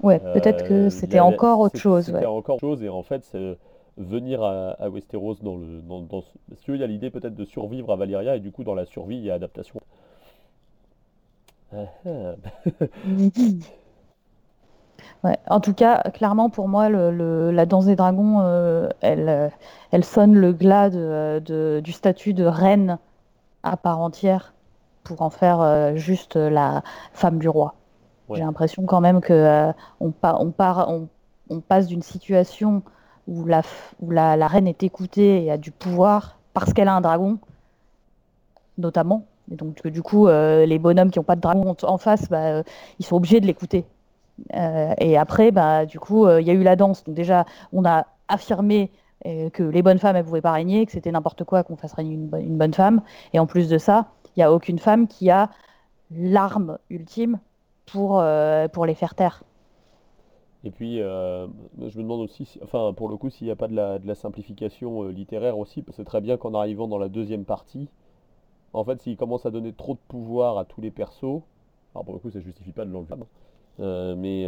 Ouais, 0.03 0.21
peut-être 0.33 0.63
que 0.63 0.89
euh, 0.89 0.91
c'était 0.91 1.21
encore 1.21 1.61
autre 1.61 1.79
chose. 1.79 2.11
C'était 2.11 2.25
ouais. 2.25 2.27
encore 2.27 2.57
autre 2.57 2.61
chose 2.61 2.83
et 2.83 2.89
en 2.89 3.03
fait, 3.03 3.25
c'est 3.25 3.59
venir 3.97 4.43
à, 4.43 4.71
à 4.73 4.89
Westeros 4.91 5.37
dans 5.43 5.57
le. 5.57 5.83
Dans, 5.83 6.01
dans 6.03 6.23
ce- 6.23 6.39
si 6.57 6.65
tu 6.65 6.71
veux, 6.73 6.77
il 6.77 6.81
y 6.81 6.85
a 6.85 6.87
l'idée 6.87 7.11
peut-être 7.11 7.35
de 7.35 7.45
survivre 7.45 7.93
à 7.93 7.97
Valyria 7.97 8.37
et 8.37 8.41
du 8.41 8.53
coup, 8.53 8.65
dans 8.65 8.75
la 8.75 8.87
survie, 8.87 9.17
il 9.19 9.25
y 9.25 9.31
a 9.31 9.35
adaptation. 9.35 9.81
Ah, 11.73 11.89
ah. 12.05 12.37
Ouais. 15.25 15.39
En 15.49 15.61
tout 15.61 15.75
cas, 15.75 16.03
clairement, 16.15 16.51
pour 16.51 16.69
moi, 16.69 16.89
le, 16.89 17.11
le- 17.11 17.51
la 17.51 17.67
danse 17.67 17.87
des 17.87 17.97
dragons, 17.97 18.41
euh, 18.41 18.89
elle, 19.01 19.29
euh, 19.29 19.49
elle 19.93 20.05
sonne 20.05 20.35
le 20.35 20.53
glas 20.53 20.91
de- 20.91 21.41
de- 21.45 21.81
du 21.85 21.93
statut 21.93 22.35
de 22.35 22.45
reine 22.45 22.99
à 23.65 23.77
part 23.77 24.01
entière 24.01 24.55
pour 25.05 25.23
en 25.23 25.31
faire 25.31 25.61
euh, 25.63 25.97
juste 25.97 26.37
la 26.37 26.83
femme 27.15 27.39
du 27.41 27.49
roi. 27.49 27.75
J'ai 28.35 28.43
l'impression 28.43 28.85
quand 28.85 29.01
même 29.01 29.21
que 29.21 29.33
euh, 29.33 29.73
passe 31.69 31.87
d'une 31.87 32.03
situation 32.03 32.83
où, 33.27 33.45
la, 33.47 34.47
reine 34.47 34.67
est 34.67 34.83
écoutée 34.83 35.45
et 35.45 35.51
a 35.51 35.57
du 35.57 35.71
pouvoir 35.71 36.39
parce 36.55 36.73
qu'elle 36.73 36.89
a 36.89 36.95
un 36.95 37.01
dragon, 37.01 37.39
notamment. 38.79 39.25
Et 39.53 39.57
donc, 39.57 39.77
que 39.83 39.89
du 39.89 40.03
coup, 40.03 40.29
euh, 40.29 40.65
les 40.67 40.79
bonhommes 40.79 41.11
qui 41.11 41.19
n'ont 41.19 41.25
pas 41.25 41.37
de 41.37 41.41
dragon 41.41 41.75
en 41.83 41.99
face, 41.99 42.29
bah, 42.29 42.39
euh, 42.39 42.63
ils 42.99 43.07
sont 43.07 43.17
obligés 43.17 43.41
de 43.41 43.47
l'écouter. 43.47 43.85
Et 44.55 45.19
après, 45.19 45.51
bah, 45.51 45.85
du 45.85 46.01
coup, 46.01 46.27
il 46.27 46.47
y 46.47 46.51
a 46.51 46.55
eu 46.55 46.63
la 46.63 46.75
danse. 46.75 47.05
Donc 47.05 47.15
déjà, 47.15 47.45
on 47.75 47.85
a 47.85 48.07
affirmé 48.29 48.91
que 49.23 49.63
les 49.63 49.83
bonnes 49.83 49.99
femmes, 49.99 50.17
elles 50.17 50.25
pouvaient 50.25 50.41
pas 50.41 50.53
régner, 50.53 50.87
que 50.87 50.93
c'était 50.93 51.13
n'importe 51.13 51.45
quoi 51.45 51.63
qu'on 51.63 51.77
fasse 51.77 51.93
régner 51.93 52.15
une 52.15 52.57
bonne 52.57 52.73
femme. 52.73 53.03
Et 53.35 53.39
en 53.39 53.45
plus 53.45 53.69
de 53.69 53.77
ça, 53.77 54.07
il 54.35 54.39
n'y 54.39 54.43
a 54.43 54.51
aucune 54.51 54.79
femme 54.79 55.09
qui 55.09 55.31
a 55.31 55.51
l'arme 56.11 56.79
ultime 56.89 57.39
pour, 57.93 58.21
euh, 58.21 58.69
pour 58.69 58.87
les 58.87 58.95
faire 58.95 59.15
taire. 59.15 59.43
Et 60.63 60.71
puis, 60.71 61.01
euh, 61.01 61.47
je 61.79 61.97
me 61.97 62.03
demande 62.03 62.21
aussi, 62.21 62.45
si- 62.45 62.61
enfin, 62.63 62.93
pour 62.95 63.09
le 63.09 63.17
coup, 63.17 63.31
s'il 63.31 63.47
n'y 63.47 63.51
a 63.51 63.57
pas 63.57 63.69
de 63.69 63.75
la, 63.75 64.15
simplification 64.15 65.05
euh, 65.05 65.11
littéraire 65.11 65.59
aussi, 65.59 65.83
parce 65.83 65.97
que 65.97 66.03
c'est 66.03 66.07
très 66.07 66.21
bien 66.21 66.37
qu'en 66.37 66.53
arrivant 66.55 66.87
dans 66.87 66.99
la 66.99 67.09
deuxième 67.09 67.45
partie, 67.45 67.89
en 68.73 68.85
fait, 68.85 69.01
s'il 69.01 69.17
commence 69.17 69.47
à 69.47 69.51
donner 69.51 69.73
trop 69.73 69.95
de 69.95 70.01
pouvoir 70.09 70.59
à 70.59 70.65
tous 70.65 70.81
les 70.81 70.91
persos, 70.91 71.43
alors 71.95 72.05
pour 72.05 72.15
le 72.15 72.21
coup, 72.21 72.31
ça 72.31 72.41
justifie 72.41 72.73
pas 72.73 72.85
de 72.85 72.91
l'enlever, 72.93 73.15
mais 74.17 74.43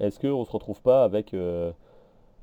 est-ce 0.00 0.18
qu'on 0.20 0.44
se 0.44 0.52
retrouve 0.52 0.80
pas 0.80 1.04
avec... 1.04 1.34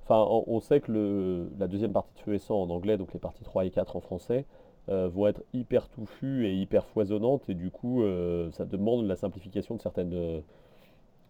Enfin, 0.04 0.26
on, 0.30 0.44
on 0.48 0.60
sait 0.60 0.82
que 0.82 0.92
le, 0.92 1.52
la 1.60 1.68
deuxième 1.68 1.94
partie 1.94 2.14
de 2.16 2.20
Feu 2.20 2.34
et 2.34 2.39
Sang 2.39 2.62
en 2.62 2.70
anglais, 2.70 2.98
donc 2.98 3.14
les 3.14 3.20
parties 3.20 3.44
3 3.44 3.66
et 3.66 3.72
4 3.72 3.96
en 3.96 4.02
français, 4.02 4.46
euh, 4.89 5.07
vont 5.09 5.27
être 5.27 5.43
hyper 5.53 5.89
touffues 5.89 6.45
et 6.47 6.53
hyper 6.55 6.86
foisonnantes, 6.88 7.49
et 7.49 7.53
du 7.55 7.71
coup, 7.71 8.03
euh, 8.03 8.51
ça 8.51 8.65
demande 8.65 9.05
la 9.07 9.15
simplification 9.15 9.75
de 9.75 9.82
certaines... 9.82 10.13
euh, 10.13 10.41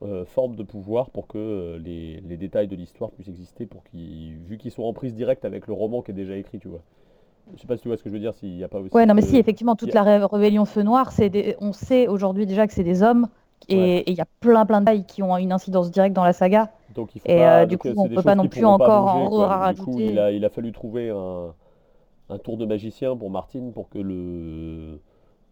euh, 0.03 0.25
forme 0.25 0.55
de 0.55 0.63
pouvoir 0.63 1.09
pour 1.11 1.27
que 1.27 1.79
les, 1.83 2.21
les 2.21 2.37
détails 2.37 2.67
de 2.67 2.75
l'histoire 2.75 3.11
puissent 3.11 3.27
exister, 3.29 3.65
pour 3.65 3.83
qu'ils, 3.85 4.37
vu 4.37 4.57
qu'ils 4.57 4.71
sont 4.71 4.83
en 4.83 4.93
prise 4.93 5.13
directe 5.15 5.45
avec 5.45 5.67
le 5.67 5.73
roman 5.73 6.01
qui 6.01 6.11
est 6.11 6.15
déjà 6.15 6.37
écrit, 6.37 6.59
tu 6.59 6.67
vois. 6.69 6.81
Je 7.55 7.61
sais 7.61 7.67
pas 7.67 7.77
si 7.77 7.83
tu 7.83 7.89
vois 7.89 7.97
ce 7.97 8.03
que 8.03 8.09
je 8.09 8.13
veux 8.15 8.19
dire, 8.21 8.35
s'il 8.35 8.55
n'y 8.55 8.63
a 8.63 8.69
pas 8.69 8.79
aussi 8.79 8.93
Ouais, 8.95 9.05
non, 9.05 9.13
mais 9.13 9.21
si, 9.21 9.37
effectivement, 9.37 9.75
toute 9.75 9.93
a- 9.93 9.97
la 9.97 10.03
ré- 10.03 10.25
rébellion 10.25 10.65
Feu 10.65 10.83
Noir, 10.83 11.11
c'est 11.11 11.29
des- 11.29 11.55
on 11.61 11.71
sait 11.71 12.07
aujourd'hui 12.07 12.45
déjà 12.45 12.67
que 12.67 12.73
c'est 12.73 12.83
des 12.83 13.03
hommes. 13.03 13.27
Et 13.69 13.75
Ouais. 13.77 14.11
il 14.11 14.17
y 14.17 14.21
a 14.21 14.25
plein, 14.41 14.65
plein 14.65 14.81
de 14.81 14.85
détails 14.85 15.05
qui 15.05 15.23
ont 15.23 15.37
une 15.37 15.51
incidence 15.53 15.91
directe 15.91 16.13
dans 16.15 16.23
la 16.25 16.33
saga. 16.33 16.71
Donc 16.89 17.15
il 17.15 17.21
faut 17.21 17.29
Et, 17.29 17.35
pas, 17.37 17.61
euh, 17.61 17.65
du 17.65 17.77
coup, 17.77 17.87
on 17.95 18.09
peut 18.09 18.23
pas 18.23 18.35
non 18.35 18.47
plus 18.47 18.65
encore 18.65 19.07
en 19.07 19.29
rajouter. 19.47 20.09
il 20.11 20.19
a, 20.19 20.31
il 20.31 20.43
a 20.45 20.49
fallu 20.49 20.71
trouver 20.73 21.09
un, 21.09 21.53
un 22.31 22.39
tour 22.39 22.57
de 22.57 22.65
magicien 22.65 23.15
pour 23.17 23.29
Martine 23.31 23.73
pour 23.73 23.89
que 23.89 23.99
le 23.99 24.99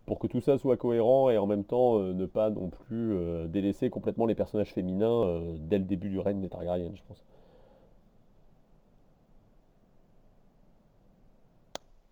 pour 0.06 0.20
que 0.20 0.28
tout 0.28 0.42
ça 0.42 0.58
soit 0.60 0.78
cohérent 0.78 1.30
et 1.32 1.38
en 1.40 1.48
même 1.48 1.64
temps 1.66 2.00
euh, 2.00 2.14
ne 2.14 2.26
pas 2.28 2.50
non 2.52 2.70
plus 2.70 3.14
euh, 3.14 3.48
délaisser 3.48 3.90
complètement 3.92 4.26
les 4.28 4.36
personnages 4.36 4.74
féminins 4.74 5.24
euh, 5.26 5.58
dès 5.60 5.80
le 5.80 5.86
début 5.86 6.10
du 6.10 6.20
règne 6.20 6.42
des 6.42 6.50
Targaryens, 6.50 6.92
je 6.96 7.02
pense. 7.08 7.24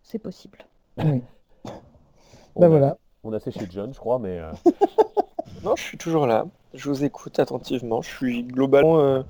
C'est 0.01 0.17
possible. 0.17 0.65
Oui. 0.97 1.21
On 2.55 2.61
Ben 2.61 2.67
a- 2.67 2.69
voilà. 2.69 2.97
On 3.23 3.33
a 3.33 3.39
séché 3.39 3.67
John, 3.69 3.93
je 3.93 3.99
crois, 3.99 4.19
mais 4.19 4.39
euh, 4.39 4.53
Non, 5.63 5.75
je 5.75 5.83
suis 5.83 5.97
toujours 5.97 6.25
là. 6.25 6.45
Je 6.73 6.89
vous 6.89 7.03
écoute 7.03 7.39
attentivement. 7.39 8.01
Je 8.01 8.09
suis 8.09 8.43
globalement 8.43 8.99
euh, 8.99 9.21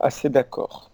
assez 0.00 0.28
d'accord. 0.30 0.89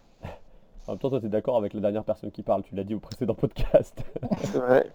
En 0.87 0.93
même 0.93 0.99
temps, 0.99 1.11
toi, 1.11 1.20
tu 1.20 1.26
es 1.26 1.28
d'accord 1.28 1.57
avec 1.57 1.74
la 1.74 1.80
dernière 1.80 2.05
personne 2.05 2.30
qui 2.30 2.43
parle, 2.43 2.62
tu 2.62 2.74
l'as 2.74 2.84
dit 2.84 2.95
au 2.95 3.01
précédent 3.01 3.34
podcast. 3.47 4.05
C'est 4.45 4.59
vrai. 4.59 4.91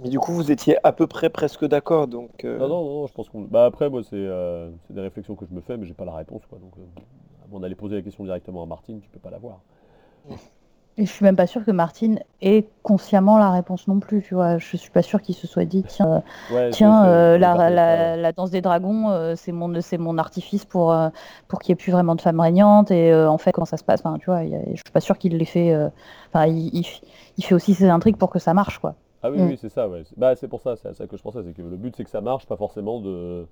Mais 0.00 0.10
du 0.10 0.18
coup, 0.20 0.32
vous 0.32 0.50
étiez 0.52 0.76
à 0.86 0.92
peu 0.92 1.06
près 1.08 1.28
presque 1.28 1.64
d'accord, 1.64 2.06
donc... 2.06 2.44
euh, 2.44 2.58
Non, 2.58 2.68
non, 2.68 2.84
non, 2.84 3.06
je 3.08 3.12
pense 3.12 3.28
qu'on. 3.28 3.40
Bah 3.42 3.64
après, 3.64 3.90
moi, 3.90 4.02
c'est 4.04 4.14
euh, 4.14 4.70
c'est 4.86 4.94
des 4.94 5.00
réflexions 5.00 5.34
que 5.34 5.44
je 5.44 5.52
me 5.52 5.60
fais, 5.60 5.76
mais 5.76 5.86
j'ai 5.86 5.94
pas 5.94 6.04
la 6.04 6.14
réponse, 6.14 6.46
quoi. 6.46 6.58
Donc, 6.58 6.72
euh, 6.78 6.82
avant 7.44 7.58
d'aller 7.58 7.74
poser 7.74 7.96
la 7.96 8.02
question 8.02 8.22
directement 8.24 8.62
à 8.62 8.66
Martine, 8.66 9.00
tu 9.00 9.08
peux 9.08 9.18
pas 9.18 9.30
l'avoir. 9.30 9.60
Et 10.98 11.06
je 11.06 11.12
suis 11.12 11.24
même 11.24 11.36
pas 11.36 11.46
sûre 11.46 11.64
que 11.64 11.70
Martine 11.70 12.18
ait 12.42 12.66
consciemment 12.82 13.38
la 13.38 13.52
réponse 13.52 13.86
non 13.86 14.00
plus, 14.00 14.20
tu 14.20 14.34
vois. 14.34 14.58
Je 14.58 14.76
suis 14.76 14.90
pas 14.90 15.02
sûre 15.02 15.22
qu'il 15.22 15.36
se 15.36 15.46
soit 15.46 15.64
dit, 15.64 15.84
tiens, 15.84 16.06
euh, 16.50 16.52
Ouais, 16.52 16.70
tiens, 16.70 17.06
euh, 17.06 17.38
la, 17.38 18.32
danse 18.32 18.50
des 18.50 18.60
dragons, 18.60 19.08
euh, 19.10 19.34
c'est 19.36 19.52
mon, 19.52 19.80
c'est 19.80 19.96
mon 19.96 20.18
artifice 20.18 20.64
pour, 20.64 20.92
euh, 20.92 21.08
pour 21.46 21.60
qu'il 21.60 21.72
n'y 21.72 21.74
ait 21.74 21.82
plus 21.82 21.92
vraiment 21.92 22.16
de 22.16 22.20
femmes 22.20 22.40
régnantes. 22.40 22.90
Et 22.90 23.14
en 23.14 23.38
fait, 23.38 23.52
comment 23.52 23.64
ça 23.64 23.76
se 23.76 23.84
passe? 23.84 24.00
Enfin, 24.04 24.18
tu 24.18 24.26
vois, 24.26 24.42
il 24.42 24.50
y 24.50 24.56
a- 24.56 24.64
Je 24.70 24.74
suis 24.74 24.92
pas 24.92 25.00
sûre 25.00 25.18
qu'il 25.18 25.36
l'ait 25.36 25.44
fait. 25.44 25.72
Enfin, 26.32 26.46
il, 26.46 26.84
il 27.36 27.44
fait 27.44 27.54
aussi 27.54 27.74
ses 27.74 27.88
intrigues 27.88 28.16
pour 28.16 28.30
que 28.30 28.40
ça 28.40 28.52
marche, 28.52 28.78
quoi. 28.78 28.94
Ah 29.22 29.30
oui, 29.30 29.38
Mm. 29.38 29.46
oui, 29.50 29.56
c'est 29.60 29.68
ça, 29.68 29.88
ouais. 29.88 30.02
C'est- 30.04 30.18
Bah, 30.18 30.34
c'est 30.34 30.48
pour 30.48 30.60
ça, 30.60 30.74
c'est 30.76 30.88
à 30.88 30.94
ça 30.94 31.06
que 31.06 31.16
je 31.16 31.22
pensais, 31.22 31.40
c'est 31.44 31.52
que 31.52 31.62
le 31.62 31.76
but, 31.76 31.94
c'est 31.96 32.04
que 32.04 32.10
ça 32.10 32.20
marche, 32.20 32.46
pas 32.46 32.56
forcément 32.56 33.00
de 33.00 33.46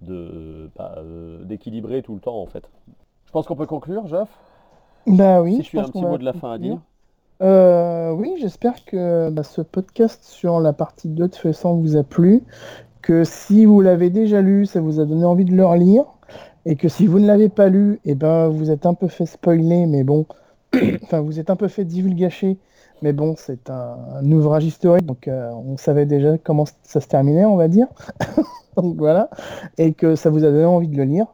de 0.00 0.70
bah, 0.76 0.96
d'équilibrer 1.44 2.02
tout 2.02 2.14
le 2.14 2.20
temps, 2.20 2.40
en 2.40 2.46
fait. 2.46 2.68
Je 3.26 3.32
pense 3.32 3.46
qu'on 3.46 3.56
peut 3.56 3.66
conclure, 3.66 4.06
Jeff. 4.06 4.28
Bah 5.08 5.42
oui, 5.42 5.62
si 5.62 5.64
je 5.64 5.70
tu 5.70 5.78
as 5.78 5.82
un 5.84 5.84
pense 5.84 5.90
petit 5.90 5.92
qu'on 5.92 6.02
va 6.02 6.10
mot 6.10 6.18
de 6.18 6.24
la 6.24 6.32
fin 6.34 6.52
à 6.52 6.58
conclure. 6.58 6.58
dire. 6.58 6.82
Euh, 7.42 8.12
oui, 8.12 8.34
j'espère 8.40 8.84
que 8.84 9.30
bah, 9.30 9.42
ce 9.44 9.60
podcast 9.62 10.24
sur 10.24 10.60
la 10.60 10.72
partie 10.72 11.08
2 11.08 11.28
de 11.28 11.52
Sang 11.52 11.76
vous 11.76 11.96
a 11.96 12.04
plu, 12.04 12.42
que 13.02 13.24
si 13.24 13.64
vous 13.64 13.80
l'avez 13.80 14.10
déjà 14.10 14.42
lu, 14.42 14.66
ça 14.66 14.80
vous 14.80 15.00
a 15.00 15.04
donné 15.06 15.24
envie 15.24 15.44
de 15.44 15.54
le 15.54 15.64
relire, 15.66 16.04
et 16.66 16.76
que 16.76 16.88
si 16.88 17.06
vous 17.06 17.20
ne 17.20 17.26
l'avez 17.26 17.48
pas 17.48 17.68
lu, 17.68 18.00
et 18.04 18.14
ben 18.14 18.48
vous 18.48 18.70
êtes 18.70 18.86
un 18.86 18.94
peu 18.94 19.08
fait 19.08 19.26
spoiler, 19.26 19.86
mais 19.86 20.04
bon, 20.04 20.26
enfin 21.02 21.20
vous 21.20 21.40
êtes 21.40 21.50
un 21.50 21.56
peu 21.56 21.68
fait 21.68 21.84
divulgacher, 21.84 22.58
mais 23.02 23.12
bon, 23.12 23.34
c'est 23.36 23.70
un, 23.70 23.96
un 24.16 24.32
ouvrage 24.32 24.64
historique, 24.64 25.06
donc 25.06 25.28
euh, 25.28 25.50
on 25.52 25.76
savait 25.76 26.06
déjà 26.06 26.38
comment 26.38 26.64
ça 26.82 27.00
se 27.00 27.08
terminait, 27.08 27.44
on 27.44 27.56
va 27.56 27.68
dire. 27.68 27.86
donc 28.76 28.96
voilà, 28.96 29.30
et 29.78 29.92
que 29.94 30.16
ça 30.16 30.30
vous 30.30 30.44
a 30.44 30.50
donné 30.50 30.64
envie 30.64 30.88
de 30.88 30.96
le 30.96 31.04
lire. 31.04 31.26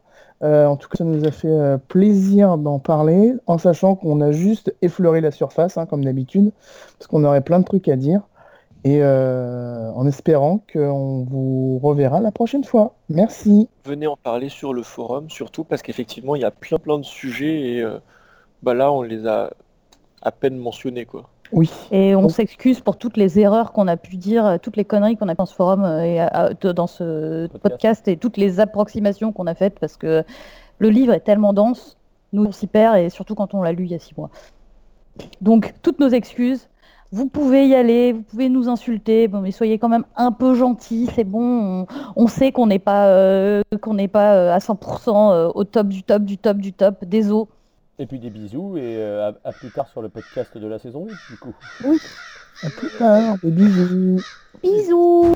Euh, 0.43 0.65
en 0.65 0.75
tout 0.75 0.89
cas, 0.89 0.97
ça 0.97 1.03
nous 1.03 1.25
a 1.25 1.31
fait 1.31 1.47
euh, 1.47 1.77
plaisir 1.77 2.57
d'en 2.57 2.79
parler, 2.79 3.33
en 3.47 3.57
sachant 3.57 3.95
qu'on 3.95 4.21
a 4.21 4.31
juste 4.31 4.75
effleuré 4.81 5.21
la 5.21 5.31
surface, 5.31 5.77
hein, 5.77 5.85
comme 5.85 6.03
d'habitude, 6.03 6.51
parce 6.97 7.07
qu'on 7.07 7.23
aurait 7.23 7.41
plein 7.41 7.59
de 7.59 7.65
trucs 7.65 7.87
à 7.87 7.95
dire, 7.95 8.21
et 8.83 9.01
euh, 9.01 9.91
en 9.93 10.05
espérant 10.05 10.61
qu'on 10.71 11.23
vous 11.23 11.79
reverra 11.79 12.19
la 12.19 12.31
prochaine 12.31 12.63
fois. 12.63 12.95
Merci. 13.09 13.69
Venez 13.85 14.07
en 14.07 14.17
parler 14.17 14.49
sur 14.49 14.73
le 14.73 14.83
forum, 14.83 15.29
surtout 15.29 15.63
parce 15.63 15.81
qu'effectivement, 15.81 16.35
il 16.35 16.41
y 16.41 16.45
a 16.45 16.51
plein 16.51 16.77
plein 16.77 16.97
de 16.97 17.05
sujets 17.05 17.77
et 17.77 17.85
bah 18.61 18.73
là, 18.73 18.91
on 18.91 19.01
les 19.01 19.25
a 19.25 19.51
à 20.21 20.31
peine 20.31 20.57
mentionnés, 20.57 21.05
quoi. 21.05 21.29
Oui. 21.51 21.69
Et 21.91 22.15
on 22.15 22.23
Bon. 22.23 22.29
s'excuse 22.29 22.81
pour 22.81 22.97
toutes 22.97 23.17
les 23.17 23.39
erreurs 23.39 23.71
qu'on 23.71 23.87
a 23.87 23.97
pu 23.97 24.17
dire, 24.17 24.45
euh, 24.45 24.57
toutes 24.61 24.77
les 24.77 24.85
conneries 24.85 25.15
qu'on 25.15 25.29
a 25.29 25.35
dans 25.35 25.45
ce 25.45 25.53
forum 25.53 25.83
euh, 25.83 26.01
et 26.03 26.21
euh, 26.21 26.73
dans 26.73 26.87
ce 26.87 27.47
Podcast. 27.47 27.61
podcast 27.61 28.07
et 28.07 28.17
toutes 28.17 28.37
les 28.37 28.59
approximations 28.59 29.31
qu'on 29.31 29.47
a 29.47 29.53
faites 29.55 29.79
parce 29.79 29.95
que 29.97 30.23
le 30.79 30.89
livre 30.89 31.13
est 31.13 31.19
tellement 31.21 31.53
dense, 31.53 31.97
nous 32.33 32.45
on 32.45 32.51
s'y 32.51 32.67
perd 32.67 32.97
et 32.97 33.09
surtout 33.09 33.35
quand 33.35 33.53
on 33.53 33.61
l'a 33.61 33.71
lu 33.73 33.85
il 33.85 33.91
y 33.91 33.95
a 33.95 33.99
six 33.99 34.17
mois. 34.17 34.29
Donc, 35.41 35.73
toutes 35.81 35.99
nos 35.99 36.09
excuses. 36.09 36.67
Vous 37.11 37.27
pouvez 37.29 37.67
y 37.67 37.75
aller, 37.75 38.11
vous 38.11 38.23
pouvez 38.23 38.49
nous 38.49 38.67
insulter, 38.67 39.27
bon, 39.29 39.39
mais 39.39 39.51
soyez 39.51 39.77
quand 39.79 39.87
même 39.87 40.03
un 40.17 40.31
peu 40.33 40.55
gentils, 40.55 41.07
c'est 41.15 41.23
bon. 41.23 41.85
On, 41.87 42.23
on 42.23 42.27
sait 42.27 42.51
qu'on 42.51 42.65
n'est 42.67 42.79
pas, 42.79 43.07
euh, 43.07 43.61
qu'on 43.79 43.93
n'est 43.93 44.09
pas 44.09 44.33
euh, 44.33 44.51
à 44.53 44.57
100% 44.57 45.31
euh, 45.31 45.51
au 45.53 45.63
top 45.63 45.87
du 45.87 46.03
top 46.03 46.23
du 46.23 46.37
top 46.37 46.57
du 46.57 46.73
top 46.73 47.05
des 47.05 47.31
eaux. 47.31 47.47
Et 47.97 48.05
puis 48.07 48.19
des 48.19 48.29
bisous 48.29 48.77
et 48.77 48.97
euh, 48.97 49.31
à, 49.43 49.49
à 49.49 49.51
plus 49.53 49.71
tard 49.71 49.87
sur 49.87 50.01
le 50.01 50.09
podcast 50.09 50.57
de 50.57 50.67
la 50.67 50.79
saison 50.79 51.05
8 51.05 51.15
du 51.29 51.37
coup. 51.37 51.55
À 52.63 52.69
plus 52.69 52.89
tard, 52.97 53.37
des 53.41 53.51
bisous. 53.51 54.21
Bisous 54.61 55.35